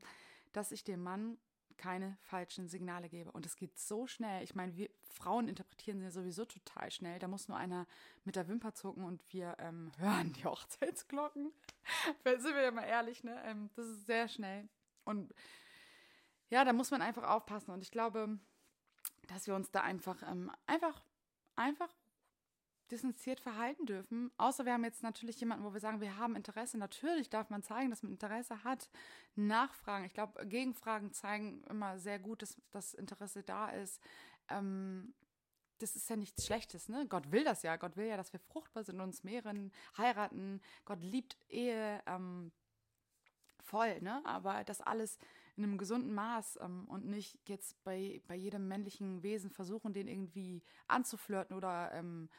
dass 0.53 0.71
ich 0.71 0.83
dem 0.83 1.03
Mann 1.03 1.37
keine 1.83 2.17
falschen 2.21 2.69
Signale 2.69 3.09
gebe. 3.09 3.29
Und 3.33 3.45
es 3.45 3.57
geht 3.57 3.77
so 3.77 4.07
schnell. 4.07 4.41
Ich 4.41 4.55
meine, 4.55 4.73
wir 4.77 4.89
Frauen 5.09 5.49
interpretieren 5.49 5.99
sie 5.99 6.09
sowieso 6.11 6.45
total 6.45 6.89
schnell. 6.91 7.19
Da 7.19 7.27
muss 7.27 7.49
nur 7.49 7.57
einer 7.57 7.87
mit 8.23 8.37
der 8.37 8.47
Wimper 8.47 8.73
zucken 8.73 9.03
und 9.03 9.21
wir 9.33 9.57
ähm, 9.59 9.91
hören 9.97 10.31
die 10.31 10.45
Hochzeitsglocken. 10.45 11.51
sind 12.23 12.55
wir 12.55 12.61
ja 12.61 12.71
mal 12.71 12.85
ehrlich, 12.85 13.25
ne? 13.25 13.37
Ähm, 13.45 13.69
das 13.75 13.85
ist 13.85 14.05
sehr 14.05 14.29
schnell. 14.29 14.69
Und 15.03 15.33
ja, 16.49 16.63
da 16.63 16.71
muss 16.71 16.89
man 16.89 17.01
einfach 17.01 17.23
aufpassen. 17.23 17.71
Und 17.71 17.81
ich 17.81 17.91
glaube, 17.91 18.39
dass 19.27 19.47
wir 19.47 19.55
uns 19.55 19.69
da 19.69 19.81
einfach, 19.81 20.23
ähm, 20.23 20.51
einfach, 20.65 21.03
einfach 21.57 21.93
distanziert 22.91 23.39
verhalten 23.39 23.85
dürfen. 23.85 24.31
Außer 24.37 24.65
wir 24.65 24.73
haben 24.73 24.83
jetzt 24.83 25.03
natürlich 25.03 25.39
jemanden, 25.39 25.65
wo 25.65 25.73
wir 25.73 25.79
sagen, 25.79 26.01
wir 26.01 26.17
haben 26.17 26.35
Interesse. 26.35 26.77
Natürlich 26.77 27.29
darf 27.29 27.49
man 27.49 27.63
zeigen, 27.63 27.89
dass 27.89 28.03
man 28.03 28.11
Interesse 28.11 28.63
hat. 28.63 28.89
Nachfragen. 29.35 30.05
Ich 30.05 30.13
glaube, 30.13 30.45
Gegenfragen 30.47 31.11
zeigen 31.11 31.63
immer 31.69 31.97
sehr 31.97 32.19
gut, 32.19 32.41
dass 32.41 32.57
das 32.71 32.93
Interesse 32.93 33.43
da 33.43 33.69
ist. 33.69 34.01
Ähm, 34.49 35.13
das 35.79 35.95
ist 35.95 36.09
ja 36.09 36.15
nichts 36.15 36.45
Schlechtes, 36.45 36.87
ne? 36.87 37.05
Gott 37.07 37.31
will 37.31 37.43
das 37.43 37.63
ja. 37.63 37.75
Gott 37.75 37.97
will 37.97 38.05
ja, 38.05 38.17
dass 38.17 38.31
wir 38.31 38.39
fruchtbar 38.39 38.83
sind, 38.83 39.01
uns 39.01 39.23
mehren, 39.23 39.71
heiraten. 39.97 40.61
Gott 40.85 41.01
liebt 41.01 41.37
Ehe 41.49 42.01
ähm, 42.05 42.51
voll, 43.59 43.99
ne? 44.01 44.21
Aber 44.25 44.63
das 44.63 44.81
alles 44.81 45.17
in 45.55 45.63
einem 45.63 45.77
gesunden 45.77 46.13
Maß 46.13 46.59
ähm, 46.61 46.85
und 46.87 47.05
nicht 47.05 47.37
jetzt 47.47 47.83
bei, 47.83 48.21
bei 48.27 48.35
jedem 48.35 48.67
männlichen 48.67 49.23
Wesen 49.23 49.49
versuchen, 49.49 49.93
den 49.93 50.07
irgendwie 50.07 50.63
anzuflirten 50.87 51.55
oder 51.55 51.91
ähm, 51.93 52.29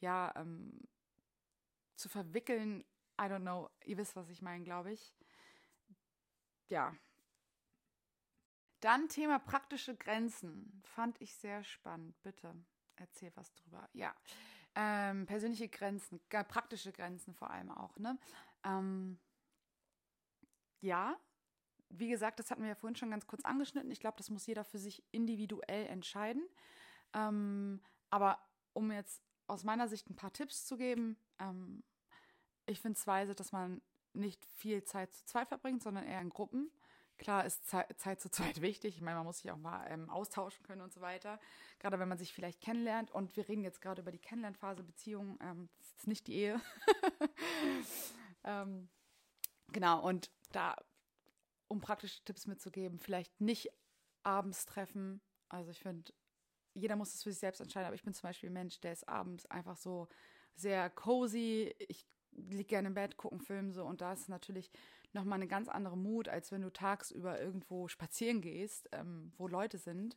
ja, 0.00 0.32
ähm, 0.36 0.88
zu 1.96 2.08
verwickeln. 2.08 2.84
I 3.20 3.24
don't 3.24 3.40
know. 3.40 3.70
Ihr 3.84 3.96
wisst, 3.96 4.16
was 4.16 4.28
ich 4.28 4.42
meine, 4.42 4.64
glaube 4.64 4.92
ich. 4.92 5.14
Ja. 6.68 6.94
Dann 8.80 9.08
Thema 9.08 9.38
praktische 9.38 9.96
Grenzen. 9.96 10.82
Fand 10.84 11.20
ich 11.20 11.34
sehr 11.34 11.64
spannend. 11.64 12.20
Bitte 12.22 12.54
erzähl 12.96 13.32
was 13.34 13.54
drüber. 13.54 13.88
Ja. 13.92 14.14
Ähm, 14.74 15.26
persönliche 15.26 15.68
Grenzen, 15.68 16.20
praktische 16.28 16.92
Grenzen 16.92 17.34
vor 17.34 17.50
allem 17.50 17.70
auch. 17.70 17.96
Ne? 17.98 18.18
Ähm, 18.64 19.18
ja, 20.80 21.16
wie 21.88 22.08
gesagt, 22.08 22.38
das 22.38 22.50
hatten 22.50 22.62
wir 22.62 22.68
ja 22.68 22.74
vorhin 22.74 22.96
schon 22.96 23.10
ganz 23.10 23.26
kurz 23.26 23.44
angeschnitten. 23.44 23.90
Ich 23.90 24.00
glaube, 24.00 24.18
das 24.18 24.28
muss 24.28 24.46
jeder 24.46 24.64
für 24.64 24.78
sich 24.78 25.02
individuell 25.12 25.86
entscheiden. 25.86 26.46
Ähm, 27.14 27.80
aber 28.10 28.38
um 28.72 28.92
jetzt 28.92 29.22
aus 29.46 29.64
meiner 29.64 29.88
Sicht 29.88 30.08
ein 30.10 30.16
paar 30.16 30.32
Tipps 30.32 30.66
zu 30.66 30.76
geben. 30.76 31.16
Ähm, 31.38 31.82
ich 32.66 32.80
finde 32.80 32.98
es 32.98 33.06
weise, 33.06 33.34
dass 33.34 33.52
man 33.52 33.80
nicht 34.12 34.44
viel 34.44 34.82
Zeit 34.84 35.14
zu 35.14 35.24
zweit 35.26 35.48
verbringt, 35.48 35.82
sondern 35.82 36.04
eher 36.04 36.20
in 36.20 36.30
Gruppen. 36.30 36.70
Klar 37.18 37.46
ist 37.46 37.66
Zeit, 37.66 37.98
Zeit 37.98 38.20
zu 38.20 38.30
zweit 38.30 38.60
wichtig. 38.60 38.96
Ich 38.96 39.02
meine, 39.02 39.16
man 39.16 39.26
muss 39.26 39.38
sich 39.38 39.50
auch 39.50 39.58
mal 39.58 39.86
ähm, 39.88 40.10
austauschen 40.10 40.64
können 40.64 40.82
und 40.82 40.92
so 40.92 41.00
weiter. 41.00 41.38
Gerade 41.78 41.98
wenn 41.98 42.08
man 42.08 42.18
sich 42.18 42.32
vielleicht 42.32 42.60
kennenlernt. 42.60 43.10
Und 43.10 43.36
wir 43.36 43.48
reden 43.48 43.62
jetzt 43.62 43.80
gerade 43.80 44.02
über 44.02 44.12
die 44.12 44.18
Kennenlernphase 44.18 44.82
Beziehung. 44.82 45.38
Ähm, 45.40 45.68
das 45.78 45.88
ist 45.98 46.06
nicht 46.06 46.26
die 46.26 46.34
Ehe. 46.34 46.60
ähm, 48.44 48.88
genau. 49.72 50.06
Und 50.06 50.30
da, 50.52 50.76
um 51.68 51.80
praktische 51.80 52.22
Tipps 52.24 52.46
mitzugeben, 52.46 52.98
vielleicht 52.98 53.40
nicht 53.40 53.70
abends 54.22 54.66
treffen. 54.66 55.22
Also 55.48 55.70
ich 55.70 55.78
finde, 55.78 56.12
jeder 56.76 56.96
muss 56.96 57.14
es 57.14 57.22
für 57.22 57.30
sich 57.30 57.40
selbst 57.40 57.60
entscheiden, 57.60 57.86
aber 57.86 57.94
ich 57.94 58.04
bin 58.04 58.14
zum 58.14 58.28
Beispiel 58.28 58.50
ein 58.50 58.54
Mensch, 58.54 58.80
der 58.80 58.92
ist 58.92 59.08
abends 59.08 59.46
einfach 59.46 59.76
so 59.76 60.08
sehr 60.54 60.90
cozy. 60.90 61.74
Ich 61.88 62.06
liege 62.32 62.64
gerne 62.64 62.88
im 62.88 62.94
Bett, 62.94 63.16
gucke 63.16 63.34
einen 63.34 63.44
Film 63.44 63.72
so 63.72 63.84
und 63.84 64.00
da 64.00 64.12
ist 64.12 64.28
natürlich 64.28 64.70
nochmal 65.12 65.38
eine 65.38 65.48
ganz 65.48 65.68
andere 65.68 65.96
Mut, 65.96 66.28
als 66.28 66.52
wenn 66.52 66.62
du 66.62 66.72
tagsüber 66.72 67.40
irgendwo 67.40 67.88
spazieren 67.88 68.42
gehst, 68.42 68.88
ähm, 68.92 69.32
wo 69.38 69.48
Leute 69.48 69.78
sind. 69.78 70.16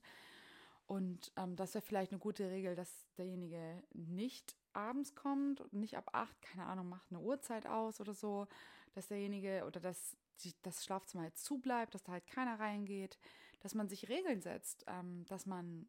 Und 0.86 1.32
ähm, 1.38 1.56
das 1.56 1.76
wäre 1.76 1.86
vielleicht 1.86 2.12
eine 2.12 2.20
gute 2.20 2.50
Regel, 2.50 2.76
dass 2.76 3.08
derjenige 3.18 3.84
nicht 3.94 4.58
abends 4.74 5.16
kommt 5.16 5.72
nicht 5.74 5.96
ab 5.98 6.10
acht, 6.14 6.42
keine 6.42 6.66
Ahnung, 6.66 6.90
macht 6.90 7.12
eine 7.12 7.20
Uhrzeit 7.20 7.68
aus 7.68 8.02
oder 8.02 8.14
so, 8.14 8.48
dass 8.94 9.08
derjenige 9.08 9.64
oder 9.66 9.80
dass 9.80 10.18
das 10.62 10.84
Schlafzimmer 10.84 11.24
halt 11.24 11.38
zu 11.38 11.60
bleibt, 11.60 11.94
dass 11.94 12.04
da 12.04 12.14
halt 12.14 12.28
keiner 12.28 12.60
reingeht, 12.60 13.18
dass 13.60 13.76
man 13.76 13.90
sich 13.90 14.10
Regeln 14.10 14.42
setzt, 14.42 14.86
ähm, 14.88 15.26
dass 15.28 15.46
man 15.46 15.88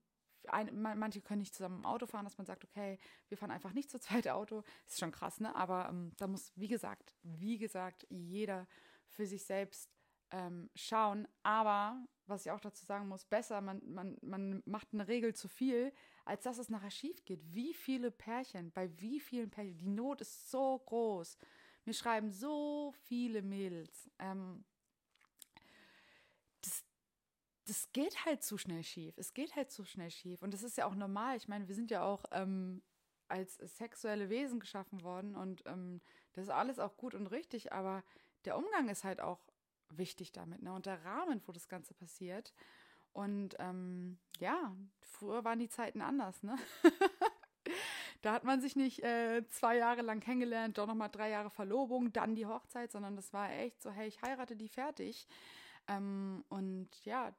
ein, 0.52 0.80
manche 0.80 1.20
können 1.20 1.40
nicht 1.40 1.54
zusammen 1.54 1.78
im 1.78 1.86
Auto 1.86 2.06
fahren, 2.06 2.24
dass 2.24 2.38
man 2.38 2.46
sagt, 2.46 2.64
okay, 2.64 2.98
wir 3.28 3.36
fahren 3.36 3.50
einfach 3.50 3.72
nicht 3.72 3.90
zu 3.90 3.98
zweit 3.98 4.28
Auto. 4.28 4.62
Ist 4.86 4.98
schon 4.98 5.12
krass, 5.12 5.40
ne? 5.40 5.54
Aber 5.54 5.88
ähm, 5.88 6.12
da 6.16 6.26
muss, 6.26 6.52
wie 6.56 6.68
gesagt, 6.68 7.14
wie 7.22 7.58
gesagt, 7.58 8.06
jeder 8.08 8.66
für 9.08 9.26
sich 9.26 9.44
selbst 9.44 9.90
ähm, 10.30 10.70
schauen. 10.74 11.26
Aber, 11.42 12.04
was 12.26 12.46
ich 12.46 12.52
auch 12.52 12.60
dazu 12.60 12.84
sagen 12.84 13.08
muss, 13.08 13.24
besser, 13.24 13.60
man, 13.60 13.82
man, 13.86 14.16
man 14.22 14.62
macht 14.66 14.88
eine 14.92 15.08
Regel 15.08 15.34
zu 15.34 15.48
viel, 15.48 15.92
als 16.24 16.44
dass 16.44 16.58
es 16.58 16.68
nachher 16.68 16.90
schief 16.90 17.24
geht. 17.24 17.40
Wie 17.52 17.74
viele 17.74 18.10
Pärchen, 18.10 18.70
bei 18.72 18.90
wie 19.00 19.20
vielen 19.20 19.50
Pärchen, 19.50 19.78
die 19.78 19.88
Not 19.88 20.20
ist 20.20 20.50
so 20.50 20.78
groß. 20.78 21.36
Mir 21.84 21.94
schreiben 21.94 22.30
so 22.30 22.92
viele 23.04 23.42
Mädels. 23.42 24.10
Ähm, 24.18 24.64
das 27.70 27.92
geht 27.92 28.24
halt 28.24 28.42
zu 28.42 28.58
schnell 28.58 28.82
schief. 28.82 29.16
Es 29.16 29.32
geht 29.32 29.54
halt 29.54 29.70
zu 29.70 29.84
schnell 29.84 30.10
schief. 30.10 30.42
Und 30.42 30.52
das 30.52 30.64
ist 30.64 30.76
ja 30.76 30.86
auch 30.86 30.96
normal. 30.96 31.36
Ich 31.36 31.46
meine, 31.46 31.68
wir 31.68 31.74
sind 31.76 31.92
ja 31.92 32.02
auch 32.02 32.24
ähm, 32.32 32.82
als 33.28 33.54
sexuelle 33.54 34.28
Wesen 34.28 34.58
geschaffen 34.58 35.04
worden 35.04 35.36
und 35.36 35.62
ähm, 35.66 36.00
das 36.32 36.46
ist 36.46 36.50
alles 36.50 36.80
auch 36.80 36.96
gut 36.96 37.14
und 37.14 37.28
richtig, 37.28 37.72
aber 37.72 38.02
der 38.44 38.58
Umgang 38.58 38.88
ist 38.88 39.04
halt 39.04 39.20
auch 39.20 39.38
wichtig 39.88 40.32
damit, 40.32 40.62
ne? 40.62 40.72
Und 40.72 40.86
der 40.86 41.04
Rahmen, 41.04 41.40
wo 41.46 41.52
das 41.52 41.68
Ganze 41.68 41.94
passiert. 41.94 42.52
Und 43.12 43.54
ähm, 43.60 44.18
ja, 44.40 44.74
früher 45.00 45.44
waren 45.44 45.60
die 45.60 45.68
Zeiten 45.68 46.00
anders, 46.00 46.42
ne? 46.42 46.56
da 48.22 48.32
hat 48.32 48.42
man 48.42 48.60
sich 48.60 48.74
nicht 48.74 49.04
äh, 49.04 49.46
zwei 49.48 49.76
Jahre 49.76 50.02
lang 50.02 50.18
kennengelernt, 50.18 50.76
doch 50.76 50.88
nochmal 50.88 51.10
drei 51.10 51.30
Jahre 51.30 51.50
Verlobung, 51.50 52.12
dann 52.12 52.34
die 52.34 52.46
Hochzeit, 52.46 52.90
sondern 52.90 53.14
das 53.14 53.32
war 53.32 53.52
echt 53.52 53.80
so, 53.80 53.90
hey, 53.90 54.08
ich 54.08 54.22
heirate 54.22 54.56
die 54.56 54.68
fertig. 54.68 55.28
Ähm, 55.86 56.44
und 56.48 56.88
ja, 57.04 57.32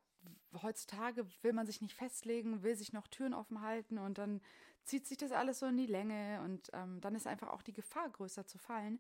heutzutage 0.62 1.26
will 1.42 1.54
man 1.54 1.66
sich 1.66 1.82
nicht 1.82 1.94
festlegen, 1.94 2.64
will 2.64 2.76
sich 2.76 2.94
noch 2.94 3.08
Türen 3.08 3.34
offen 3.34 3.62
halten 3.62 3.98
und 3.98 4.18
dann 4.18 4.42
zieht 4.84 5.06
sich 5.06 5.18
das 5.18 5.32
alles 5.32 5.60
so 5.60 5.68
in 5.68 5.78
die 5.78 5.86
Länge 5.86 6.42
und 6.44 6.70
ähm, 6.74 7.00
dann 7.02 7.16
ist 7.16 7.28
einfach 7.28 7.50
auch 7.50 7.62
die 7.62 7.74
Gefahr 7.74 8.10
größer 8.10 8.46
zu 8.46 8.58
fallen. 8.58 9.00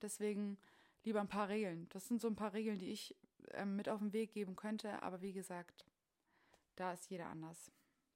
Deswegen 0.00 0.58
lieber 1.04 1.20
ein 1.20 1.28
paar 1.28 1.48
Regeln. 1.48 1.88
Das 1.90 2.08
sind 2.08 2.20
so 2.20 2.28
ein 2.28 2.36
paar 2.36 2.52
Regeln, 2.52 2.78
die 2.78 2.90
ich 2.90 3.16
ähm, 3.52 3.76
mit 3.76 3.88
auf 3.88 4.00
den 4.00 4.12
Weg 4.12 4.32
geben 4.32 4.56
könnte, 4.56 5.02
aber 5.02 5.20
wie 5.20 5.32
gesagt, 5.32 5.84
da 6.76 6.92
ist 6.92 7.10
jeder 7.10 7.26
anders. 7.26 7.70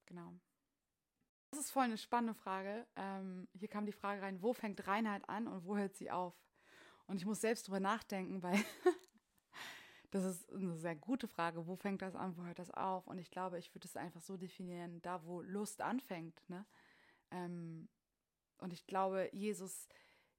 Genau. 0.07 0.35
Das 1.51 1.61
ist 1.61 1.71
voll 1.71 1.85
eine 1.85 1.99
spannende 1.99 2.35
Frage. 2.35 2.87
Ähm, 2.97 3.47
hier 3.53 3.69
kam 3.69 3.85
die 3.85 3.93
Frage 3.93 4.23
rein, 4.23 4.41
wo 4.41 4.53
fängt 4.55 4.87
Reinheit 4.87 5.29
an 5.29 5.47
und 5.47 5.67
wo 5.67 5.77
hört 5.77 5.95
sie 5.95 6.11
auf? 6.11 6.35
Und 7.07 7.17
ich 7.17 7.27
muss 7.27 7.41
selbst 7.41 7.69
drüber 7.69 7.81
nachdenken, 7.81 8.43
weil 8.43 8.55
Das 10.13 10.25
ist 10.25 10.53
eine 10.53 10.77
sehr 10.77 10.95
gute 10.95 11.27
Frage. 11.27 11.67
Wo 11.67 11.75
fängt 11.75 12.03
das 12.03 12.15
an? 12.15 12.37
Wo 12.37 12.45
hört 12.45 12.59
das 12.59 12.71
auf? 12.71 13.07
Und 13.07 13.17
ich 13.17 13.31
glaube, 13.31 13.59
ich 13.59 13.75
würde 13.75 13.89
es 13.89 13.97
einfach 13.97 14.21
so 14.21 14.37
definieren, 14.37 15.01
da 15.01 15.25
wo 15.25 15.41
Lust 15.41 15.81
anfängt. 15.81 16.39
Ne? 16.51 16.67
Ähm, 17.31 17.89
und 18.59 18.75
ich 18.75 18.87
glaube, 18.87 19.31
Jesus, 19.33 19.89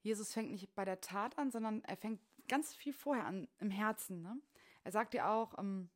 Jesus 0.04 0.32
fängt 0.32 0.52
nicht 0.52 0.76
bei 0.76 0.86
der 0.86 1.02
Tat 1.02 1.40
an, 1.40 1.50
sondern 1.50 1.84
er 1.86 1.98
fängt 1.98 2.22
ganz 2.48 2.76
viel 2.76 2.94
vorher 2.94 3.26
an, 3.26 3.48
im 3.58 3.72
Herzen. 3.72 4.22
Ne? 4.22 4.40
Er 4.84 4.92
sagt 4.92 5.16
ja 5.16 5.34
auch, 5.34 5.58
ähm, 5.58 5.90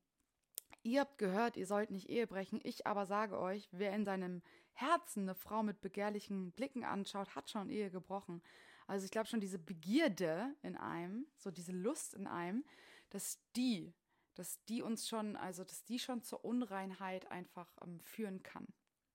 ihr 0.82 1.02
habt 1.02 1.20
gehört, 1.20 1.56
ihr 1.56 1.68
sollt 1.68 1.92
nicht 1.92 2.10
Ehe 2.10 2.26
brechen. 2.26 2.60
Ich 2.64 2.88
aber 2.88 3.06
sage 3.06 3.40
euch, 3.40 3.70
wer 3.72 3.94
in 3.94 4.06
seinem 4.06 4.42
Herzen 4.74 5.22
eine 5.24 5.36
Frau 5.36 5.62
mit 5.62 5.82
begehrlichen 5.82 6.52
Blicken 6.52 6.84
anschaut, 6.84 7.36
hat 7.36 7.52
schon 7.52 7.70
Ehe 7.70 7.92
gebrochen. 7.92 8.42
Also 8.88 9.06
ich 9.06 9.12
glaube 9.12 9.28
schon 9.28 9.42
diese 9.42 9.60
Begierde 9.60 10.56
in 10.64 10.78
einem, 10.78 11.28
so 11.38 11.52
diese 11.52 11.74
Lust 11.74 12.16
in 12.16 12.26
einem, 12.26 12.64
dass 13.10 13.40
die, 13.56 13.94
dass 14.36 14.64
die 14.66 14.82
uns 14.82 15.08
schon, 15.08 15.36
also 15.36 15.64
dass 15.64 15.84
die 15.84 16.00
schon 16.00 16.24
zur 16.24 16.44
Unreinheit 16.46 17.30
einfach 17.32 17.76
ähm, 17.82 18.00
führen 18.02 18.44
kann. 18.44 18.68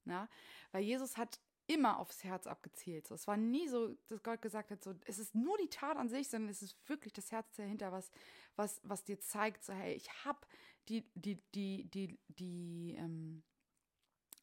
Ja? 0.04 0.28
Weil 0.72 0.82
Jesus 0.82 1.16
hat 1.16 1.40
immer 1.66 1.98
aufs 1.98 2.24
Herz 2.24 2.46
abgezielt. 2.46 3.06
So, 3.06 3.14
es 3.14 3.26
war 3.26 3.36
nie 3.36 3.68
so, 3.68 3.96
dass 4.08 4.22
Gott 4.22 4.42
gesagt 4.42 4.70
hat, 4.70 4.82
so, 4.82 4.94
es 5.06 5.18
ist 5.18 5.34
nur 5.34 5.56
die 5.58 5.68
Tat 5.68 5.96
an 5.96 6.08
sich, 6.08 6.28
sondern 6.28 6.50
es 6.50 6.62
ist 6.62 6.76
wirklich 6.88 7.12
das 7.12 7.30
Herz 7.30 7.54
dahinter, 7.56 7.92
was, 7.92 8.10
was, 8.56 8.80
was 8.82 9.04
dir 9.04 9.20
zeigt, 9.20 9.64
so, 9.64 9.72
hey, 9.72 9.94
ich 9.94 10.24
habe 10.24 10.40
die, 10.88 11.04
die, 11.14 11.36
die, 11.54 11.84
die, 11.84 12.18
die, 12.28 12.96
ähm, 12.98 13.42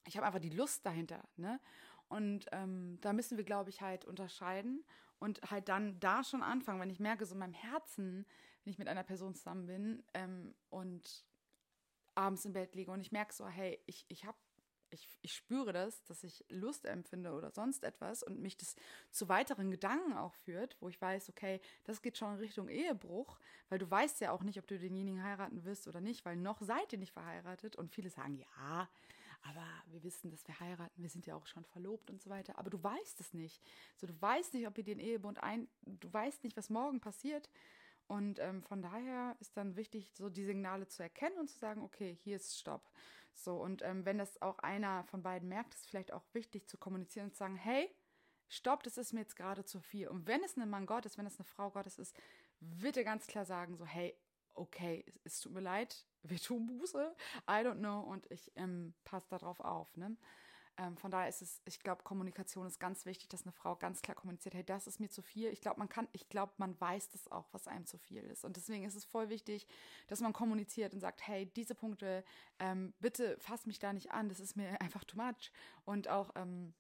ich 0.08 0.16
habe 0.16 0.26
einfach 0.26 0.40
die 0.40 0.50
Lust 0.50 0.86
dahinter, 0.86 1.24
ne? 1.36 1.60
Und 2.08 2.48
ähm, 2.54 2.98
da 3.02 3.14
müssen 3.14 3.38
wir, 3.38 3.44
glaube 3.44 3.70
ich, 3.70 3.82
halt 3.82 4.04
unterscheiden 4.04 4.84
und 5.20 5.40
halt 5.52 5.70
dann 5.70 6.00
da 6.00 6.24
schon 6.24 6.42
anfangen, 6.42 6.82
wenn 6.82 6.90
ich 6.90 7.00
merke, 7.00 7.24
so 7.26 7.36
in 7.36 7.40
meinem 7.40 7.54
Herzen 7.54 8.26
wenn 8.70 8.74
ich 8.74 8.78
mit 8.78 8.88
einer 8.88 9.04
Person 9.04 9.34
zusammen 9.34 9.66
bin 9.66 10.04
ähm, 10.14 10.54
und 10.70 11.26
abends 12.14 12.46
im 12.46 12.54
Bett 12.54 12.76
liege 12.76 12.92
und 12.92 13.02
ich 13.02 13.12
merke 13.12 13.34
so, 13.34 13.48
hey, 13.48 13.80
ich, 13.88 14.06
ich 14.10 14.26
habe 14.26 14.38
ich, 14.92 15.08
ich 15.22 15.34
spüre 15.34 15.74
das, 15.74 16.04
dass 16.06 16.24
ich 16.24 16.46
Lust 16.50 16.86
empfinde 16.86 17.32
oder 17.34 17.50
sonst 17.50 17.84
etwas 17.84 18.22
und 18.22 18.40
mich 18.40 18.58
das 18.58 18.76
zu 19.10 19.28
weiteren 19.28 19.72
Gedanken 19.72 20.14
auch 20.14 20.36
führt, 20.36 20.78
wo 20.80 20.90
ich 20.90 21.02
weiß, 21.02 21.30
okay, 21.30 21.62
das 21.84 22.04
geht 22.04 22.18
schon 22.18 22.34
in 22.34 22.40
Richtung 22.40 22.70
Ehebruch, 22.70 23.40
weil 23.70 23.80
du 23.80 23.90
weißt 23.90 24.22
ja 24.22 24.32
auch 24.32 24.44
nicht, 24.44 24.60
ob 24.60 24.68
du 24.68 24.78
denjenigen 24.78 25.24
heiraten 25.24 25.64
wirst 25.64 25.88
oder 25.88 26.02
nicht, 26.02 26.26
weil 26.26 26.36
noch 26.36 26.62
seid 26.62 26.94
ihr 26.94 27.00
nicht 27.00 27.14
verheiratet 27.14 27.76
und 27.76 27.92
viele 27.92 28.10
sagen, 28.12 28.38
ja, 28.38 28.90
aber 29.42 29.66
wir 29.88 30.04
wissen, 30.04 30.30
dass 30.30 30.48
wir 30.48 30.60
heiraten, 30.60 31.02
wir 31.02 31.10
sind 31.10 31.26
ja 31.26 31.36
auch 31.36 31.46
schon 31.46 31.66
verlobt 31.66 32.10
und 32.12 32.22
so 32.22 32.30
weiter, 32.30 32.58
aber 32.60 32.70
du 32.70 32.84
weißt 32.84 33.20
es 33.20 33.34
nicht. 33.34 33.64
So, 33.96 34.06
du 34.06 34.20
weißt 34.20 34.54
nicht, 34.54 34.68
ob 34.68 34.78
ihr 34.78 34.84
den 34.84 35.00
Ehebund 35.00 35.42
ein, 35.42 35.68
du 35.86 36.12
weißt 36.12 36.44
nicht, 36.44 36.58
was 36.58 36.70
morgen 36.70 37.00
passiert 37.00 37.50
Und 38.10 38.40
ähm, 38.40 38.64
von 38.64 38.82
daher 38.82 39.38
ist 39.40 39.56
dann 39.56 39.76
wichtig, 39.76 40.12
so 40.16 40.30
die 40.30 40.44
Signale 40.44 40.88
zu 40.88 41.04
erkennen 41.04 41.38
und 41.38 41.48
zu 41.48 41.60
sagen, 41.60 41.84
okay, 41.84 42.18
hier 42.24 42.38
ist 42.38 42.58
Stopp. 42.58 42.90
So, 43.36 43.62
und 43.62 43.84
ähm, 43.84 44.04
wenn 44.04 44.18
das 44.18 44.42
auch 44.42 44.58
einer 44.60 45.04
von 45.04 45.22
beiden 45.22 45.48
merkt, 45.48 45.76
ist 45.76 45.86
vielleicht 45.86 46.12
auch 46.12 46.24
wichtig 46.34 46.68
zu 46.68 46.80
kommunizieren 46.80 47.28
und 47.28 47.34
zu 47.34 47.38
sagen, 47.38 47.56
hey, 47.56 47.88
stopp, 48.48 48.82
das 48.82 48.98
ist 48.98 49.14
mir 49.14 49.20
jetzt 49.20 49.36
gerade 49.36 49.64
zu 49.64 49.80
viel. 49.80 50.08
Und 50.08 50.26
wenn 50.26 50.44
es 50.44 50.58
ein 50.58 50.68
Mann 50.72 50.88
Gottes, 50.88 51.20
wenn 51.20 51.28
es 51.28 51.38
eine 51.38 51.46
Frau 51.46 51.70
Gottes 51.70 52.00
ist, 52.00 52.16
wird 52.60 52.98
er 52.98 53.04
ganz 53.04 53.28
klar 53.28 53.46
sagen, 53.46 53.78
so, 53.78 53.86
hey, 53.86 54.18
okay, 54.56 55.06
es, 55.06 55.20
es 55.24 55.42
tut 55.42 55.54
mir 55.54 55.62
leid, 55.62 56.04
wir 56.24 56.40
tun 56.40 56.66
Buße, 56.66 57.16
I 57.48 57.64
don't 57.64 57.78
know, 57.78 58.00
und 58.00 58.30
ich 58.32 58.52
ähm, 58.56 58.96
passe 59.04 59.30
darauf 59.30 59.60
auf, 59.60 59.96
ne? 59.98 60.18
Ähm, 60.80 60.96
von 60.96 61.12
daher 61.12 61.28
ist 61.28 61.42
es, 61.42 61.62
ich 61.66 61.82
glaube, 61.82 62.04
Kommunikation 62.04 62.66
ist 62.66 62.80
ganz 62.80 63.06
wichtig, 63.06 63.28
dass 63.28 63.44
eine 63.44 63.52
Frau 63.52 63.76
ganz 63.76 64.02
klar 64.02 64.16
kommuniziert, 64.16 64.56
hey, 64.56 64.64
das 64.64 64.88
ist 64.88 65.02
mir 65.02 65.10
zu 65.10 65.22
viel. 65.22 65.50
Ich 65.50 65.60
glaube, 65.60 65.78
man 65.78 65.90
kann, 65.90 66.08
ich 66.14 66.30
glaube, 66.30 66.54
man 66.58 66.80
weiß 66.80 67.10
das 67.10 67.30
auch, 67.30 67.50
was 67.52 67.68
einem 67.68 67.86
zu 67.86 67.98
viel 67.98 68.24
ist. 68.24 68.46
Und 68.46 68.56
deswegen 68.56 68.86
ist 68.86 68.96
es 68.96 69.04
voll 69.04 69.28
wichtig, 69.28 69.68
dass 70.08 70.22
man 70.22 70.32
kommuniziert 70.32 70.94
und 70.94 71.02
sagt, 71.02 71.28
hey, 71.28 71.48
diese 71.48 71.76
Punkte, 71.76 72.24
ähm, 72.60 72.94
bitte 73.00 73.38
fass 73.40 73.66
mich 73.66 73.80
da 73.80 73.92
nicht 73.92 74.12
an, 74.12 74.30
das 74.30 74.40
ist 74.40 74.56
mir 74.56 74.70
einfach 74.82 75.04
too 75.04 75.18
much. 75.18 75.52
Und 75.84 76.08
auch 76.08 76.32
ähm, 76.36 76.74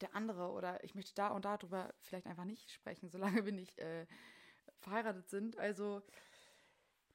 der 0.00 0.16
andere 0.16 0.50
oder 0.50 0.82
ich 0.82 0.96
möchte 0.96 1.14
da 1.14 1.28
und 1.28 1.44
darüber 1.44 1.94
vielleicht 2.00 2.26
einfach 2.26 2.44
nicht 2.44 2.72
sprechen, 2.72 3.08
solange 3.10 3.44
wir 3.44 3.52
nicht 3.52 3.78
äh, 3.78 4.06
verheiratet 4.80 5.30
sind. 5.30 5.56
Also 5.56 6.02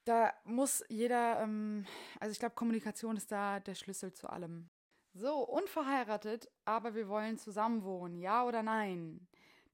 da 0.06 0.32
muss 0.44 0.82
jeder, 0.88 1.42
ähm, 1.42 1.84
also 2.20 2.32
ich 2.32 2.38
glaube, 2.38 2.54
Kommunikation 2.54 3.18
ist 3.18 3.30
da 3.30 3.60
der 3.60 3.74
Schlüssel 3.74 4.14
zu 4.14 4.30
allem. 4.30 4.70
So, 5.18 5.38
unverheiratet, 5.38 6.46
aber 6.66 6.94
wir 6.94 7.08
wollen 7.08 7.38
zusammenwohnen, 7.38 8.18
ja 8.18 8.44
oder 8.44 8.62
nein? 8.62 9.26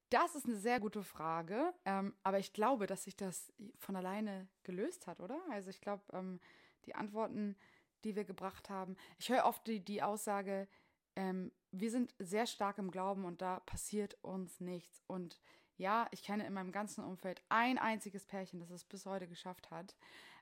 Das 0.08 0.36
ist 0.36 0.46
eine 0.46 0.54
sehr 0.54 0.78
gute 0.78 1.02
Frage, 1.02 1.74
ähm, 1.84 2.14
aber 2.22 2.38
ich 2.38 2.52
glaube, 2.52 2.86
dass 2.86 3.02
sich 3.02 3.16
das 3.16 3.52
von 3.76 3.96
alleine 3.96 4.46
gelöst 4.62 5.08
hat, 5.08 5.18
oder? 5.18 5.40
Also 5.50 5.70
ich 5.70 5.80
glaube, 5.80 6.04
ähm, 6.12 6.38
die 6.86 6.94
Antworten, 6.94 7.56
die 8.04 8.14
wir 8.14 8.22
gebracht 8.22 8.70
haben, 8.70 8.96
ich 9.18 9.30
höre 9.30 9.44
oft 9.44 9.66
die, 9.66 9.80
die 9.80 10.00
Aussage, 10.00 10.68
ähm, 11.16 11.50
wir 11.72 11.90
sind 11.90 12.14
sehr 12.20 12.46
stark 12.46 12.78
im 12.78 12.92
Glauben 12.92 13.24
und 13.24 13.42
da 13.42 13.58
passiert 13.60 14.16
uns 14.22 14.60
nichts. 14.60 15.02
Und 15.08 15.40
ja, 15.76 16.06
ich 16.12 16.22
kenne 16.22 16.46
in 16.46 16.52
meinem 16.52 16.70
ganzen 16.70 17.02
Umfeld 17.02 17.42
ein 17.48 17.78
einziges 17.78 18.26
Pärchen, 18.26 18.60
das 18.60 18.70
es 18.70 18.84
bis 18.84 19.06
heute 19.06 19.26
geschafft 19.26 19.72
hat. 19.72 19.96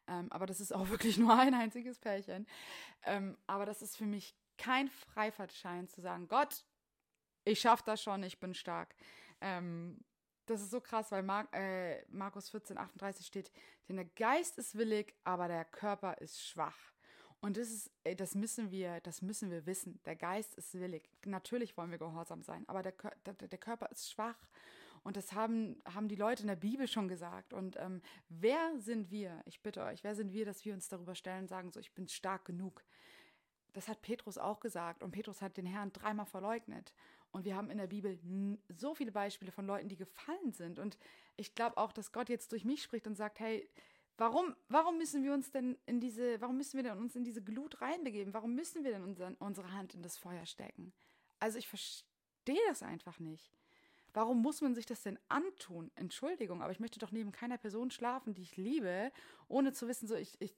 Ähm, 0.08 0.30
aber 0.30 0.44
das 0.44 0.60
ist 0.60 0.74
auch 0.74 0.88
wirklich 0.90 1.16
nur 1.16 1.38
ein 1.38 1.54
einziges 1.54 1.98
Pärchen. 1.98 2.46
Ähm, 3.04 3.38
aber 3.46 3.64
das 3.64 3.80
ist 3.80 3.96
für 3.96 4.04
mich 4.06 4.36
kein 4.61 4.88
Freifahrtschein 4.90 5.88
zu 5.88 6.03
sagen, 6.03 6.29
Gott, 6.29 6.64
ich 7.44 7.61
schaffe 7.61 7.83
das 7.87 8.03
schon, 8.03 8.23
ich 8.23 8.38
bin 8.38 8.55
stark. 8.55 8.94
Ähm, 9.40 9.99
das 10.44 10.61
ist 10.61 10.70
so 10.70 10.81
krass, 10.81 11.11
weil 11.11 11.23
Mar 11.23 11.49
äh, 11.53 12.05
Markus 12.09 12.51
14, 12.51 12.77
38 12.77 13.27
steht, 13.27 13.51
denn 13.88 13.96
der 13.96 14.05
Geist 14.05 14.59
ist 14.59 14.77
willig, 14.77 15.14
aber 15.25 15.49
der 15.49 15.64
Körper 15.64 16.18
ist 16.18 16.44
schwach. 16.44 16.92
Und 17.40 17.57
das 17.57 17.70
ist, 17.70 17.90
das 18.18 18.35
müssen 18.35 18.70
wir, 18.70 19.01
das 19.01 19.23
müssen 19.23 19.51
wir 19.51 19.64
wissen. 19.64 19.99
Der 20.05 20.14
Geist 20.14 20.55
ist 20.57 20.75
willig. 20.75 21.09
Natürlich 21.25 21.75
wollen 21.79 21.90
wir 21.90 21.96
gehorsam 21.96 22.42
sein, 22.42 22.64
aber 22.68 22.83
der, 22.83 22.92
der, 23.25 23.33
der 23.33 23.59
Körper 23.59 23.88
ist 23.90 24.11
schwach. 24.11 24.37
Und 25.03 25.16
das 25.16 25.33
haben, 25.33 25.81
haben 25.87 26.09
die 26.09 26.16
Leute 26.16 26.42
in 26.42 26.49
der 26.49 26.57
Bibel 26.57 26.87
schon 26.87 27.09
gesagt. 27.09 27.55
Und 27.55 27.77
ähm, 27.79 28.03
wer 28.29 28.79
sind 28.79 29.11
wir? 29.11 29.40
Ich 29.46 29.62
bitte 29.62 29.83
euch, 29.83 30.05
wer 30.05 30.14
sind 30.14 30.35
wir, 30.35 30.44
dass 30.44 30.66
wir 30.66 30.75
uns 30.75 30.88
darüber 30.88 31.14
stellen 31.14 31.42
und 31.42 31.49
sagen, 31.49 31.70
so, 31.70 31.81
ich 31.81 31.94
bin 31.94 32.07
stark 32.09 32.44
genug? 32.44 32.85
Das 33.72 33.88
hat 33.88 34.02
Petrus 34.02 34.38
auch 34.38 34.61
gesagt. 34.61 35.02
Und 35.02 35.12
Petrus 35.12 35.42
hat 35.42 35.56
den 35.56 35.66
Herrn 35.66 35.92
dreimal 35.92 36.26
verleugnet. 36.26 36.92
Und 37.33 37.44
wir 37.44 37.56
haben 37.56 37.70
in 37.70 37.78
der 37.78 37.87
Bibel 37.87 38.18
so 38.68 38.94
viele 38.94 39.12
Beispiele 39.12 39.52
von 39.52 39.66
Leuten, 39.66 39.88
die 39.88 39.96
gefallen 39.96 40.52
sind. 40.52 40.78
Und 40.78 40.98
ich 41.37 41.54
glaube 41.54 41.76
auch, 41.76 41.92
dass 41.92 42.12
Gott 42.12 42.28
jetzt 42.28 42.52
durch 42.52 42.64
mich 42.64 42.83
spricht 42.83 43.06
und 43.06 43.14
sagt, 43.14 43.38
hey, 43.40 43.68
warum, 44.16 44.54
warum 44.68 44.98
müssen 44.98 45.22
wir 45.22 45.33
uns 45.33 45.50
denn 45.50 45.78
in 45.87 46.00
diese, 46.00 46.40
warum 46.40 46.56
müssen 46.56 46.76
wir 46.76 46.83
denn 46.83 46.98
uns 46.98 47.16
in 47.16 47.24
diese 47.24 47.42
Glut 47.42 47.80
reinbegeben? 47.80 48.35
Warum 48.35 48.54
müssen 48.54 48.85
wir 48.85 48.92
denn 48.92 49.02
unseren, 49.02 49.35
unsere 49.37 49.72
Hand 49.72 49.94
in 49.94 50.02
das 50.02 50.16
Feuer 50.16 50.44
stecken? 50.46 50.92
Also 51.38 51.59
ich 51.59 51.68
verstehe 51.68 52.61
das 52.68 52.83
einfach 52.83 53.18
nicht. 53.18 53.56
Warum 54.12 54.42
muss 54.42 54.61
man 54.61 54.74
sich 54.74 54.87
das 54.87 55.02
denn 55.02 55.18
antun? 55.28 55.90
Entschuldigung, 55.94 56.62
aber 56.62 56.72
ich 56.72 56.80
möchte 56.80 56.98
doch 56.98 57.12
neben 57.12 57.30
keiner 57.30 57.59
Person 57.59 57.90
schlafen, 57.90 58.35
die 58.35 58.42
ich 58.42 58.56
liebe, 58.56 59.12
ohne 59.48 59.72
zu 59.72 59.87
wissen, 59.87 60.09
so 60.09 60.16
ich, 60.16 60.37
ich 60.40 60.52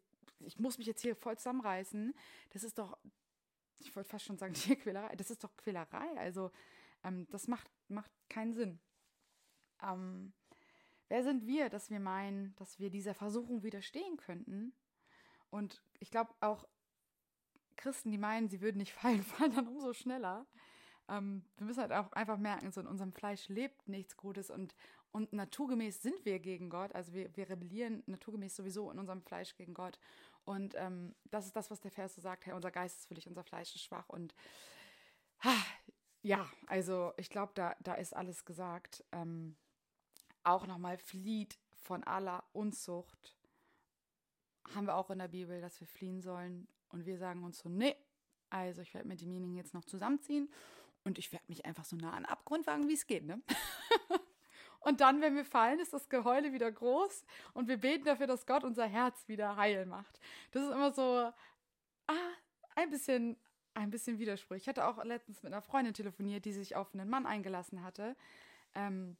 ich 0.44 0.58
muss 0.58 0.78
mich 0.78 0.86
jetzt 0.86 1.02
hier 1.02 1.16
voll 1.16 1.36
zusammenreißen. 1.36 2.14
Das 2.50 2.64
ist 2.64 2.78
doch, 2.78 2.98
ich 3.78 3.94
wollte 3.94 4.08
fast 4.08 4.24
schon 4.24 4.38
sagen, 4.38 4.54
Tierquälerei. 4.54 5.14
Das 5.16 5.30
ist 5.30 5.44
doch 5.44 5.56
Quälerei. 5.56 6.18
Also, 6.18 6.50
ähm, 7.04 7.26
das 7.30 7.48
macht, 7.48 7.70
macht 7.88 8.10
keinen 8.28 8.54
Sinn. 8.54 8.80
Ähm, 9.82 10.32
wer 11.08 11.22
sind 11.24 11.46
wir, 11.46 11.68
dass 11.68 11.90
wir 11.90 12.00
meinen, 12.00 12.54
dass 12.56 12.78
wir 12.78 12.90
dieser 12.90 13.14
Versuchung 13.14 13.62
widerstehen 13.62 14.16
könnten? 14.16 14.72
Und 15.50 15.82
ich 15.98 16.10
glaube 16.10 16.32
auch 16.40 16.66
Christen, 17.76 18.10
die 18.10 18.18
meinen, 18.18 18.48
sie 18.48 18.60
würden 18.60 18.78
nicht 18.78 18.92
fallen, 19.00 19.22
fallen 19.22 19.54
dann 19.54 19.68
umso 19.68 19.92
schneller. 19.92 20.46
Ähm, 21.08 21.44
wir 21.56 21.66
müssen 21.66 21.80
halt 21.80 21.92
auch 21.92 22.12
einfach 22.12 22.38
merken, 22.38 22.72
so 22.72 22.80
in 22.80 22.86
unserem 22.86 23.12
Fleisch 23.12 23.48
lebt 23.48 23.88
nichts 23.88 24.16
Gutes 24.16 24.50
und, 24.50 24.74
und 25.10 25.32
naturgemäß 25.32 26.00
sind 26.00 26.24
wir 26.24 26.38
gegen 26.38 26.70
Gott. 26.70 26.94
Also 26.94 27.12
wir, 27.12 27.36
wir 27.36 27.48
rebellieren 27.50 28.02
naturgemäß 28.06 28.56
sowieso 28.56 28.90
in 28.90 28.98
unserem 28.98 29.22
Fleisch 29.22 29.54
gegen 29.56 29.74
Gott. 29.74 29.98
Und 30.44 30.74
ähm, 30.76 31.14
das 31.24 31.46
ist 31.46 31.56
das, 31.56 31.70
was 31.70 31.80
der 31.80 31.90
Vers 31.90 32.14
so 32.14 32.20
sagt, 32.20 32.46
hey, 32.46 32.54
unser 32.54 32.70
Geist 32.70 32.98
ist 32.98 33.06
völlig, 33.06 33.26
unser 33.28 33.44
Fleisch 33.44 33.74
ist 33.74 33.82
schwach. 33.82 34.08
Und 34.08 34.34
ha, 35.40 35.54
ja, 36.22 36.48
also 36.66 37.12
ich 37.16 37.30
glaube, 37.30 37.52
da, 37.54 37.76
da 37.80 37.94
ist 37.94 38.14
alles 38.14 38.44
gesagt. 38.44 39.04
Ähm, 39.12 39.56
auch 40.44 40.66
nochmal 40.66 40.98
flieht 40.98 41.58
von 41.82 42.02
aller 42.04 42.44
Unzucht. 42.52 43.36
Haben 44.74 44.86
wir 44.86 44.96
auch 44.96 45.10
in 45.10 45.18
der 45.18 45.28
Bibel, 45.28 45.60
dass 45.60 45.80
wir 45.80 45.86
fliehen 45.86 46.20
sollen. 46.20 46.68
Und 46.88 47.06
wir 47.06 47.18
sagen 47.18 47.42
uns 47.44 47.58
so, 47.58 47.68
nee, 47.68 47.96
also 48.50 48.82
ich 48.82 48.92
werde 48.94 49.08
mit 49.08 49.20
demjenigen 49.20 49.56
jetzt 49.56 49.74
noch 49.74 49.84
zusammenziehen 49.84 50.52
und 51.04 51.18
ich 51.18 51.32
werde 51.32 51.46
mich 51.48 51.64
einfach 51.64 51.84
so 51.84 51.96
nah 51.96 52.12
an 52.12 52.26
Abgrund 52.26 52.66
wagen, 52.66 52.88
wie 52.88 52.94
es 52.94 53.06
geht, 53.06 53.24
ne? 53.24 53.40
Und 54.82 55.00
dann, 55.00 55.20
wenn 55.20 55.36
wir 55.36 55.44
fallen, 55.44 55.78
ist 55.78 55.92
das 55.92 56.08
Geheule 56.08 56.52
wieder 56.52 56.70
groß 56.70 57.24
und 57.54 57.68
wir 57.68 57.76
beten 57.76 58.04
dafür, 58.04 58.26
dass 58.26 58.46
Gott 58.46 58.64
unser 58.64 58.86
Herz 58.86 59.28
wieder 59.28 59.56
heil 59.56 59.86
macht. 59.86 60.20
Das 60.50 60.62
ist 60.64 60.70
immer 60.70 60.92
so, 60.92 61.32
ah, 62.06 62.32
ein 62.74 62.90
bisschen, 62.90 63.36
ein 63.74 63.90
bisschen 63.90 64.18
Widerspruch. 64.18 64.56
Ich 64.56 64.68
hatte 64.68 64.86
auch 64.86 65.02
letztens 65.04 65.42
mit 65.42 65.52
einer 65.52 65.62
Freundin 65.62 65.94
telefoniert, 65.94 66.44
die 66.44 66.52
sich 66.52 66.74
auf 66.74 66.92
einen 66.94 67.08
Mann 67.08 67.26
eingelassen 67.26 67.82
hatte. 67.82 68.16
Ähm, 68.74 69.16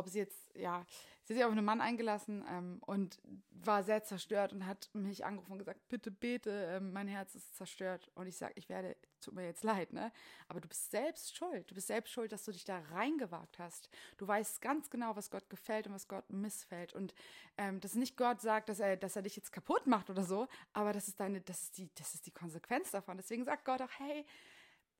ob 0.00 0.08
sie 0.08 0.18
jetzt, 0.18 0.50
ja, 0.56 0.84
sie 1.24 1.34
hat 1.34 1.38
sich 1.38 1.44
auf 1.44 1.52
einen 1.52 1.64
Mann 1.64 1.80
eingelassen 1.80 2.44
ähm, 2.48 2.78
und 2.86 3.20
war 3.50 3.82
sehr 3.84 4.02
zerstört 4.02 4.52
und 4.52 4.66
hat 4.66 4.90
mich 4.94 5.24
angerufen 5.24 5.52
und 5.52 5.58
gesagt, 5.58 5.88
bitte 5.88 6.10
bete, 6.10 6.50
ähm, 6.50 6.92
mein 6.92 7.06
Herz 7.06 7.34
ist 7.34 7.56
zerstört. 7.56 8.10
Und 8.14 8.26
ich 8.26 8.36
sage, 8.36 8.54
ich 8.56 8.68
werde, 8.68 8.96
tut 9.20 9.34
mir 9.34 9.44
jetzt 9.44 9.62
leid, 9.62 9.92
ne? 9.92 10.10
Aber 10.48 10.60
du 10.60 10.68
bist 10.68 10.90
selbst 10.90 11.36
schuld. 11.36 11.70
Du 11.70 11.74
bist 11.74 11.86
selbst 11.86 12.10
schuld, 12.10 12.32
dass 12.32 12.44
du 12.44 12.52
dich 12.52 12.64
da 12.64 12.80
reingewagt 12.90 13.58
hast. 13.58 13.90
Du 14.16 14.26
weißt 14.26 14.60
ganz 14.60 14.90
genau, 14.90 15.14
was 15.14 15.30
Gott 15.30 15.48
gefällt 15.50 15.86
und 15.86 15.92
was 15.92 16.08
Gott 16.08 16.28
missfällt. 16.30 16.94
Und 16.94 17.14
ähm, 17.58 17.80
dass 17.80 17.94
nicht 17.94 18.16
Gott 18.16 18.40
sagt, 18.40 18.68
dass 18.68 18.80
er, 18.80 18.96
dass 18.96 19.16
er 19.16 19.22
dich 19.22 19.36
jetzt 19.36 19.52
kaputt 19.52 19.86
macht 19.86 20.10
oder 20.10 20.24
so, 20.24 20.48
aber 20.72 20.92
das 20.92 21.08
ist 21.08 21.20
deine, 21.20 21.40
das 21.40 21.62
ist 21.62 21.78
die, 21.78 21.90
das 21.94 22.14
ist 22.14 22.26
die 22.26 22.32
Konsequenz 22.32 22.90
davon. 22.90 23.18
Deswegen 23.18 23.44
sagt 23.44 23.64
Gott 23.64 23.82
auch, 23.82 23.90
hey, 23.98 24.24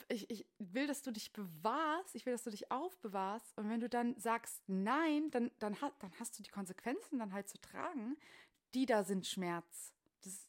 ich, 0.08 0.30
ich 0.30 0.46
will, 0.58 0.86
dass 0.86 1.02
du 1.02 1.10
dich 1.10 1.32
bewahrst, 1.32 2.14
ich 2.14 2.26
will, 2.26 2.32
dass 2.32 2.44
du 2.44 2.50
dich 2.50 2.70
aufbewahrst. 2.70 3.56
Und 3.56 3.68
wenn 3.68 3.80
du 3.80 3.88
dann 3.88 4.18
sagst 4.18 4.62
nein, 4.66 5.30
dann, 5.30 5.50
dann, 5.58 5.76
dann 5.98 6.12
hast 6.18 6.38
du 6.38 6.42
die 6.42 6.50
Konsequenzen 6.50 7.18
dann 7.18 7.32
halt 7.32 7.48
zu 7.48 7.60
tragen, 7.60 8.16
die 8.74 8.86
da 8.86 9.04
sind 9.04 9.26
Schmerz. 9.26 9.92
Das, 10.22 10.48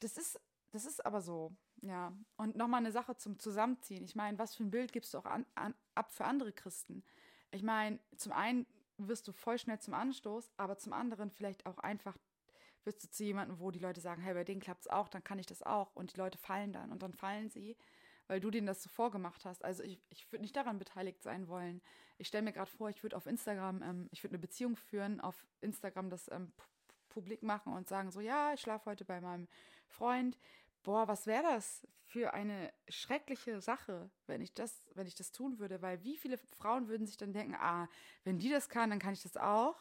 das, 0.00 0.18
ist, 0.18 0.40
das 0.70 0.84
ist 0.84 1.04
aber 1.04 1.20
so, 1.20 1.52
ja. 1.82 2.12
Und 2.36 2.56
nochmal 2.56 2.80
eine 2.80 2.92
Sache 2.92 3.16
zum 3.16 3.38
Zusammenziehen. 3.38 4.04
Ich 4.04 4.14
meine, 4.14 4.38
was 4.38 4.54
für 4.54 4.64
ein 4.64 4.70
Bild 4.70 4.92
gibst 4.92 5.14
du 5.14 5.18
auch 5.18 5.26
an, 5.26 5.46
an, 5.54 5.74
ab 5.94 6.12
für 6.12 6.24
andere 6.24 6.52
Christen? 6.52 7.04
Ich 7.50 7.62
meine, 7.62 7.98
zum 8.16 8.32
einen 8.32 8.66
wirst 8.98 9.28
du 9.28 9.32
voll 9.32 9.58
schnell 9.58 9.78
zum 9.78 9.94
Anstoß, 9.94 10.50
aber 10.56 10.76
zum 10.76 10.92
anderen 10.92 11.30
vielleicht 11.30 11.66
auch 11.66 11.78
einfach 11.78 12.16
wirst 12.84 13.04
du 13.04 13.10
zu 13.10 13.24
jemandem, 13.24 13.58
wo 13.58 13.70
die 13.70 13.78
Leute 13.78 14.00
sagen, 14.00 14.22
hey, 14.22 14.34
bei 14.34 14.44
denen 14.44 14.60
klappt 14.60 14.82
es 14.82 14.88
auch, 14.88 15.08
dann 15.08 15.22
kann 15.22 15.38
ich 15.38 15.46
das 15.46 15.62
auch. 15.62 15.94
Und 15.94 16.14
die 16.14 16.18
Leute 16.18 16.38
fallen 16.38 16.72
dann 16.72 16.90
und 16.90 17.02
dann 17.02 17.12
fallen 17.12 17.50
sie 17.50 17.76
weil 18.28 18.40
du 18.40 18.50
denen 18.50 18.66
das 18.66 18.82
so 18.82 18.88
vorgemacht 18.88 19.44
hast. 19.44 19.64
Also 19.64 19.82
ich, 19.82 19.98
ich 20.10 20.30
würde 20.30 20.42
nicht 20.42 20.54
daran 20.54 20.78
beteiligt 20.78 21.22
sein 21.22 21.48
wollen. 21.48 21.80
Ich 22.18 22.28
stelle 22.28 22.44
mir 22.44 22.52
gerade 22.52 22.70
vor, 22.70 22.90
ich 22.90 23.02
würde 23.02 23.16
auf 23.16 23.26
Instagram, 23.26 23.82
ähm, 23.82 24.08
ich 24.12 24.22
würde 24.22 24.34
eine 24.34 24.40
Beziehung 24.40 24.76
führen, 24.76 25.20
auf 25.20 25.46
Instagram 25.60 26.10
das 26.10 26.30
ähm, 26.30 26.52
publik 27.08 27.42
machen 27.42 27.72
und 27.72 27.88
sagen 27.88 28.10
so, 28.10 28.20
ja, 28.20 28.52
ich 28.52 28.60
schlafe 28.60 28.90
heute 28.90 29.04
bei 29.04 29.20
meinem 29.20 29.48
Freund. 29.88 30.38
Boah, 30.82 31.08
was 31.08 31.26
wäre 31.26 31.42
das 31.42 31.86
für 32.04 32.32
eine 32.34 32.72
schreckliche 32.88 33.60
Sache, 33.60 34.10
wenn 34.26 34.40
ich 34.40 34.54
das, 34.54 34.84
wenn 34.94 35.06
ich 35.06 35.14
das 35.14 35.32
tun 35.32 35.58
würde? 35.58 35.82
Weil 35.82 36.02
wie 36.04 36.16
viele 36.16 36.38
Frauen 36.38 36.88
würden 36.88 37.06
sich 37.06 37.16
dann 37.16 37.32
denken, 37.32 37.54
ah, 37.54 37.88
wenn 38.24 38.38
die 38.38 38.50
das 38.50 38.68
kann, 38.68 38.90
dann 38.90 38.98
kann 38.98 39.14
ich 39.14 39.22
das 39.22 39.36
auch. 39.36 39.76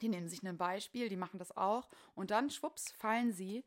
Die 0.00 0.08
nehmen 0.08 0.28
sich 0.28 0.42
ein 0.42 0.56
Beispiel, 0.56 1.08
die 1.08 1.16
machen 1.16 1.38
das 1.38 1.56
auch 1.56 1.88
und 2.14 2.30
dann 2.30 2.50
schwupps 2.50 2.92
fallen 2.92 3.32
sie 3.32 3.64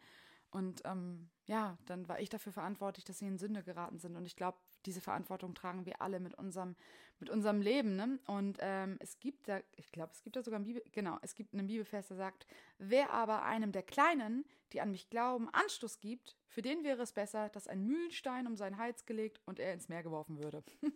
und 0.55 0.83
ähm, 0.85 1.27
ja, 1.47 1.77
dann 1.85 2.07
war 2.07 2.21
ich 2.21 2.29
dafür 2.29 2.53
verantwortlich, 2.53 3.03
dass 3.03 3.19
sie 3.19 3.27
in 3.27 3.37
Sünde 3.37 3.61
geraten 3.61 3.99
sind. 3.99 4.15
Und 4.15 4.25
ich 4.25 4.37
glaube, 4.37 4.57
diese 4.85 5.01
Verantwortung 5.01 5.53
tragen 5.53 5.85
wir 5.85 6.01
alle 6.01 6.21
mit 6.21 6.33
unserem, 6.35 6.77
mit 7.19 7.29
unserem 7.29 7.59
Leben. 7.59 7.97
Ne? 7.97 8.19
Und 8.25 8.59
ähm, 8.61 8.95
es 9.01 9.19
gibt 9.19 9.49
da, 9.49 9.59
ich 9.75 9.91
glaube, 9.91 10.13
es 10.13 10.21
gibt 10.21 10.37
da 10.37 10.43
sogar 10.43 10.57
ein 10.57 10.63
Bibel, 10.63 10.81
genau, 10.93 11.19
es 11.21 11.35
gibt 11.35 11.53
einen 11.53 11.67
Bibelvers, 11.67 12.07
der 12.07 12.15
sagt, 12.15 12.47
wer 12.77 13.11
aber 13.11 13.43
einem 13.43 13.73
der 13.73 13.83
Kleinen, 13.83 14.45
die 14.71 14.79
an 14.79 14.91
mich 14.91 15.09
glauben, 15.09 15.49
Anstoß 15.51 15.99
gibt, 15.99 16.37
für 16.47 16.61
den 16.61 16.85
wäre 16.85 17.01
es 17.01 17.11
besser, 17.11 17.49
dass 17.49 17.67
ein 17.67 17.85
Mühlenstein 17.85 18.47
um 18.47 18.55
seinen 18.55 18.77
Hals 18.77 19.05
gelegt 19.05 19.41
und 19.45 19.59
er 19.59 19.73
ins 19.73 19.89
Meer 19.89 20.03
geworfen 20.03 20.41
würde. 20.41 20.63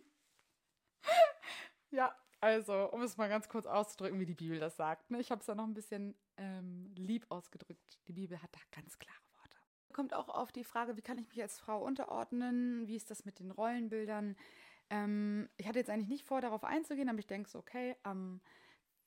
ja, 1.90 2.16
also, 2.40 2.90
um 2.92 3.02
es 3.02 3.18
mal 3.18 3.28
ganz 3.28 3.46
kurz 3.50 3.66
auszudrücken, 3.66 4.18
wie 4.18 4.26
die 4.26 4.34
Bibel 4.34 4.58
das 4.58 4.78
sagt. 4.78 5.10
Ne? 5.10 5.20
Ich 5.20 5.30
habe 5.30 5.40
es 5.40 5.46
da 5.46 5.54
noch 5.54 5.66
ein 5.66 5.74
bisschen 5.74 6.14
ähm, 6.38 6.94
lieb 6.96 7.26
ausgedrückt. 7.28 7.98
Die 8.08 8.14
Bibel 8.14 8.42
hat 8.42 8.54
da 8.54 8.60
ganz 8.70 8.98
klare. 8.98 9.29
Kommt 10.00 10.14
auch 10.14 10.30
auf 10.30 10.50
die 10.50 10.64
Frage, 10.64 10.96
wie 10.96 11.02
kann 11.02 11.18
ich 11.18 11.28
mich 11.28 11.42
als 11.42 11.58
Frau 11.58 11.84
unterordnen? 11.84 12.88
Wie 12.88 12.96
ist 12.96 13.10
das 13.10 13.26
mit 13.26 13.38
den 13.38 13.50
Rollenbildern? 13.50 14.34
Ähm, 14.88 15.50
ich 15.58 15.68
hatte 15.68 15.78
jetzt 15.78 15.90
eigentlich 15.90 16.08
nicht 16.08 16.24
vor, 16.24 16.40
darauf 16.40 16.64
einzugehen, 16.64 17.10
aber 17.10 17.18
ich 17.18 17.26
denke 17.26 17.50
so, 17.50 17.58
okay, 17.58 17.94
ähm, 18.06 18.40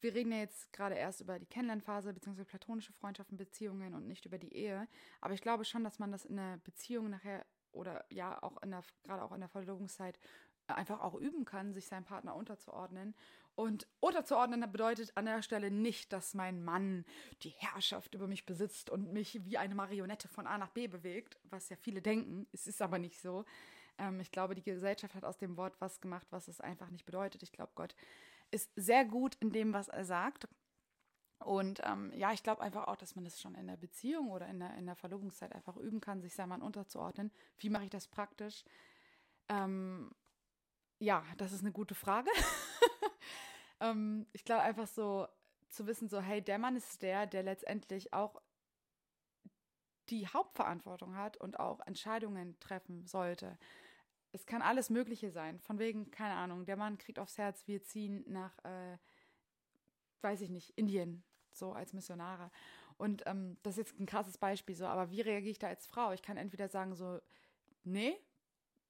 wir 0.02 0.14
reden 0.14 0.32
ja 0.32 0.38
jetzt 0.38 0.72
gerade 0.72 0.94
erst 0.94 1.20
über 1.20 1.40
die 1.40 1.48
Kennenlernphase 1.48 2.14
bzw. 2.14 2.44
platonische 2.44 2.94
Freundschaften, 2.94 3.38
Beziehungen 3.38 3.96
und 3.96 4.06
nicht 4.06 4.28
über 4.28 4.38
die 4.38 4.54
Ehe. 4.54 4.88
Aber 5.20 5.34
ich 5.34 5.42
glaube 5.42 5.66
schon, 5.66 5.84
dass 5.84 5.98
man 5.98 6.12
das 6.12 6.26
in 6.26 6.36
der 6.36 6.58
Beziehung 6.58 7.10
nachher 7.10 7.44
oder 7.72 8.06
ja 8.12 8.44
auch 8.44 8.62
in 8.62 8.70
der, 8.70 8.84
gerade 9.04 9.24
auch 9.24 9.32
in 9.32 9.40
der 9.40 9.50
Verlobungszeit 9.50 10.20
einfach 10.68 11.00
auch 11.00 11.16
üben 11.16 11.44
kann, 11.44 11.74
sich 11.74 11.88
seinem 11.88 12.06
Partner 12.06 12.36
unterzuordnen. 12.36 13.16
Und 13.56 13.88
unterzuordnen 14.00 14.72
bedeutet 14.72 15.16
an 15.16 15.26
der 15.26 15.44
Stelle 15.44 15.70
nicht, 15.70 16.12
dass 16.12 16.34
mein 16.34 16.64
Mann 16.64 17.06
die 17.44 17.50
Herrschaft 17.50 18.16
über 18.16 18.28
mich 18.28 18.46
besitzt 18.46 18.90
und 18.90 19.14
mich 19.14 19.46
wie 19.46 19.58
eine 19.58 19.76
Marionette 19.76 20.28
von 20.28 20.48
A 20.48 20.58
nach 20.58 20.72
B 20.72 20.88
bewegt, 20.88 21.38
was 21.44 21.70
ja 21.70 21.76
viele 21.76 22.02
denken. 22.02 22.48
Es 22.52 22.66
ist 22.66 22.82
aber 22.82 22.98
nicht 22.98 23.22
so. 23.22 23.46
Ähm, 24.00 24.20
ich 24.20 24.32
glaube, 24.32 24.56
die 24.56 24.64
Gesellschaft 24.64 25.14
hat 25.14 25.24
aus 25.24 25.38
dem 25.38 25.56
Wort 25.56 25.80
was 25.80 26.02
gemacht, 26.02 26.26
was 26.32 26.48
es 26.48 26.62
einfach 26.62 26.90
nicht 26.90 27.06
bedeutet. 27.06 27.44
Ich 27.44 27.52
glaube, 27.52 27.72
Gott 27.76 27.96
ist 28.50 28.72
sehr 28.76 29.06
gut 29.06 29.36
in 29.40 29.52
dem, 29.52 29.74
was 29.74 29.88
er 29.88 30.06
sagt. 30.06 30.48
Und 31.40 31.82
ähm, 31.84 32.12
ja, 32.16 32.32
ich 32.32 32.42
glaube 32.42 32.62
einfach 32.62 32.88
auch, 32.88 32.96
dass 32.96 33.16
man 33.16 33.26
das 33.26 33.40
schon 33.40 33.56
in 33.56 33.68
der 33.68 33.78
Beziehung 33.78 34.32
oder 34.32 34.48
in 34.48 34.60
der, 34.60 34.76
in 34.78 34.86
der 34.86 34.96
Verlobungszeit 34.96 35.54
einfach 35.54 35.76
üben 35.78 36.00
kann, 36.02 36.22
sich 36.22 36.34
seinem 36.34 36.50
Mann 36.50 36.62
unterzuordnen. 36.62 37.32
Wie 37.58 37.70
mache 37.70 37.84
ich 37.84 37.90
das 37.90 38.08
praktisch? 38.08 38.64
Ähm, 39.50 40.12
ja, 41.00 41.24
das 41.38 41.52
ist 41.52 41.62
eine 41.62 41.72
gute 41.72 41.96
Frage. 41.96 42.30
ähm, 43.80 44.28
ich 44.34 44.44
glaube 44.46 44.62
einfach 44.62 44.88
so 44.88 45.28
zu 45.70 45.88
wissen, 45.88 46.08
so, 46.08 46.22
hey, 46.22 46.42
der 46.42 46.60
Mann 46.60 46.76
ist 46.76 47.02
der, 47.02 47.26
der 47.26 47.44
letztendlich 47.44 48.14
auch 48.14 48.42
die 50.10 50.28
Hauptverantwortung 50.28 51.16
hat 51.16 51.38
und 51.38 51.60
auch 51.60 51.80
Entscheidungen 51.86 52.60
treffen 52.60 53.06
sollte. 53.08 53.58
Es 54.32 54.46
kann 54.46 54.62
alles 54.62 54.90
Mögliche 54.90 55.32
sein. 55.32 55.60
Von 55.60 55.80
wegen, 55.80 56.12
keine 56.12 56.36
Ahnung, 56.36 56.66
der 56.66 56.78
Mann 56.78 56.98
kriegt 56.98 57.20
aufs 57.20 57.38
Herz, 57.38 57.68
wir 57.68 57.84
ziehen 57.84 58.24
nach, 58.28 58.58
äh, 58.66 58.98
weiß 60.22 60.42
ich 60.42 60.50
nicht, 60.50 60.72
Indien, 60.78 61.24
so 61.52 61.74
als 61.74 61.94
Missionare. 61.94 62.52
Und 62.98 63.24
ähm, 63.26 63.58
das 63.64 63.78
ist 63.78 63.90
jetzt 63.90 64.00
ein 64.00 64.06
krasses 64.06 64.38
Beispiel, 64.38 64.76
so, 64.76 64.86
aber 64.86 65.10
wie 65.12 65.22
reagiere 65.22 65.52
ich 65.52 65.60
da 65.60 65.68
als 65.68 65.86
Frau? 65.88 66.12
Ich 66.12 66.22
kann 66.22 66.38
entweder 66.38 66.68
sagen, 66.68 66.96
so, 66.96 67.20
nee, 67.84 68.18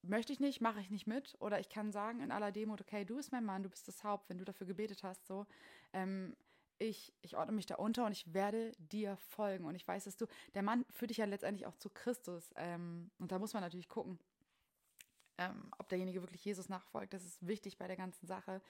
möchte 0.04 0.34
ich 0.34 0.40
nicht, 0.40 0.62
mache 0.62 0.80
ich 0.80 0.90
nicht 0.90 1.08
mit. 1.08 1.36
Oder 1.40 1.60
ich 1.60 1.70
kann 1.70 1.92
sagen 1.92 2.22
in 2.22 2.32
aller 2.32 2.52
Demut, 2.52 2.82
okay, 2.82 3.06
du 3.06 3.16
bist 3.16 3.32
mein 3.32 3.46
Mann, 3.46 3.64
du 3.64 3.70
bist 3.70 3.88
das 3.88 4.04
Haupt, 4.04 4.30
wenn 4.30 4.38
du 4.38 4.46
dafür 4.46 4.68
gebetet 4.68 5.04
hast, 5.04 5.26
so. 5.26 5.46
Ähm, 5.94 6.36
ich, 6.80 7.14
ich 7.22 7.38
ordne 7.38 7.54
mich 7.54 7.66
da 7.66 7.76
unter 7.76 8.06
und 8.06 8.12
ich 8.12 8.34
werde 8.34 8.74
dir 8.78 9.16
folgen. 9.18 9.66
Und 9.66 9.76
ich 9.76 9.88
weiß, 9.88 10.04
dass 10.04 10.18
du, 10.18 10.26
der 10.54 10.64
Mann 10.64 10.86
führt 10.90 11.12
dich 11.12 11.18
ja 11.18 11.26
letztendlich 11.26 11.66
auch 11.66 11.76
zu 11.78 11.90
Christus. 11.90 12.52
Ähm, 12.56 13.12
und 13.20 13.32
da 13.32 13.40
muss 13.40 13.54
man 13.54 13.62
natürlich 13.62 13.88
gucken, 13.88 14.20
ähm, 15.38 15.72
ob 15.78 15.90
derjenige 15.90 16.22
wirklich 16.22 16.44
Jesus 16.44 16.70
nachfolgt. 16.70 17.14
Das 17.14 17.24
ist 17.24 17.46
wichtig 17.46 17.78
bei 17.78 17.88
der 17.88 17.96
ganzen 17.96 18.28
Sache, 18.28 18.62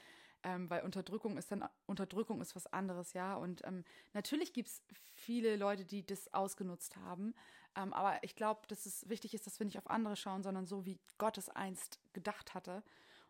ähm, 0.43 0.69
weil 0.69 0.83
Unterdrückung 0.83 1.37
ist 1.37 1.51
dann, 1.51 1.67
Unterdrückung 1.85 2.41
ist 2.41 2.55
was 2.55 2.67
anderes, 2.67 3.13
ja. 3.13 3.35
Und 3.35 3.65
ähm, 3.65 3.83
natürlich 4.13 4.53
gibt 4.53 4.69
es 4.69 4.83
viele 5.13 5.55
Leute, 5.55 5.85
die 5.85 6.05
das 6.05 6.33
ausgenutzt 6.33 6.97
haben. 6.97 7.33
Ähm, 7.75 7.93
aber 7.93 8.23
ich 8.23 8.35
glaube, 8.35 8.61
dass 8.67 8.85
es 8.85 9.07
wichtig 9.09 9.33
ist, 9.33 9.47
dass 9.47 9.59
wir 9.59 9.65
nicht 9.65 9.77
auf 9.77 9.89
andere 9.89 10.15
schauen, 10.15 10.43
sondern 10.43 10.65
so, 10.65 10.85
wie 10.85 10.99
Gott 11.17 11.37
es 11.37 11.49
einst 11.49 11.99
gedacht 12.13 12.53
hatte. 12.53 12.83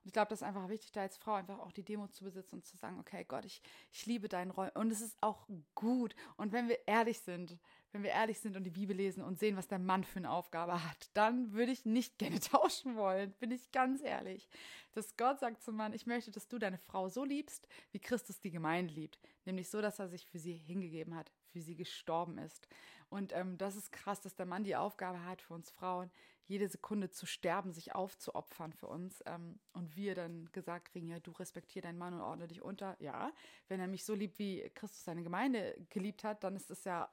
Und 0.04 0.08
ich 0.08 0.14
glaube, 0.14 0.30
das 0.30 0.42
ist 0.42 0.48
einfach 0.48 0.68
wichtig, 0.68 0.92
da 0.92 1.02
als 1.02 1.16
Frau 1.16 1.34
einfach 1.36 1.60
auch 1.60 1.72
die 1.72 1.84
Demo 1.84 2.08
zu 2.08 2.26
besitzen 2.26 2.56
und 2.56 2.66
zu 2.66 2.76
sagen, 2.76 3.00
okay, 3.00 3.24
Gott, 3.26 3.46
ich, 3.46 3.62
ich 3.90 4.06
liebe 4.06 4.28
deinen 4.28 4.52
Rollen. 4.52 4.72
Und 4.72 4.92
es 4.92 5.00
ist 5.00 5.18
auch 5.22 5.48
gut. 5.76 6.14
Und 6.36 6.52
wenn 6.52 6.68
wir 6.68 6.78
ehrlich 6.88 7.22
sind, 7.22 7.58
wenn 7.94 8.04
wir 8.04 8.10
ehrlich 8.10 8.40
sind 8.40 8.58
und 8.58 8.66
die 8.66 8.70
Bibel 8.70 8.98
lesen 8.98 9.24
und 9.24 9.40
sehen, 9.40 9.56
was 9.56 9.70
der 9.70 9.80
Mann 9.80 10.04
für 10.04 10.20
eine 10.20 10.30
Aufgabe 10.30 10.84
hat, 10.84 11.10
dann 11.14 11.54
würde 11.54 11.72
ich 11.72 11.86
nicht 11.86 12.18
gerne 12.20 12.42
tauschen 12.42 12.98
wollen, 12.98 13.32
bin 13.40 13.52
ich 13.52 13.72
ganz 13.72 14.02
ehrlich. 14.02 14.50
Dass 14.92 15.16
Gott 15.16 15.40
sagt 15.40 15.64
zum 15.64 15.78
Mann, 15.78 15.94
ich 15.94 16.06
möchte, 16.06 16.32
dass 16.32 16.50
du 16.50 16.60
deine 16.60 16.78
Frau 16.78 17.08
so 17.08 17.24
liebst, 17.24 17.70
wie 17.94 18.00
Christus 18.00 18.42
die 18.42 18.52
Gemeinde 18.52 18.94
liebt. 18.94 19.20
Nämlich 19.46 19.70
so, 19.70 19.82
dass 19.82 20.00
er 20.00 20.10
sich 20.10 20.28
für 20.28 20.40
sie 20.40 20.54
hingegeben 20.54 21.16
hat, 21.16 21.32
für 21.54 21.62
sie 21.62 21.76
gestorben 21.76 22.38
ist. 22.40 22.68
Und 23.10 23.32
ähm, 23.34 23.58
das 23.58 23.76
ist 23.78 23.92
krass, 23.92 24.20
dass 24.22 24.36
der 24.36 24.48
Mann 24.48 24.64
die 24.64 24.76
Aufgabe 24.76 25.24
hat, 25.24 25.42
für 25.42 25.54
uns 25.54 25.70
Frauen 25.70 26.12
jede 26.46 26.68
Sekunde 26.68 27.10
zu 27.10 27.26
sterben, 27.26 27.72
sich 27.72 27.96
aufzuopfern 27.96 28.74
für 28.74 28.88
uns. 28.88 29.24
Ähm, 29.26 29.60
und 29.74 29.96
wir 29.96 30.16
dann 30.16 30.52
gesagt 30.52 30.92
kriegen, 30.92 31.08
ja, 31.08 31.20
du 31.20 31.32
respektier 31.32 31.82
deinen 31.82 31.98
Mann 31.98 32.14
und 32.14 32.22
ordne 32.22 32.48
dich 32.48 32.62
unter. 32.62 32.96
Ja, 33.00 33.32
wenn 33.68 33.80
er 33.80 33.88
mich 33.88 34.06
so 34.06 34.14
liebt, 34.14 34.40
wie 34.40 34.70
Christus 34.76 35.04
seine 35.04 35.24
Gemeinde 35.24 35.76
geliebt 35.90 36.24
hat, 36.24 36.44
dann 36.44 36.56
ist 36.56 36.70
das 36.70 36.84
ja, 36.84 37.10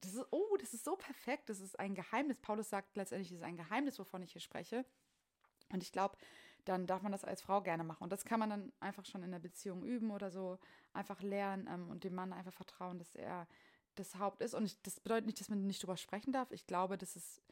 das 0.00 0.14
ist, 0.14 0.26
oh, 0.30 0.56
das 0.58 0.74
ist 0.74 0.84
so 0.84 0.96
perfekt. 0.96 1.48
Das 1.48 1.60
ist 1.60 1.78
ein 1.78 1.94
Geheimnis. 1.94 2.38
Paulus 2.38 2.70
sagt 2.70 2.96
letztendlich, 2.96 3.28
das 3.28 3.38
ist 3.38 3.44
ein 3.44 3.56
Geheimnis, 3.56 3.98
wovon 3.98 4.22
ich 4.22 4.32
hier 4.32 4.40
spreche. 4.40 4.84
Und 5.70 5.82
ich 5.82 5.92
glaube, 5.92 6.16
dann 6.64 6.86
darf 6.86 7.02
man 7.02 7.12
das 7.12 7.24
als 7.24 7.42
Frau 7.42 7.62
gerne 7.62 7.84
machen. 7.84 8.04
Und 8.04 8.10
das 8.12 8.24
kann 8.24 8.40
man 8.40 8.50
dann 8.50 8.72
einfach 8.80 9.04
schon 9.04 9.22
in 9.22 9.30
der 9.30 9.38
Beziehung 9.38 9.84
üben 9.84 10.10
oder 10.10 10.30
so, 10.30 10.58
einfach 10.92 11.22
lernen 11.22 11.68
ähm, 11.70 11.88
und 11.88 12.04
dem 12.04 12.14
Mann 12.14 12.32
einfach 12.32 12.52
vertrauen, 12.52 12.98
dass 12.98 13.14
er 13.14 13.46
das 13.94 14.16
Haupt 14.16 14.42
ist. 14.42 14.54
Und 14.54 14.64
ich, 14.64 14.80
das 14.82 15.00
bedeutet 15.00 15.26
nicht, 15.26 15.40
dass 15.40 15.48
man 15.48 15.66
nicht 15.66 15.82
drüber 15.82 15.96
sprechen 15.96 16.32
darf. 16.32 16.50
Ich 16.50 16.66
glaube, 16.66 16.98
dass 16.98 17.16
es 17.16 17.42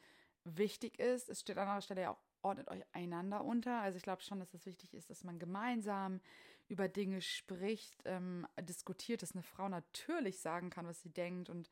wichtig 0.45 0.99
ist. 0.99 1.29
Es 1.29 1.41
steht 1.41 1.57
an 1.57 1.63
anderer 1.67 1.81
Stelle 1.81 2.01
ja 2.01 2.11
auch, 2.11 2.21
ordnet 2.41 2.69
euch 2.69 2.83
einander 2.93 3.43
unter. 3.43 3.81
Also 3.81 3.97
ich 3.97 4.03
glaube 4.03 4.21
schon, 4.21 4.39
dass 4.39 4.53
es 4.53 4.65
wichtig 4.65 4.93
ist, 4.93 5.09
dass 5.09 5.23
man 5.23 5.39
gemeinsam 5.39 6.21
über 6.67 6.87
Dinge 6.87 7.21
spricht, 7.21 8.01
ähm, 8.05 8.47
diskutiert, 8.61 9.21
dass 9.21 9.33
eine 9.33 9.43
Frau 9.43 9.67
natürlich 9.69 10.39
sagen 10.39 10.69
kann, 10.69 10.87
was 10.87 11.01
sie 11.01 11.09
denkt 11.09 11.49
und 11.49 11.69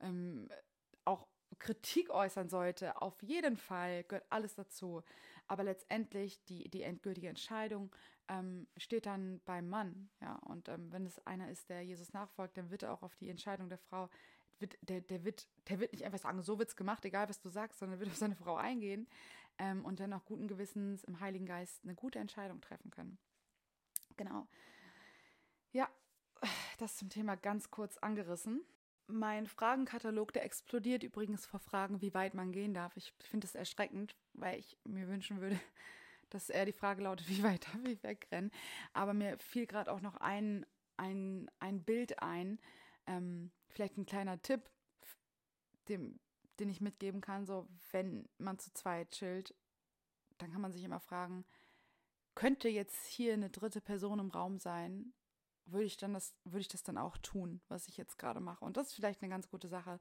ähm, 0.00 0.48
auch 1.04 1.26
Kritik 1.58 2.10
äußern 2.10 2.48
sollte. 2.48 3.00
Auf 3.02 3.22
jeden 3.22 3.56
Fall 3.56 4.04
gehört 4.04 4.26
alles 4.30 4.54
dazu. 4.54 5.02
Aber 5.46 5.64
letztendlich 5.64 6.42
die, 6.44 6.68
die 6.70 6.82
endgültige 6.82 7.28
Entscheidung 7.28 7.94
ähm, 8.28 8.66
steht 8.76 9.06
dann 9.06 9.40
beim 9.44 9.68
Mann. 9.68 10.10
Ja, 10.20 10.36
und 10.46 10.68
ähm, 10.68 10.92
wenn 10.92 11.04
es 11.04 11.24
einer 11.26 11.50
ist, 11.50 11.68
der 11.68 11.82
Jesus 11.82 12.12
nachfolgt, 12.12 12.56
dann 12.56 12.70
wird 12.70 12.84
er 12.84 12.92
auch 12.92 13.02
auf 13.02 13.14
die 13.16 13.28
Entscheidung 13.28 13.68
der 13.68 13.78
Frau, 13.78 14.08
wird, 14.58 14.78
der, 14.82 15.00
der, 15.00 15.24
wird, 15.24 15.48
der 15.68 15.80
wird 15.80 15.92
nicht 15.92 16.04
einfach 16.04 16.18
sagen, 16.18 16.42
so 16.42 16.58
wird's 16.58 16.76
gemacht, 16.76 17.04
egal 17.04 17.28
was 17.28 17.40
du 17.40 17.48
sagst, 17.48 17.78
sondern 17.78 17.98
wird 17.98 18.10
auf 18.10 18.16
seine 18.16 18.36
Frau 18.36 18.56
eingehen 18.56 19.08
ähm, 19.58 19.84
und 19.84 20.00
dann 20.00 20.12
auch 20.12 20.24
guten 20.24 20.48
Gewissens 20.48 21.04
im 21.04 21.20
Heiligen 21.20 21.46
Geist 21.46 21.82
eine 21.84 21.94
gute 21.94 22.18
Entscheidung 22.18 22.60
treffen 22.60 22.90
können. 22.90 23.18
Genau. 24.16 24.46
Ja, 25.72 25.88
das 26.78 26.96
zum 26.96 27.08
Thema 27.08 27.36
ganz 27.36 27.70
kurz 27.70 27.96
angerissen. 27.98 28.62
Mein 29.06 29.46
Fragenkatalog, 29.46 30.32
der 30.32 30.44
explodiert 30.44 31.02
übrigens 31.02 31.44
vor 31.46 31.60
Fragen, 31.60 32.00
wie 32.00 32.14
weit 32.14 32.34
man 32.34 32.52
gehen 32.52 32.72
darf. 32.72 32.96
Ich 32.96 33.12
finde 33.20 33.46
es 33.46 33.54
erschreckend, 33.54 34.16
weil 34.32 34.58
ich 34.58 34.78
mir 34.84 35.08
wünschen 35.08 35.40
würde, 35.40 35.58
dass 36.30 36.48
eher 36.48 36.64
die 36.64 36.72
Frage 36.72 37.02
lautet, 37.02 37.28
wie 37.28 37.42
weit 37.42 37.66
darf 37.66 37.84
ich 37.84 38.02
wegrennen. 38.02 38.50
Aber 38.92 39.12
mir 39.12 39.38
fiel 39.38 39.66
gerade 39.66 39.92
auch 39.92 40.00
noch 40.00 40.16
ein, 40.16 40.64
ein, 40.96 41.50
ein 41.58 41.82
Bild 41.82 42.22
ein, 42.22 42.58
ähm, 43.06 43.50
vielleicht 43.72 43.96
ein 43.96 44.06
kleiner 44.06 44.40
Tipp, 44.40 44.70
dem, 45.88 46.18
den 46.58 46.68
ich 46.68 46.80
mitgeben 46.80 47.20
kann, 47.20 47.46
so 47.46 47.66
wenn 47.90 48.28
man 48.38 48.58
zu 48.58 48.72
zweit 48.72 49.10
chillt, 49.10 49.54
dann 50.38 50.52
kann 50.52 50.60
man 50.60 50.72
sich 50.72 50.84
immer 50.84 51.00
fragen, 51.00 51.44
könnte 52.34 52.68
jetzt 52.68 53.06
hier 53.06 53.34
eine 53.34 53.50
dritte 53.50 53.80
Person 53.80 54.18
im 54.18 54.30
Raum 54.30 54.58
sein, 54.58 55.12
würde 55.66 55.84
ich 55.84 55.96
dann 55.96 56.14
das, 56.14 56.34
würde 56.44 56.60
ich 56.60 56.68
das 56.68 56.82
dann 56.82 56.98
auch 56.98 57.16
tun, 57.18 57.60
was 57.68 57.88
ich 57.88 57.96
jetzt 57.96 58.18
gerade 58.18 58.40
mache. 58.40 58.64
Und 58.64 58.76
das 58.76 58.88
ist 58.88 58.94
vielleicht 58.94 59.22
eine 59.22 59.30
ganz 59.30 59.48
gute 59.48 59.68
Sache, 59.68 60.00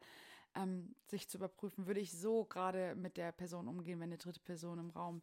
ähm, 0.55 0.95
sich 1.07 1.29
zu 1.29 1.37
überprüfen, 1.37 1.87
würde 1.87 1.99
ich 1.99 2.11
so 2.11 2.45
gerade 2.45 2.95
mit 2.95 3.17
der 3.17 3.31
Person 3.31 3.67
umgehen, 3.67 3.99
wenn 3.99 4.09
eine 4.09 4.17
dritte 4.17 4.39
Person 4.39 4.79
im 4.79 4.89
Raum 4.89 5.21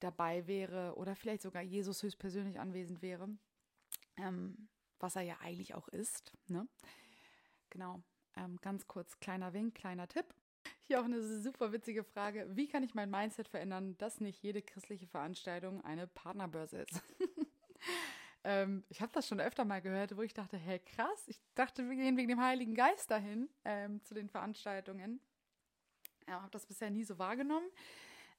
dabei 0.00 0.46
wäre 0.46 0.94
oder 0.96 1.14
vielleicht 1.14 1.42
sogar 1.42 1.62
Jesus 1.62 2.02
höchstpersönlich 2.02 2.58
anwesend 2.58 3.02
wäre, 3.02 3.28
ähm, 4.16 4.68
was 4.98 5.16
er 5.16 5.22
ja 5.22 5.38
eigentlich 5.40 5.74
auch 5.74 5.88
ist. 5.88 6.32
Ne? 6.48 6.66
Genau, 7.74 8.00
ähm, 8.36 8.56
ganz 8.60 8.86
kurz 8.86 9.18
kleiner 9.18 9.52
Wink, 9.52 9.74
kleiner 9.74 10.06
Tipp. 10.06 10.26
Hier 10.84 11.00
auch 11.00 11.04
eine 11.04 11.20
super 11.42 11.72
witzige 11.72 12.04
Frage. 12.04 12.46
Wie 12.50 12.68
kann 12.68 12.84
ich 12.84 12.94
mein 12.94 13.10
Mindset 13.10 13.48
verändern, 13.48 13.98
dass 13.98 14.20
nicht 14.20 14.40
jede 14.44 14.62
christliche 14.62 15.08
Veranstaltung 15.08 15.84
eine 15.84 16.06
Partnerbörse 16.06 16.82
ist? 16.82 17.02
ähm, 18.44 18.84
ich 18.90 19.02
habe 19.02 19.10
das 19.12 19.26
schon 19.26 19.40
öfter 19.40 19.64
mal 19.64 19.82
gehört, 19.82 20.16
wo 20.16 20.22
ich 20.22 20.32
dachte, 20.32 20.56
hey 20.56 20.78
krass, 20.78 21.26
ich 21.26 21.40
dachte, 21.56 21.88
wir 21.88 21.96
gehen 21.96 22.16
wegen 22.16 22.28
dem 22.28 22.40
Heiligen 22.40 22.76
Geist 22.76 23.10
dahin 23.10 23.50
ähm, 23.64 24.04
zu 24.04 24.14
den 24.14 24.28
Veranstaltungen. 24.28 25.20
Ja, 26.28 26.42
habe 26.42 26.52
das 26.52 26.66
bisher 26.66 26.90
nie 26.90 27.02
so 27.02 27.18
wahrgenommen 27.18 27.66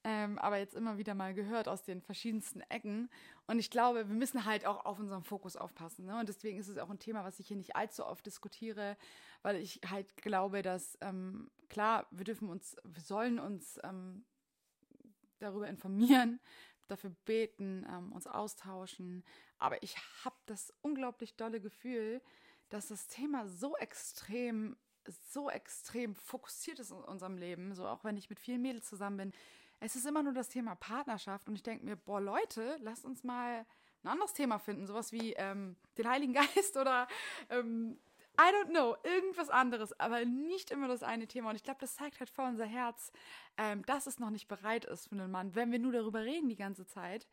ähm, 0.07 0.37
aber 0.37 0.57
jetzt 0.57 0.75
immer 0.75 0.99
wieder 0.99 1.15
mal 1.15 1.33
gehört 1.33 1.67
aus 1.67 1.81
den 1.81 1.99
verschiedensten 1.99 2.61
Ecken. 2.69 3.09
Und 3.47 3.57
ich 3.57 3.71
glaube, 3.71 4.07
wir 4.07 4.15
müssen 4.15 4.45
halt 4.45 4.63
auch 4.67 4.85
auf 4.85 4.99
unseren 4.99 5.23
Fokus 5.23 5.57
aufpassen. 5.57 6.05
Ne? 6.05 6.19
Und 6.19 6.29
deswegen 6.29 6.59
ist 6.59 6.67
es 6.67 6.77
auch 6.77 6.91
ein 6.91 6.99
Thema, 6.99 7.23
was 7.23 7.39
ich 7.39 7.47
hier 7.47 7.57
nicht 7.57 7.75
allzu 7.75 8.05
oft 8.05 8.23
diskutiere, 8.23 8.97
weil 9.41 9.55
ich 9.55 9.81
halt 9.89 10.15
glaube, 10.17 10.61
dass 10.61 10.95
ähm, 11.01 11.49
klar, 11.69 12.05
wir 12.11 12.23
dürfen 12.23 12.49
uns, 12.49 12.77
wir 12.83 13.01
sollen 13.01 13.39
uns 13.39 13.79
ähm, 13.83 14.23
darüber 15.39 15.67
informieren, 15.67 16.39
dafür 16.87 17.09
beten, 17.25 17.83
ähm, 17.89 18.11
uns 18.11 18.27
austauschen. 18.27 19.23
Aber 19.57 19.81
ich 19.81 19.97
habe 20.23 20.35
das 20.45 20.71
unglaublich 20.83 21.35
dolle 21.35 21.59
Gefühl, 21.59 22.21
dass 22.69 22.89
das 22.89 23.07
Thema 23.07 23.47
so 23.47 23.75
extrem 23.77 24.77
so 25.07 25.51
extrem 25.51 26.15
fokussiert 26.15 26.79
ist 26.79 26.89
in 26.89 26.97
unserem 26.97 27.37
Leben, 27.37 27.75
so 27.75 27.85
auch 27.87 28.03
wenn 28.03 28.17
ich 28.17 28.29
mit 28.31 28.39
vielen 28.39 28.63
Mädels 28.63 28.87
zusammen 28.87 29.17
bin, 29.17 29.33
es 29.85 29.95
ist 29.95 30.05
immer 30.05 30.23
nur 30.23 30.33
das 30.33 30.49
Thema 30.49 30.75
Partnerschaft 30.75 31.47
und 31.47 31.55
ich 31.55 31.63
denke 31.63 31.85
mir, 31.85 31.95
boah, 31.95 32.19
Leute, 32.19 32.77
lasst 32.81 33.05
uns 33.05 33.23
mal 33.23 33.65
ein 34.03 34.07
anderes 34.07 34.33
Thema 34.33 34.57
finden, 34.57 34.87
sowas 34.87 35.11
wie 35.11 35.33
ähm, 35.33 35.75
den 35.97 36.09
Heiligen 36.09 36.33
Geist 36.55 36.75
oder 36.75 37.07
ähm, 37.49 37.99
I 38.37 38.51
don't 38.53 38.69
know, 38.69 38.97
irgendwas 39.03 39.49
anderes, 39.49 39.97
aber 39.97 40.25
nicht 40.25 40.71
immer 40.71 40.87
das 40.87 41.03
eine 41.03 41.27
Thema. 41.27 41.51
Und 41.51 41.55
ich 41.55 41.63
glaube, 41.63 41.79
das 41.79 41.95
zeigt 41.95 42.19
halt 42.19 42.29
vor 42.29 42.45
unser 42.47 42.65
Herz, 42.65 43.13
ähm, 43.57 43.85
dass 43.85 44.07
es 44.07 44.19
noch 44.19 44.29
nicht 44.29 44.47
bereit 44.47 44.85
ist 44.85 45.07
für 45.07 45.15
einen 45.15 45.31
Mann, 45.31 45.55
wenn 45.55 45.71
wir 45.71 45.79
nur 45.79 45.93
darüber 45.93 46.21
reden 46.21 46.49
die 46.49 46.57
ganze 46.57 46.85
Zeit. 46.85 47.27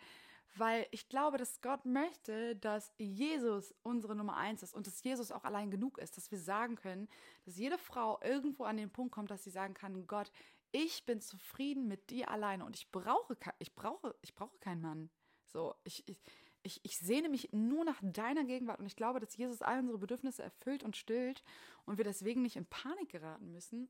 Weil 0.54 0.86
ich 0.90 1.08
glaube, 1.08 1.38
dass 1.38 1.62
Gott 1.62 1.86
möchte, 1.86 2.54
dass 2.56 2.92
Jesus 2.98 3.74
unsere 3.82 4.14
Nummer 4.14 4.36
eins 4.36 4.62
ist 4.62 4.74
und 4.74 4.86
dass 4.86 5.02
Jesus 5.02 5.32
auch 5.32 5.44
allein 5.44 5.70
genug 5.70 5.96
ist, 5.96 6.18
dass 6.18 6.30
wir 6.30 6.38
sagen 6.38 6.76
können, 6.76 7.08
dass 7.46 7.56
jede 7.56 7.78
Frau 7.78 8.20
irgendwo 8.22 8.64
an 8.64 8.76
den 8.76 8.90
Punkt 8.90 9.14
kommt, 9.14 9.30
dass 9.30 9.44
sie 9.44 9.50
sagen 9.50 9.72
kann, 9.72 10.06
Gott, 10.06 10.30
ich 10.72 11.04
bin 11.04 11.20
zufrieden 11.20 11.86
mit 11.86 12.10
dir 12.10 12.30
alleine 12.30 12.64
und 12.64 12.76
ich 12.76 12.90
brauche, 12.90 13.36
ich 13.58 13.74
brauche, 13.74 14.14
ich 14.22 14.34
brauche 14.34 14.58
keinen 14.58 14.80
Mann. 14.80 15.10
So, 15.46 15.74
ich, 15.84 16.04
ich, 16.62 16.80
ich, 16.82 16.98
sehne 16.98 17.28
mich 17.28 17.52
nur 17.52 17.84
nach 17.84 18.00
deiner 18.02 18.44
Gegenwart 18.44 18.80
und 18.80 18.86
ich 18.86 18.96
glaube, 18.96 19.20
dass 19.20 19.36
Jesus 19.36 19.60
all 19.60 19.80
unsere 19.80 19.98
Bedürfnisse 19.98 20.42
erfüllt 20.42 20.82
und 20.82 20.96
stillt 20.96 21.42
und 21.84 21.98
wir 21.98 22.04
deswegen 22.04 22.42
nicht 22.42 22.56
in 22.56 22.66
Panik 22.66 23.10
geraten 23.10 23.52
müssen 23.52 23.88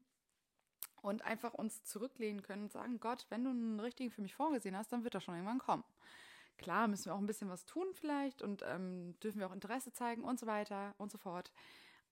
und 1.02 1.22
einfach 1.22 1.54
uns 1.54 1.84
zurücklehnen 1.84 2.42
können 2.42 2.64
und 2.64 2.72
sagen, 2.72 2.98
Gott, 2.98 3.26
wenn 3.28 3.44
du 3.44 3.50
einen 3.50 3.80
richtigen 3.80 4.10
für 4.10 4.22
mich 4.22 4.34
vorgesehen 4.34 4.76
hast, 4.76 4.92
dann 4.92 5.04
wird 5.04 5.14
das 5.14 5.22
schon 5.22 5.34
irgendwann 5.34 5.58
kommen. 5.58 5.84
Klar, 6.58 6.88
müssen 6.88 7.06
wir 7.06 7.14
auch 7.14 7.18
ein 7.18 7.26
bisschen 7.26 7.48
was 7.48 7.64
tun 7.64 7.86
vielleicht 7.94 8.42
und 8.42 8.62
ähm, 8.66 9.18
dürfen 9.20 9.38
wir 9.38 9.48
auch 9.48 9.54
Interesse 9.54 9.92
zeigen 9.92 10.24
und 10.24 10.38
so 10.38 10.46
weiter 10.46 10.94
und 10.98 11.10
so 11.10 11.18
fort. 11.18 11.52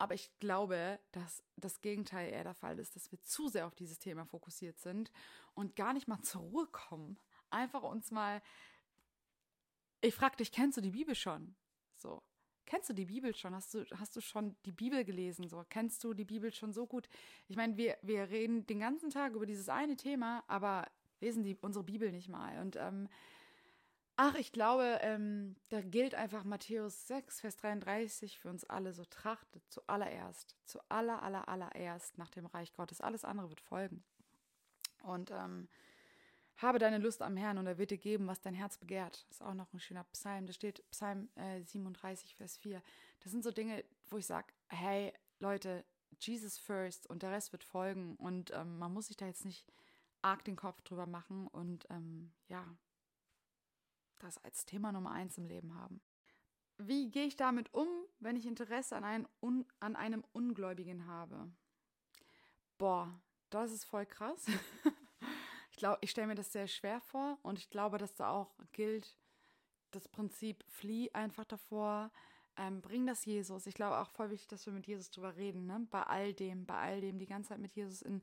Aber 0.01 0.15
ich 0.15 0.31
glaube, 0.39 0.99
dass 1.13 1.45
das 1.57 1.83
Gegenteil 1.83 2.33
eher 2.33 2.43
der 2.43 2.55
Fall 2.55 2.79
ist, 2.79 2.97
dass 2.97 3.13
wir 3.13 3.21
zu 3.23 3.49
sehr 3.49 3.67
auf 3.67 3.75
dieses 3.75 3.99
Thema 3.99 4.25
fokussiert 4.25 4.79
sind 4.79 5.13
und 5.53 5.77
gar 5.77 5.93
nicht 5.93 6.09
mal 6.09 6.23
zur 6.23 6.41
Ruhe 6.41 6.67
kommen. 6.69 7.19
Einfach 7.51 7.83
uns 7.83 8.11
mal. 8.11 8.41
Ich 10.01 10.15
frage 10.15 10.39
dich, 10.39 10.53
kennst 10.53 10.79
du 10.79 10.81
die 10.81 10.93
Bibel 10.93 11.15
schon? 11.15 11.55
So. 11.97 12.23
Kennst 12.65 12.89
du 12.89 12.95
die 12.95 13.05
Bibel 13.05 13.35
schon? 13.35 13.55
Hast 13.55 13.75
du, 13.75 13.85
hast 13.95 14.17
du 14.17 14.23
schon 14.23 14.57
die 14.65 14.73
Bibel 14.73 15.05
gelesen? 15.05 15.49
So, 15.49 15.63
kennst 15.69 16.03
du 16.03 16.15
die 16.15 16.25
Bibel 16.25 16.51
schon 16.51 16.73
so 16.73 16.87
gut? 16.87 17.07
Ich 17.49 17.57
meine, 17.57 17.77
wir, 17.77 17.99
wir 18.01 18.31
reden 18.31 18.67
den 18.67 18.81
ganzen 18.81 19.11
Tag 19.11 19.35
über 19.35 19.45
dieses 19.45 19.69
eine 19.69 19.97
Thema, 19.97 20.43
aber 20.47 20.87
lesen 21.21 21.45
die 21.45 21.59
unsere 21.61 21.85
Bibel 21.85 22.11
nicht 22.11 22.31
mal. 22.31 22.59
Und 22.63 22.77
ähm, 22.77 23.07
Ach, 24.23 24.35
ich 24.35 24.53
glaube, 24.53 24.99
ähm, 25.01 25.57
da 25.71 25.81
gilt 25.81 26.15
einfach 26.15 26.45
Matthäus 26.45 27.07
6, 27.07 27.41
Vers 27.41 27.57
33 27.57 28.39
für 28.39 28.51
uns 28.51 28.65
alle. 28.65 28.93
So 28.93 29.07
trachtet 29.07 29.63
zuallererst, 29.71 30.57
zu 30.67 30.79
aller, 30.91 31.23
aller, 31.23 31.49
allererst 31.49 32.19
nach 32.19 32.29
dem 32.29 32.45
Reich 32.45 32.75
Gottes. 32.75 33.01
Alles 33.01 33.25
andere 33.25 33.49
wird 33.49 33.63
folgen. 33.63 34.05
Und 35.05 35.31
ähm, 35.31 35.71
habe 36.59 36.79
deine 36.79 36.99
Lust 36.99 37.23
am 37.23 37.39
Herrn 37.39 37.57
und 37.57 37.67
er 37.67 37.79
wird 37.79 37.93
dir 37.93 37.97
geben, 37.97 38.27
was 38.27 38.43
dein 38.43 38.53
Herz 38.53 38.77
begehrt. 38.77 39.25
Das 39.31 39.37
ist 39.39 39.43
auch 39.43 39.55
noch 39.55 39.73
ein 39.73 39.81
schöner 39.81 40.05
Psalm. 40.13 40.45
Da 40.45 40.53
steht 40.53 40.85
Psalm 40.91 41.31
äh, 41.37 41.63
37, 41.63 42.35
Vers 42.35 42.59
4. 42.59 42.83
Das 43.21 43.33
sind 43.33 43.43
so 43.43 43.51
Dinge, 43.51 43.83
wo 44.11 44.19
ich 44.19 44.27
sage, 44.27 44.53
hey, 44.69 45.15
Leute, 45.39 45.83
Jesus 46.21 46.59
first 46.59 47.07
und 47.07 47.23
der 47.23 47.31
Rest 47.31 47.53
wird 47.53 47.65
folgen. 47.65 48.17
Und 48.17 48.51
ähm, 48.51 48.79
man 48.79 48.93
muss 48.93 49.07
sich 49.07 49.17
da 49.17 49.25
jetzt 49.25 49.47
nicht 49.47 49.65
arg 50.21 50.45
den 50.45 50.57
Kopf 50.57 50.83
drüber 50.83 51.07
machen. 51.07 51.47
Und 51.47 51.87
ähm, 51.89 52.33
ja, 52.49 52.67
das 54.23 54.39
als 54.45 54.65
Thema 54.65 54.93
Nummer 54.93 55.11
eins 55.11 55.39
im 55.39 55.47
Leben 55.47 55.75
haben. 55.75 56.01
Wie 56.79 57.11
gehe 57.11 57.27
ich 57.27 57.37
damit 57.37 57.73
um, 57.75 57.89
wenn 58.21 58.37
ich 58.37 58.47
Interesse 58.47 58.97
an, 58.97 59.05
ein, 59.05 59.29
un, 59.43 59.67
an 59.81 59.97
einem 59.97 60.25
Ungläubigen 60.33 61.07
habe? 61.07 61.53
Boah, 62.79 63.21
das 63.51 63.73
ist 63.73 63.85
voll 63.85 64.07
krass. 64.07 64.47
ich 65.71 65.77
glaube, 65.77 65.99
ich 66.01 66.11
stelle 66.11 66.29
mir 66.29 66.35
das 66.35 66.53
sehr 66.53 66.69
schwer 66.69 67.01
vor 67.01 67.39
und 67.43 67.59
ich 67.59 67.69
glaube, 67.69 67.99
dass 67.99 68.15
da 68.15 68.31
auch 68.31 68.55
gilt 68.73 69.17
das 69.91 70.09
Prinzip, 70.09 70.65
flieh 70.69 71.13
einfach 71.13 71.45
davor, 71.45 72.11
ähm, 72.57 72.81
bring 72.81 73.07
das 73.07 73.25
Jesus. 73.25 73.67
Ich 73.67 73.75
glaube 73.75 73.99
auch 73.99 74.11
voll 74.11 74.31
wichtig, 74.31 74.49
dass 74.49 74.67
wir 74.67 74.73
mit 74.73 74.87
Jesus 74.87 75.11
drüber 75.11 75.37
reden, 75.37 75.67
ne? 75.67 75.87
Bei 75.91 76.03
all 76.05 76.33
dem, 76.33 76.67
bei 76.67 76.77
all 76.77 77.01
dem, 77.01 77.19
die 77.19 77.27
ganze 77.27 77.51
Zeit 77.51 77.59
mit 77.59 77.75
Jesus 77.75 78.03
in 78.03 78.23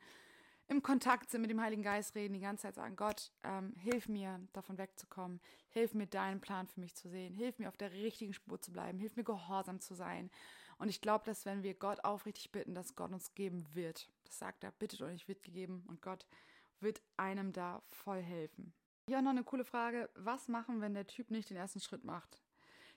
im 0.68 0.84
Kontakt 0.84 1.30
sind 1.30 1.42
mit 1.42 1.50
dem 1.50 1.62
Heiligen 1.62 1.84
Geist 1.84 2.16
reden, 2.16 2.34
die 2.34 2.42
ganze 2.42 2.64
Zeit 2.64 2.76
sagen, 2.76 2.96
Gott, 2.96 3.32
ähm, 3.44 3.74
hilf 3.78 4.10
mir, 4.10 4.42
davon 4.54 4.78
wegzukommen, 4.78 5.40
hilf 5.70 5.94
mir, 5.94 6.08
deinen 6.08 6.42
Plan 6.42 6.68
für 6.68 6.80
mich 6.80 6.96
zu 6.96 7.10
sehen, 7.10 7.34
hilf 7.34 7.58
mir, 7.58 7.70
auf 7.70 7.78
der 7.78 7.92
richtigen 7.92 8.34
Spur 8.34 8.60
zu 8.60 8.72
bleiben, 8.72 9.00
hilf 9.00 9.16
mir, 9.16 9.24
gehorsam 9.24 9.80
zu 9.80 9.96
sein. 9.96 10.30
Und 10.78 10.90
ich 10.90 11.02
glaube, 11.02 11.26
dass 11.26 11.46
wenn 11.46 11.64
wir 11.64 11.74
Gott 11.74 12.04
aufrichtig 12.04 12.52
bitten, 12.52 12.76
dass 12.76 12.96
Gott 12.96 13.12
uns 13.12 13.34
geben 13.34 13.66
wird. 13.74 14.10
Das 14.26 14.40
sagt 14.40 14.64
er, 14.64 14.72
bittet 14.72 15.02
euch, 15.02 15.28
wird 15.28 15.42
gegeben 15.42 15.84
und 15.88 16.02
Gott 16.02 16.26
wird 16.80 17.02
einem 17.16 17.54
da 17.54 17.82
voll 17.88 18.22
helfen. 18.22 18.74
Hier 19.08 19.20
auch 19.20 19.24
noch 19.24 19.32
eine 19.32 19.44
coole 19.44 19.64
Frage, 19.64 20.10
was 20.16 20.50
machen, 20.50 20.82
wenn 20.82 20.94
der 20.94 21.08
Typ 21.08 21.32
nicht 21.32 21.50
den 21.50 21.58
ersten 21.58 21.80
Schritt 21.80 22.04
macht? 22.04 22.42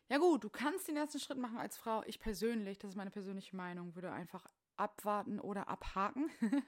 Ja 0.08 0.18
gut, 0.18 0.42
du 0.42 0.50
kannst 0.50 0.88
den 0.88 0.96
ersten 0.96 1.20
Schritt 1.20 1.38
machen 1.38 1.58
als 1.58 1.78
Frau. 1.78 2.02
Ich 2.04 2.18
persönlich, 2.18 2.80
das 2.80 2.90
ist 2.90 2.96
meine 2.96 3.10
persönliche 3.10 3.54
Meinung, 3.54 3.94
würde 3.94 4.10
einfach 4.10 4.44
abwarten 4.76 5.38
oder 5.38 5.68
abhaken. 5.68 6.28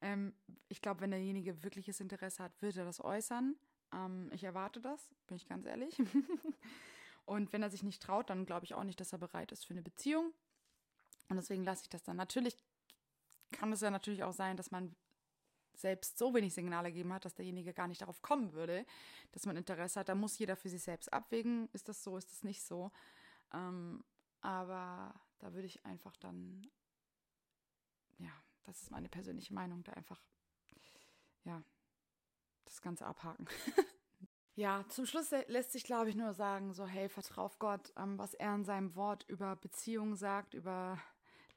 Ähm, 0.00 0.34
ich 0.68 0.80
glaube, 0.80 1.00
wenn 1.00 1.10
derjenige 1.10 1.62
wirkliches 1.62 2.00
Interesse 2.00 2.42
hat, 2.42 2.52
wird 2.60 2.76
er 2.76 2.84
das 2.84 3.02
äußern. 3.02 3.56
Ähm, 3.92 4.30
ich 4.32 4.44
erwarte 4.44 4.80
das, 4.80 5.10
bin 5.26 5.36
ich 5.36 5.46
ganz 5.46 5.66
ehrlich. 5.66 5.96
Und 7.26 7.52
wenn 7.52 7.62
er 7.62 7.70
sich 7.70 7.82
nicht 7.82 8.02
traut, 8.02 8.30
dann 8.30 8.46
glaube 8.46 8.64
ich 8.64 8.74
auch 8.74 8.84
nicht, 8.84 9.00
dass 9.00 9.12
er 9.12 9.18
bereit 9.18 9.52
ist 9.52 9.66
für 9.66 9.74
eine 9.74 9.82
Beziehung. 9.82 10.32
Und 11.28 11.36
deswegen 11.36 11.64
lasse 11.64 11.82
ich 11.82 11.88
das 11.88 12.02
dann. 12.02 12.16
Natürlich 12.16 12.56
kann 13.52 13.72
es 13.72 13.80
ja 13.80 13.90
natürlich 13.90 14.24
auch 14.24 14.32
sein, 14.32 14.56
dass 14.56 14.70
man 14.70 14.94
selbst 15.74 16.18
so 16.18 16.34
wenig 16.34 16.52
Signale 16.54 16.90
gegeben 16.90 17.12
hat, 17.12 17.24
dass 17.24 17.34
derjenige 17.34 17.72
gar 17.72 17.88
nicht 17.88 18.00
darauf 18.02 18.20
kommen 18.22 18.52
würde, 18.52 18.84
dass 19.32 19.46
man 19.46 19.56
Interesse 19.56 20.00
hat. 20.00 20.08
Da 20.08 20.14
muss 20.14 20.38
jeder 20.38 20.56
für 20.56 20.68
sich 20.68 20.82
selbst 20.82 21.12
abwägen, 21.12 21.68
ist 21.72 21.88
das 21.88 22.02
so, 22.02 22.16
ist 22.16 22.30
das 22.30 22.42
nicht 22.42 22.62
so. 22.62 22.90
Ähm, 23.52 24.04
aber 24.40 25.14
da 25.38 25.52
würde 25.52 25.66
ich 25.66 25.84
einfach 25.84 26.16
dann, 26.16 26.66
ja, 28.18 28.32
das 28.64 28.82
ist 28.82 28.90
meine 28.90 29.08
persönliche 29.08 29.54
Meinung, 29.54 29.82
da 29.84 29.92
einfach, 29.92 30.20
ja, 31.44 31.62
das 32.64 32.80
Ganze 32.82 33.06
abhaken. 33.06 33.46
ja, 34.54 34.84
zum 34.88 35.06
Schluss 35.06 35.30
lässt 35.48 35.72
sich, 35.72 35.84
glaube 35.84 36.10
ich, 36.10 36.16
nur 36.16 36.34
sagen, 36.34 36.72
so, 36.72 36.86
hey, 36.86 37.08
vertrau 37.08 37.50
Gott, 37.58 37.92
ähm, 37.96 38.18
was 38.18 38.34
er 38.34 38.54
in 38.54 38.64
seinem 38.64 38.94
Wort 38.94 39.24
über 39.28 39.56
Beziehungen 39.56 40.16
sagt, 40.16 40.54
über 40.54 40.98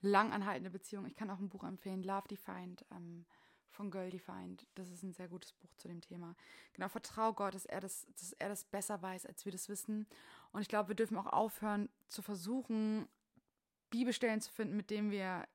langanhaltende 0.01 0.69
Beziehungen. 0.69 1.07
Ich 1.07 1.15
kann 1.15 1.29
auch 1.29 1.39
ein 1.39 1.49
Buch 1.49 1.63
empfehlen, 1.63 2.03
Love 2.03 2.27
Defined, 2.27 2.85
ähm, 2.91 3.25
von 3.69 3.89
Girl 3.89 4.09
Defined. 4.09 4.67
Das 4.75 4.89
ist 4.89 5.03
ein 5.03 5.13
sehr 5.13 5.27
gutes 5.27 5.51
Buch 5.53 5.73
zu 5.75 5.87
dem 5.87 6.01
Thema. 6.01 6.35
Genau, 6.73 6.87
vertrau 6.89 7.33
Gott, 7.33 7.55
dass 7.55 7.65
er 7.65 7.81
das, 7.81 8.05
dass 8.19 8.33
er 8.33 8.49
das 8.49 8.65
besser 8.65 9.01
weiß, 9.01 9.25
als 9.25 9.45
wir 9.45 9.51
das 9.51 9.67
wissen. 9.67 10.07
Und 10.51 10.61
ich 10.61 10.67
glaube, 10.67 10.89
wir 10.89 10.95
dürfen 10.95 11.17
auch 11.17 11.27
aufhören 11.27 11.89
zu 12.07 12.21
versuchen, 12.21 13.07
Bibelstellen 13.89 14.41
zu 14.41 14.51
finden, 14.51 14.77
mit 14.77 14.89
denen 14.89 15.11
wir 15.11 15.47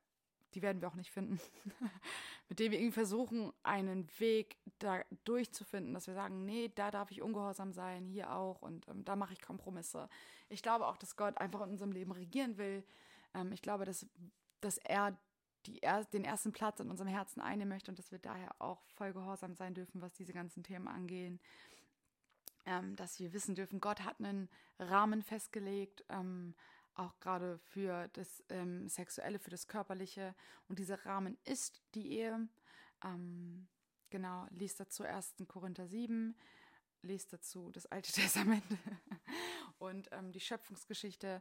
die 0.55 0.63
werden 0.63 0.81
wir 0.81 0.89
auch 0.89 0.95
nicht 0.95 1.11
finden, 1.11 1.41
mit 2.49 2.59
dem 2.59 2.73
wir 2.73 2.79
irgendwie 2.79 2.95
versuchen, 2.95 3.53
einen 3.63 4.09
Weg 4.19 4.57
da 4.79 5.03
durchzufinden, 5.25 5.95
dass 5.95 6.07
wir 6.07 6.15
sagen, 6.15 6.45
nee, 6.45 6.71
da 6.75 6.91
darf 6.91 7.11
ich 7.11 7.23
ungehorsam 7.23 7.73
sein, 7.73 8.07
hier 8.07 8.33
auch 8.33 8.63
und 8.63 8.89
ähm, 8.89 9.05
da 9.05 9.17
mache 9.17 9.33
ich 9.33 9.43
Kompromisse. 9.43 10.09
Ich 10.49 10.63
glaube 10.63 10.87
auch, 10.87 10.97
dass 10.97 11.17
Gott 11.17 11.39
einfach 11.39 11.63
in 11.63 11.71
unserem 11.71 11.93
Leben 11.93 12.13
regieren 12.13 12.57
will. 12.59 12.85
Ähm, 13.35 13.53
ich 13.53 13.63
glaube, 13.63 13.85
dass, 13.85 14.07
dass 14.61 14.79
er 14.79 15.19
die 15.67 15.83
er, 15.83 16.05
den 16.05 16.25
ersten 16.25 16.53
Platz 16.53 16.81
in 16.81 16.91
unserem 16.91 17.09
Herzen 17.09 17.41
einnehmen 17.41 17.71
möchte 17.75 17.91
und 17.91 17.99
dass 17.99 18.11
wir 18.13 18.19
daher 18.19 18.55
auch 18.61 18.83
voll 18.95 19.13
gehorsam 19.13 19.55
sein 19.55 19.75
dürfen, 19.75 20.01
was 20.01 20.15
diese 20.15 20.33
ganzen 20.33 20.63
Themen 20.63 20.89
angehen. 20.89 21.41
Ähm, 22.65 22.97
dass 22.97 23.19
wir 23.19 23.33
wissen 23.33 23.55
dürfen, 23.55 23.81
Gott 23.81 24.05
hat 24.05 24.19
einen 24.19 24.49
Rahmen 24.79 25.23
festgelegt, 25.23 26.05
ähm, 26.09 26.55
auch 26.99 27.19
gerade 27.21 27.59
für 27.59 28.09
das 28.09 28.43
ähm, 28.49 28.89
Sexuelle, 28.89 29.39
für 29.39 29.51
das 29.51 29.67
Körperliche. 29.67 30.35
Und 30.69 30.79
dieser 30.79 31.05
Rahmen 31.07 31.39
ist 31.45 31.83
die 31.95 32.13
Ehe. 32.13 32.49
Ähm, 33.05 33.69
genau, 34.11 34.47
liest 34.51 34.81
dazu 34.81 35.05
1. 35.05 35.37
Korinther 35.47 35.87
7, 35.87 36.37
liest 37.03 37.33
dazu 37.33 37.71
das 37.71 37.87
Alte 37.87 38.13
Testament 38.21 38.65
und 39.79 40.09
ähm, 40.13 40.33
die 40.33 40.41
Schöpfungsgeschichte. 40.41 41.41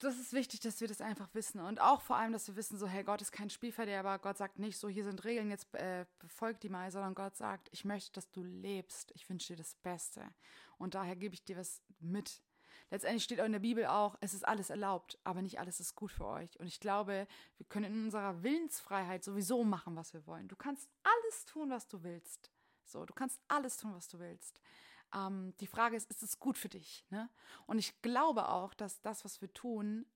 das 0.00 0.18
ist 0.18 0.32
wichtig, 0.32 0.60
dass 0.60 0.80
wir 0.80 0.88
das 0.88 1.00
einfach 1.00 1.32
wissen. 1.32 1.60
Und 1.60 1.80
auch 1.80 2.00
vor 2.00 2.16
allem, 2.16 2.32
dass 2.32 2.48
wir 2.48 2.56
wissen, 2.56 2.78
so, 2.78 2.88
hey, 2.88 3.04
Gott 3.04 3.22
ist 3.22 3.30
kein 3.30 3.48
Spielverderber. 3.48 4.18
Gott 4.18 4.38
sagt 4.38 4.58
nicht 4.58 4.76
so, 4.76 4.88
hier 4.88 5.04
sind 5.04 5.24
Regeln, 5.24 5.50
jetzt 5.50 5.72
äh, 5.74 6.04
befolg 6.18 6.60
die 6.60 6.68
mal, 6.68 6.90
sondern 6.90 7.14
Gott 7.14 7.36
sagt, 7.36 7.68
ich 7.70 7.84
möchte, 7.84 8.12
dass 8.12 8.30
du 8.32 8.42
lebst. 8.42 9.12
Ich 9.14 9.28
wünsche 9.30 9.52
dir 9.52 9.58
das 9.58 9.76
Beste. 9.76 10.34
Und 10.78 10.96
daher 10.96 11.14
gebe 11.14 11.34
ich 11.34 11.44
dir 11.44 11.56
was 11.56 11.80
mit. 12.00 12.42
Letztendlich 12.94 13.24
steht 13.24 13.40
auch 13.40 13.44
in 13.44 13.50
der 13.50 13.58
Bibel 13.58 13.86
auch, 13.86 14.16
es 14.20 14.34
ist 14.34 14.46
alles 14.46 14.70
erlaubt, 14.70 15.18
aber 15.24 15.42
nicht 15.42 15.58
alles 15.58 15.80
ist 15.80 15.96
gut 15.96 16.12
für 16.12 16.26
euch. 16.26 16.60
Und 16.60 16.68
ich 16.68 16.78
glaube, 16.78 17.26
wir 17.56 17.66
können 17.66 17.92
in 17.92 18.04
unserer 18.04 18.44
Willensfreiheit 18.44 19.24
sowieso 19.24 19.64
machen, 19.64 19.96
was 19.96 20.14
wir 20.14 20.24
wollen. 20.28 20.46
Du 20.46 20.54
kannst 20.54 20.88
alles 21.02 21.44
tun, 21.44 21.70
was 21.70 21.88
du 21.88 22.04
willst. 22.04 22.52
So, 22.84 23.04
du 23.04 23.12
kannst 23.12 23.40
alles 23.48 23.78
tun, 23.78 23.92
was 23.94 24.06
du 24.06 24.20
willst. 24.20 24.60
Ähm, 25.12 25.54
die 25.58 25.66
Frage 25.66 25.96
ist, 25.96 26.08
ist 26.08 26.22
es 26.22 26.38
gut 26.38 26.56
für 26.56 26.68
dich? 26.68 27.04
Ne? 27.10 27.28
Und 27.66 27.80
ich 27.80 28.00
glaube 28.00 28.48
auch, 28.48 28.74
dass 28.74 29.00
das, 29.00 29.24
was 29.24 29.40
wir 29.40 29.52
tun, 29.52 30.06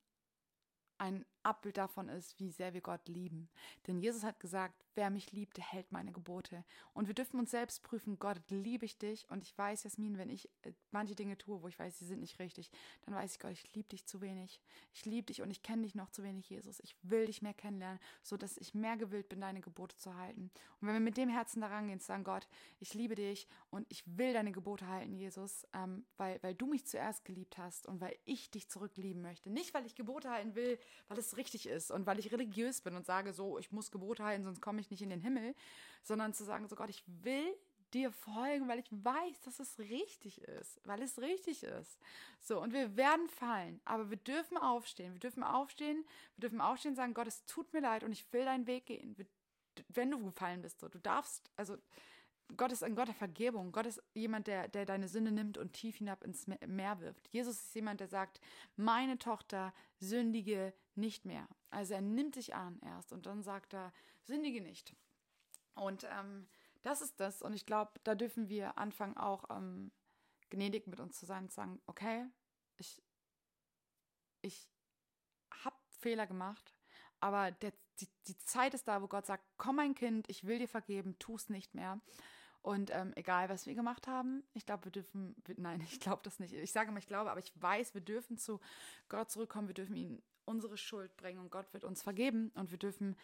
ein 0.99 1.27
Abbild 1.43 1.79
davon 1.79 2.09
ist, 2.09 2.39
wie 2.39 2.53
sehr 2.53 2.75
wir 2.75 2.81
Gott 2.81 3.09
lieben. 3.09 3.51
Denn 3.89 3.99
Jesus 3.99 4.23
hat 4.23 4.39
gesagt, 4.39 4.85
wer 4.99 5.11
mich 5.11 5.31
liebt, 5.31 5.61
hält 5.61 5.93
meine 5.93 6.11
Gebote. 6.11 6.65
Und 6.93 7.07
wir 7.07 7.15
dürfen 7.15 7.39
uns 7.39 7.53
selbst 7.53 7.85
prüfen, 7.85 8.19
Gott, 8.19 8.41
liebe 8.49 8.85
ich 8.85 8.99
dich? 8.99 9.31
Und 9.31 9.45
ich 9.45 9.57
weiß, 9.57 9.85
Jasmin, 9.85 10.19
wenn 10.19 10.29
ich 10.29 10.51
äh, 10.63 10.73
manche 10.91 11.15
Dinge 11.15 11.39
tue, 11.39 11.63
wo 11.63 11.69
ich 11.69 11.79
weiß, 11.79 12.01
sie 12.01 12.05
sind 12.05 12.19
nicht 12.19 12.41
richtig, 12.41 12.73
dann 13.03 13.15
weiß 13.15 13.35
ich, 13.35 13.39
Gott, 13.39 13.53
ich 13.53 13.73
liebe 13.75 13.89
dich 13.89 14.07
zu 14.07 14.21
wenig. 14.21 14.61
Ich 14.93 15.07
liebe 15.07 15.27
dich 15.27 15.41
und 15.41 15.53
ich 15.53 15.63
kenne 15.63 15.83
dich 15.83 15.95
noch 15.95 16.11
zu 16.11 16.25
wenig, 16.25 16.51
Jesus. 16.51 16.81
Ich 16.81 16.97
will 17.03 17.27
dich 17.27 17.43
mehr 17.43 17.55
kennenlernen, 17.55 18.01
sodass 18.25 18.57
ich 18.57 18.75
mehr 18.75 18.97
gewillt 18.97 19.29
bin, 19.29 19.41
deine 19.41 19.61
Gebote 19.61 19.97
zu 19.97 20.17
halten. 20.17 20.51
Und 20.81 20.89
wenn 20.89 20.95
wir 20.95 21.01
mit 21.01 21.17
dem 21.17 21.29
Herzen 21.29 21.61
daran 21.61 21.87
gehen, 21.87 22.01
sagen, 22.01 22.25
Gott, 22.25 22.49
ich 22.81 22.93
liebe 22.93 23.15
dich 23.15 23.47
und 23.71 23.87
ich 23.91 24.03
will 24.05 24.33
deine 24.33 24.51
Gebote 24.51 24.89
halten, 24.89 25.15
Jesus, 25.15 25.65
ähm, 25.75 26.07
weil, 26.17 26.43
weil 26.43 26.57
du 26.57 26.67
mich 26.67 26.87
zuerst 26.87 27.25
geliebt 27.25 27.57
hast 27.57 27.87
und 27.87 28.01
weil 28.01 28.19
ich 28.25 28.51
dich 28.51 28.69
zurücklieben 28.69 29.23
möchte. 29.23 29.49
Nicht, 29.49 29.75
weil 29.75 29.87
ich 29.87 29.95
Gebote 29.95 30.29
halten 30.29 30.57
will, 30.57 30.77
weil 31.07 31.19
es 31.19 31.37
richtig 31.37 31.69
ist 31.69 31.93
und 31.93 32.05
weil 32.07 32.19
ich 32.19 32.33
religiös 32.33 32.81
bin 32.81 32.97
und 32.97 33.07
sage 33.07 33.33
so, 33.33 33.61
ich 33.61 33.71
muss 33.71 33.93
Gebote 33.93 34.25
halten, 34.25 34.43
sonst 34.43 34.61
komme 34.61 34.81
ich 34.81 34.88
nicht 34.91 35.03
in 35.03 35.11
den 35.11 35.21
Himmel, 35.21 35.55
sondern 36.03 36.33
zu 36.35 36.45
sagen 36.45 36.69
so 36.69 36.77
Gott, 36.77 36.91
ich 36.91 37.05
will 37.07 37.55
dir 37.95 38.13
folgen, 38.13 38.69
weil 38.69 38.79
ich 38.79 38.91
weiß, 38.91 39.41
dass 39.43 39.61
es 39.61 39.79
richtig 39.79 40.43
ist, 40.43 40.81
weil 40.85 41.01
es 41.03 41.19
richtig 41.19 41.63
ist. 41.63 41.99
So, 42.41 42.61
und 42.61 42.73
wir 42.73 42.97
werden 42.97 43.29
fallen, 43.29 43.81
aber 43.85 44.11
wir 44.11 44.19
dürfen 44.19 44.59
aufstehen. 44.59 45.15
Wir 45.15 45.21
dürfen 45.21 45.43
aufstehen, 45.43 46.05
wir 46.37 46.43
dürfen 46.43 46.61
aufstehen 46.61 46.91
und 46.91 46.97
sagen, 46.97 47.15
Gott, 47.15 47.27
es 47.27 47.45
tut 47.47 47.73
mir 47.73 47.81
leid 47.81 48.05
und 48.05 48.13
ich 48.13 48.31
will 48.33 48.45
deinen 48.45 48.67
Weg 48.67 48.87
gehen. 48.87 49.17
Wenn 49.89 50.11
du 50.11 50.23
gefallen 50.23 50.63
bist, 50.63 50.81
so, 50.81 50.89
du 50.89 50.99
darfst, 50.99 51.51
also 51.57 51.79
Gott 52.57 52.73
ist 52.73 52.83
ein 52.83 52.95
Gott 52.95 53.09
der 53.09 53.15
Vergebung. 53.15 53.73
Gott 53.73 53.87
ist 53.87 54.03
jemand, 54.15 54.47
der, 54.47 54.69
der 54.69 54.87
deine 54.87 55.09
Sünde 55.09 55.31
nimmt 55.31 55.59
und 55.59 55.75
tief 55.75 55.97
hinab 55.99 56.25
ins 56.25 56.47
Meer 56.47 57.01
wirft. 57.01 57.29
Jesus 57.29 57.57
ist 57.57 57.75
jemand, 57.75 58.01
der 58.01 58.09
sagt, 58.09 58.41
meine 58.77 59.19
Tochter 59.19 59.75
sündige 59.99 60.73
nicht 60.95 61.27
mehr. 61.27 61.47
Also 61.71 61.95
er 61.95 62.01
nimmt 62.01 62.35
sich 62.35 62.55
an 62.55 62.81
erst 62.83 63.13
und 63.13 63.27
dann 63.27 63.43
sagt 63.43 63.75
er, 63.75 63.93
sündige 64.29 64.61
nicht. 64.61 64.95
Und 65.75 66.05
ähm, 66.05 66.47
das 66.83 67.01
ist 67.01 67.19
das. 67.19 67.43
Und 67.43 67.55
ich 67.55 67.67
glaube, 67.67 67.93
da 68.05 68.15
dürfen 68.15 68.49
wir 68.49 68.79
anfangen, 68.79 69.17
auch 69.17 69.45
ähm, 69.51 69.91
gnädig 70.51 70.87
mit 70.87 71.01
uns 71.01 71.19
zu 71.19 71.27
sein 71.27 71.45
und 71.45 71.53
sagen, 71.53 71.81
okay, 71.87 72.25
ich, 72.77 73.03
ich 74.43 74.71
habe 75.65 75.77
Fehler 75.99 76.27
gemacht, 76.27 76.75
aber 77.21 77.51
der, 77.51 77.73
die, 78.01 78.09
die 78.27 78.39
Zeit 78.39 78.75
ist 78.75 78.87
da, 78.87 79.03
wo 79.03 79.09
Gott 79.09 79.27
sagt, 79.27 79.45
komm 79.57 79.77
mein 79.77 79.95
Kind, 79.95 80.31
ich 80.31 80.47
will 80.47 80.59
dir 80.59 80.69
vergeben, 80.69 81.19
tu 81.19 81.35
es 81.35 81.49
nicht 81.49 81.75
mehr. 81.75 82.01
Und 82.63 82.91
ähm, 82.93 83.13
egal, 83.17 83.49
was 83.49 83.67
wir 83.67 83.75
gemacht 83.75 84.07
haben, 84.07 84.45
ich 84.53 84.67
glaube, 84.67 84.85
wir 84.85 84.93
dürfen, 84.93 85.35
nein, 85.57 85.81
ich 85.91 86.01
glaube 86.01 86.23
das 86.23 86.39
nicht. 86.39 86.53
Ich 86.55 86.73
sage 86.73 86.91
immer, 86.91 86.99
ich 86.99 87.07
glaube, 87.07 87.31
aber 87.31 87.41
ich 87.41 87.53
weiß, 87.61 87.95
wir 87.95 88.01
dürfen 88.01 88.37
zu 88.39 88.61
Gott 89.09 89.31
zurückkommen, 89.31 89.69
wir 89.69 89.75
dürfen 89.75 89.97
ihn 89.97 90.23
unsere 90.45 90.77
Schuld 90.77 91.15
bringen 91.17 91.41
und 91.41 91.51
Gott 91.51 91.73
wird 91.73 91.85
uns 91.85 92.03
vergeben 92.03 92.51
und 92.55 92.71
wir 92.71 92.79
dürfen 92.79 93.17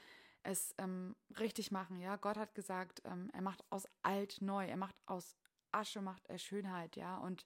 es 0.45 0.75
ähm, 0.79 1.17
richtig 1.39 1.73
machen. 1.73 1.99
Ja, 1.99 2.17
Gott 2.17 2.37
hat 2.37 2.55
gesagt, 2.55 3.03
ähm, 3.05 3.31
er 3.33 3.43
macht 3.43 3.65
aus 3.71 3.89
alt 4.03 4.41
neu, 4.41 4.65
er 4.65 4.77
macht 4.77 4.97
aus 5.07 5.37
Asche 5.73 6.01
macht 6.01 6.25
er 6.29 6.39
Schönheit, 6.39 6.95
ja. 6.95 7.17
Und 7.17 7.45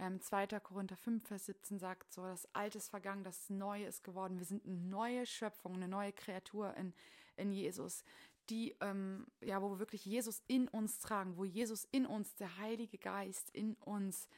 ähm, 0.00 0.20
2. 0.20 0.46
Korinther 0.60 0.96
5, 0.96 1.26
Vers 1.26 1.46
17 1.46 1.78
sagt 1.78 2.12
so, 2.12 2.22
das 2.22 2.52
Alte 2.54 2.78
ist 2.78 2.88
vergangen, 2.88 3.22
das 3.22 3.48
Neue 3.50 3.86
ist 3.86 4.02
geworden. 4.02 4.38
Wir 4.38 4.46
sind 4.46 4.64
eine 4.64 4.74
neue 4.74 5.26
Schöpfung, 5.26 5.74
eine 5.74 5.88
neue 5.88 6.12
Kreatur 6.12 6.74
in, 6.74 6.92
in 7.36 7.52
Jesus 7.52 8.02
die, 8.50 8.74
ähm, 8.80 9.26
ja, 9.40 9.60
wo 9.60 9.70
wir 9.70 9.78
wirklich 9.78 10.04
Jesus 10.04 10.42
in 10.46 10.68
uns 10.68 10.98
tragen, 11.00 11.36
wo 11.36 11.44
Jesus 11.44 11.86
in 11.90 12.06
uns, 12.06 12.34
der 12.36 12.58
Heilige 12.58 12.98
Geist 12.98 13.50
in 13.50 13.74
uns 13.74 14.28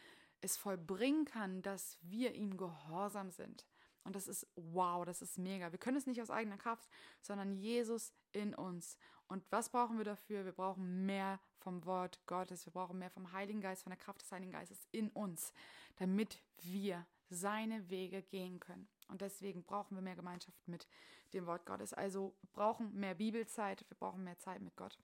es 0.40 0.56
vollbringen 0.56 1.24
kann, 1.24 1.62
dass 1.62 1.98
wir 2.02 2.34
ihm 2.34 2.56
gehorsam 2.56 3.30
sind. 3.30 3.66
Und 4.11 4.16
das 4.16 4.26
ist 4.26 4.44
wow, 4.56 5.04
das 5.04 5.22
ist 5.22 5.38
mega. 5.38 5.70
Wir 5.70 5.78
können 5.78 5.96
es 5.96 6.08
nicht 6.08 6.20
aus 6.20 6.30
eigener 6.30 6.56
Kraft, 6.56 6.88
sondern 7.22 7.52
Jesus 7.54 8.12
in 8.32 8.56
uns. 8.56 8.98
Und 9.28 9.44
was 9.50 9.68
brauchen 9.68 9.98
wir 9.98 10.04
dafür? 10.04 10.44
Wir 10.44 10.50
brauchen 10.50 11.06
mehr 11.06 11.38
vom 11.58 11.84
Wort 11.84 12.18
Gottes. 12.26 12.66
Wir 12.66 12.72
brauchen 12.72 12.98
mehr 12.98 13.12
vom 13.12 13.30
Heiligen 13.30 13.61
Geist, 13.61 13.84
von 13.84 13.90
der 13.90 14.00
Kraft 14.00 14.22
des 14.22 14.32
Heiligen 14.32 14.50
Geistes 14.50 14.84
in 14.90 15.11
uns, 15.11 15.52
damit 15.94 16.42
wir 16.61 17.06
seine 17.28 17.88
Wege 17.88 18.22
gehen 18.22 18.58
können. 18.58 18.88
Und 19.06 19.20
deswegen 19.20 19.62
brauchen 19.62 19.94
wir 19.94 20.02
mehr 20.02 20.16
Gemeinschaft 20.16 20.66
mit 20.66 20.88
dem 21.32 21.46
Wort 21.46 21.64
Gottes. 21.66 21.94
Also 21.94 22.34
brauchen 22.52 22.92
mehr 22.92 23.14
Bibelzeit, 23.14 23.88
wir 23.88 23.96
brauchen 23.96 24.24
mehr 24.24 24.40
Zeit 24.40 24.61
mit 24.61 24.74
Gott, 24.74 24.98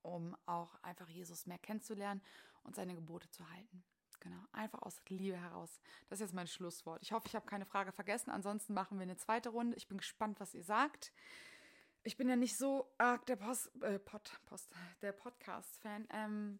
um 0.00 0.34
auch 0.46 0.82
einfach 0.82 1.10
Jesus 1.10 1.44
mehr 1.44 1.58
kennenzulernen 1.58 2.22
und 2.62 2.74
seine 2.74 2.94
Gebote 2.94 3.28
zu 3.28 3.46
halten. 3.50 3.84
Genau, 4.20 4.42
einfach 4.52 4.82
aus 4.82 5.00
Liebe 5.08 5.36
heraus. 5.36 5.80
Das 6.08 6.18
ist 6.18 6.26
jetzt 6.26 6.34
mein 6.34 6.46
Schlusswort. 6.46 7.02
Ich 7.02 7.12
hoffe, 7.12 7.28
ich 7.28 7.36
habe 7.36 7.46
keine 7.46 7.64
Frage 7.64 7.92
vergessen. 7.92 8.30
Ansonsten 8.30 8.74
machen 8.74 8.98
wir 8.98 9.02
eine 9.02 9.16
zweite 9.16 9.50
Runde. 9.50 9.76
Ich 9.76 9.86
bin 9.86 9.98
gespannt, 9.98 10.40
was 10.40 10.54
ihr 10.54 10.64
sagt. 10.64 11.12
Ich 12.02 12.16
bin 12.16 12.28
ja 12.28 12.36
nicht 12.36 12.56
so 12.56 12.92
arg 12.98 13.26
der 13.26 13.36
Post, 13.36 13.70
äh, 13.82 13.98
Pod, 13.98 14.30
Post, 14.46 14.72
der 15.02 15.12
Podcast-Fan. 15.12 16.08
Ähm, 16.10 16.58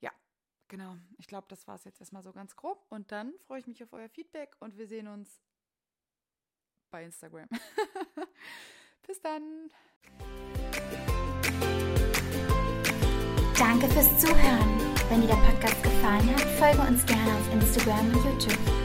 ja, 0.00 0.12
genau. 0.68 0.96
Ich 1.18 1.26
glaube, 1.26 1.46
das 1.48 1.66
war 1.66 1.74
es 1.74 1.84
jetzt 1.84 2.00
erstmal 2.00 2.22
so 2.22 2.32
ganz 2.32 2.56
grob. 2.56 2.86
Und 2.88 3.12
dann 3.12 3.34
freue 3.46 3.60
ich 3.60 3.66
mich 3.66 3.82
auf 3.82 3.92
euer 3.92 4.08
Feedback 4.08 4.56
und 4.60 4.78
wir 4.78 4.86
sehen 4.86 5.08
uns 5.08 5.42
bei 6.90 7.04
Instagram. 7.04 7.48
Bis 9.06 9.20
dann. 9.20 9.70
Danke 13.58 13.88
fürs 13.88 14.18
Zuhören. 14.18 14.80
Wenn 15.08 15.20
dir 15.20 15.28
der 15.28 15.34
Podcast 15.36 15.80
gefallen 15.82 16.28
hat, 16.34 16.40
folge 16.58 16.80
uns 16.88 17.06
gerne 17.06 17.30
auf 17.34 17.52
Instagram 17.52 18.06
und 18.08 18.24
YouTube. 18.24 18.83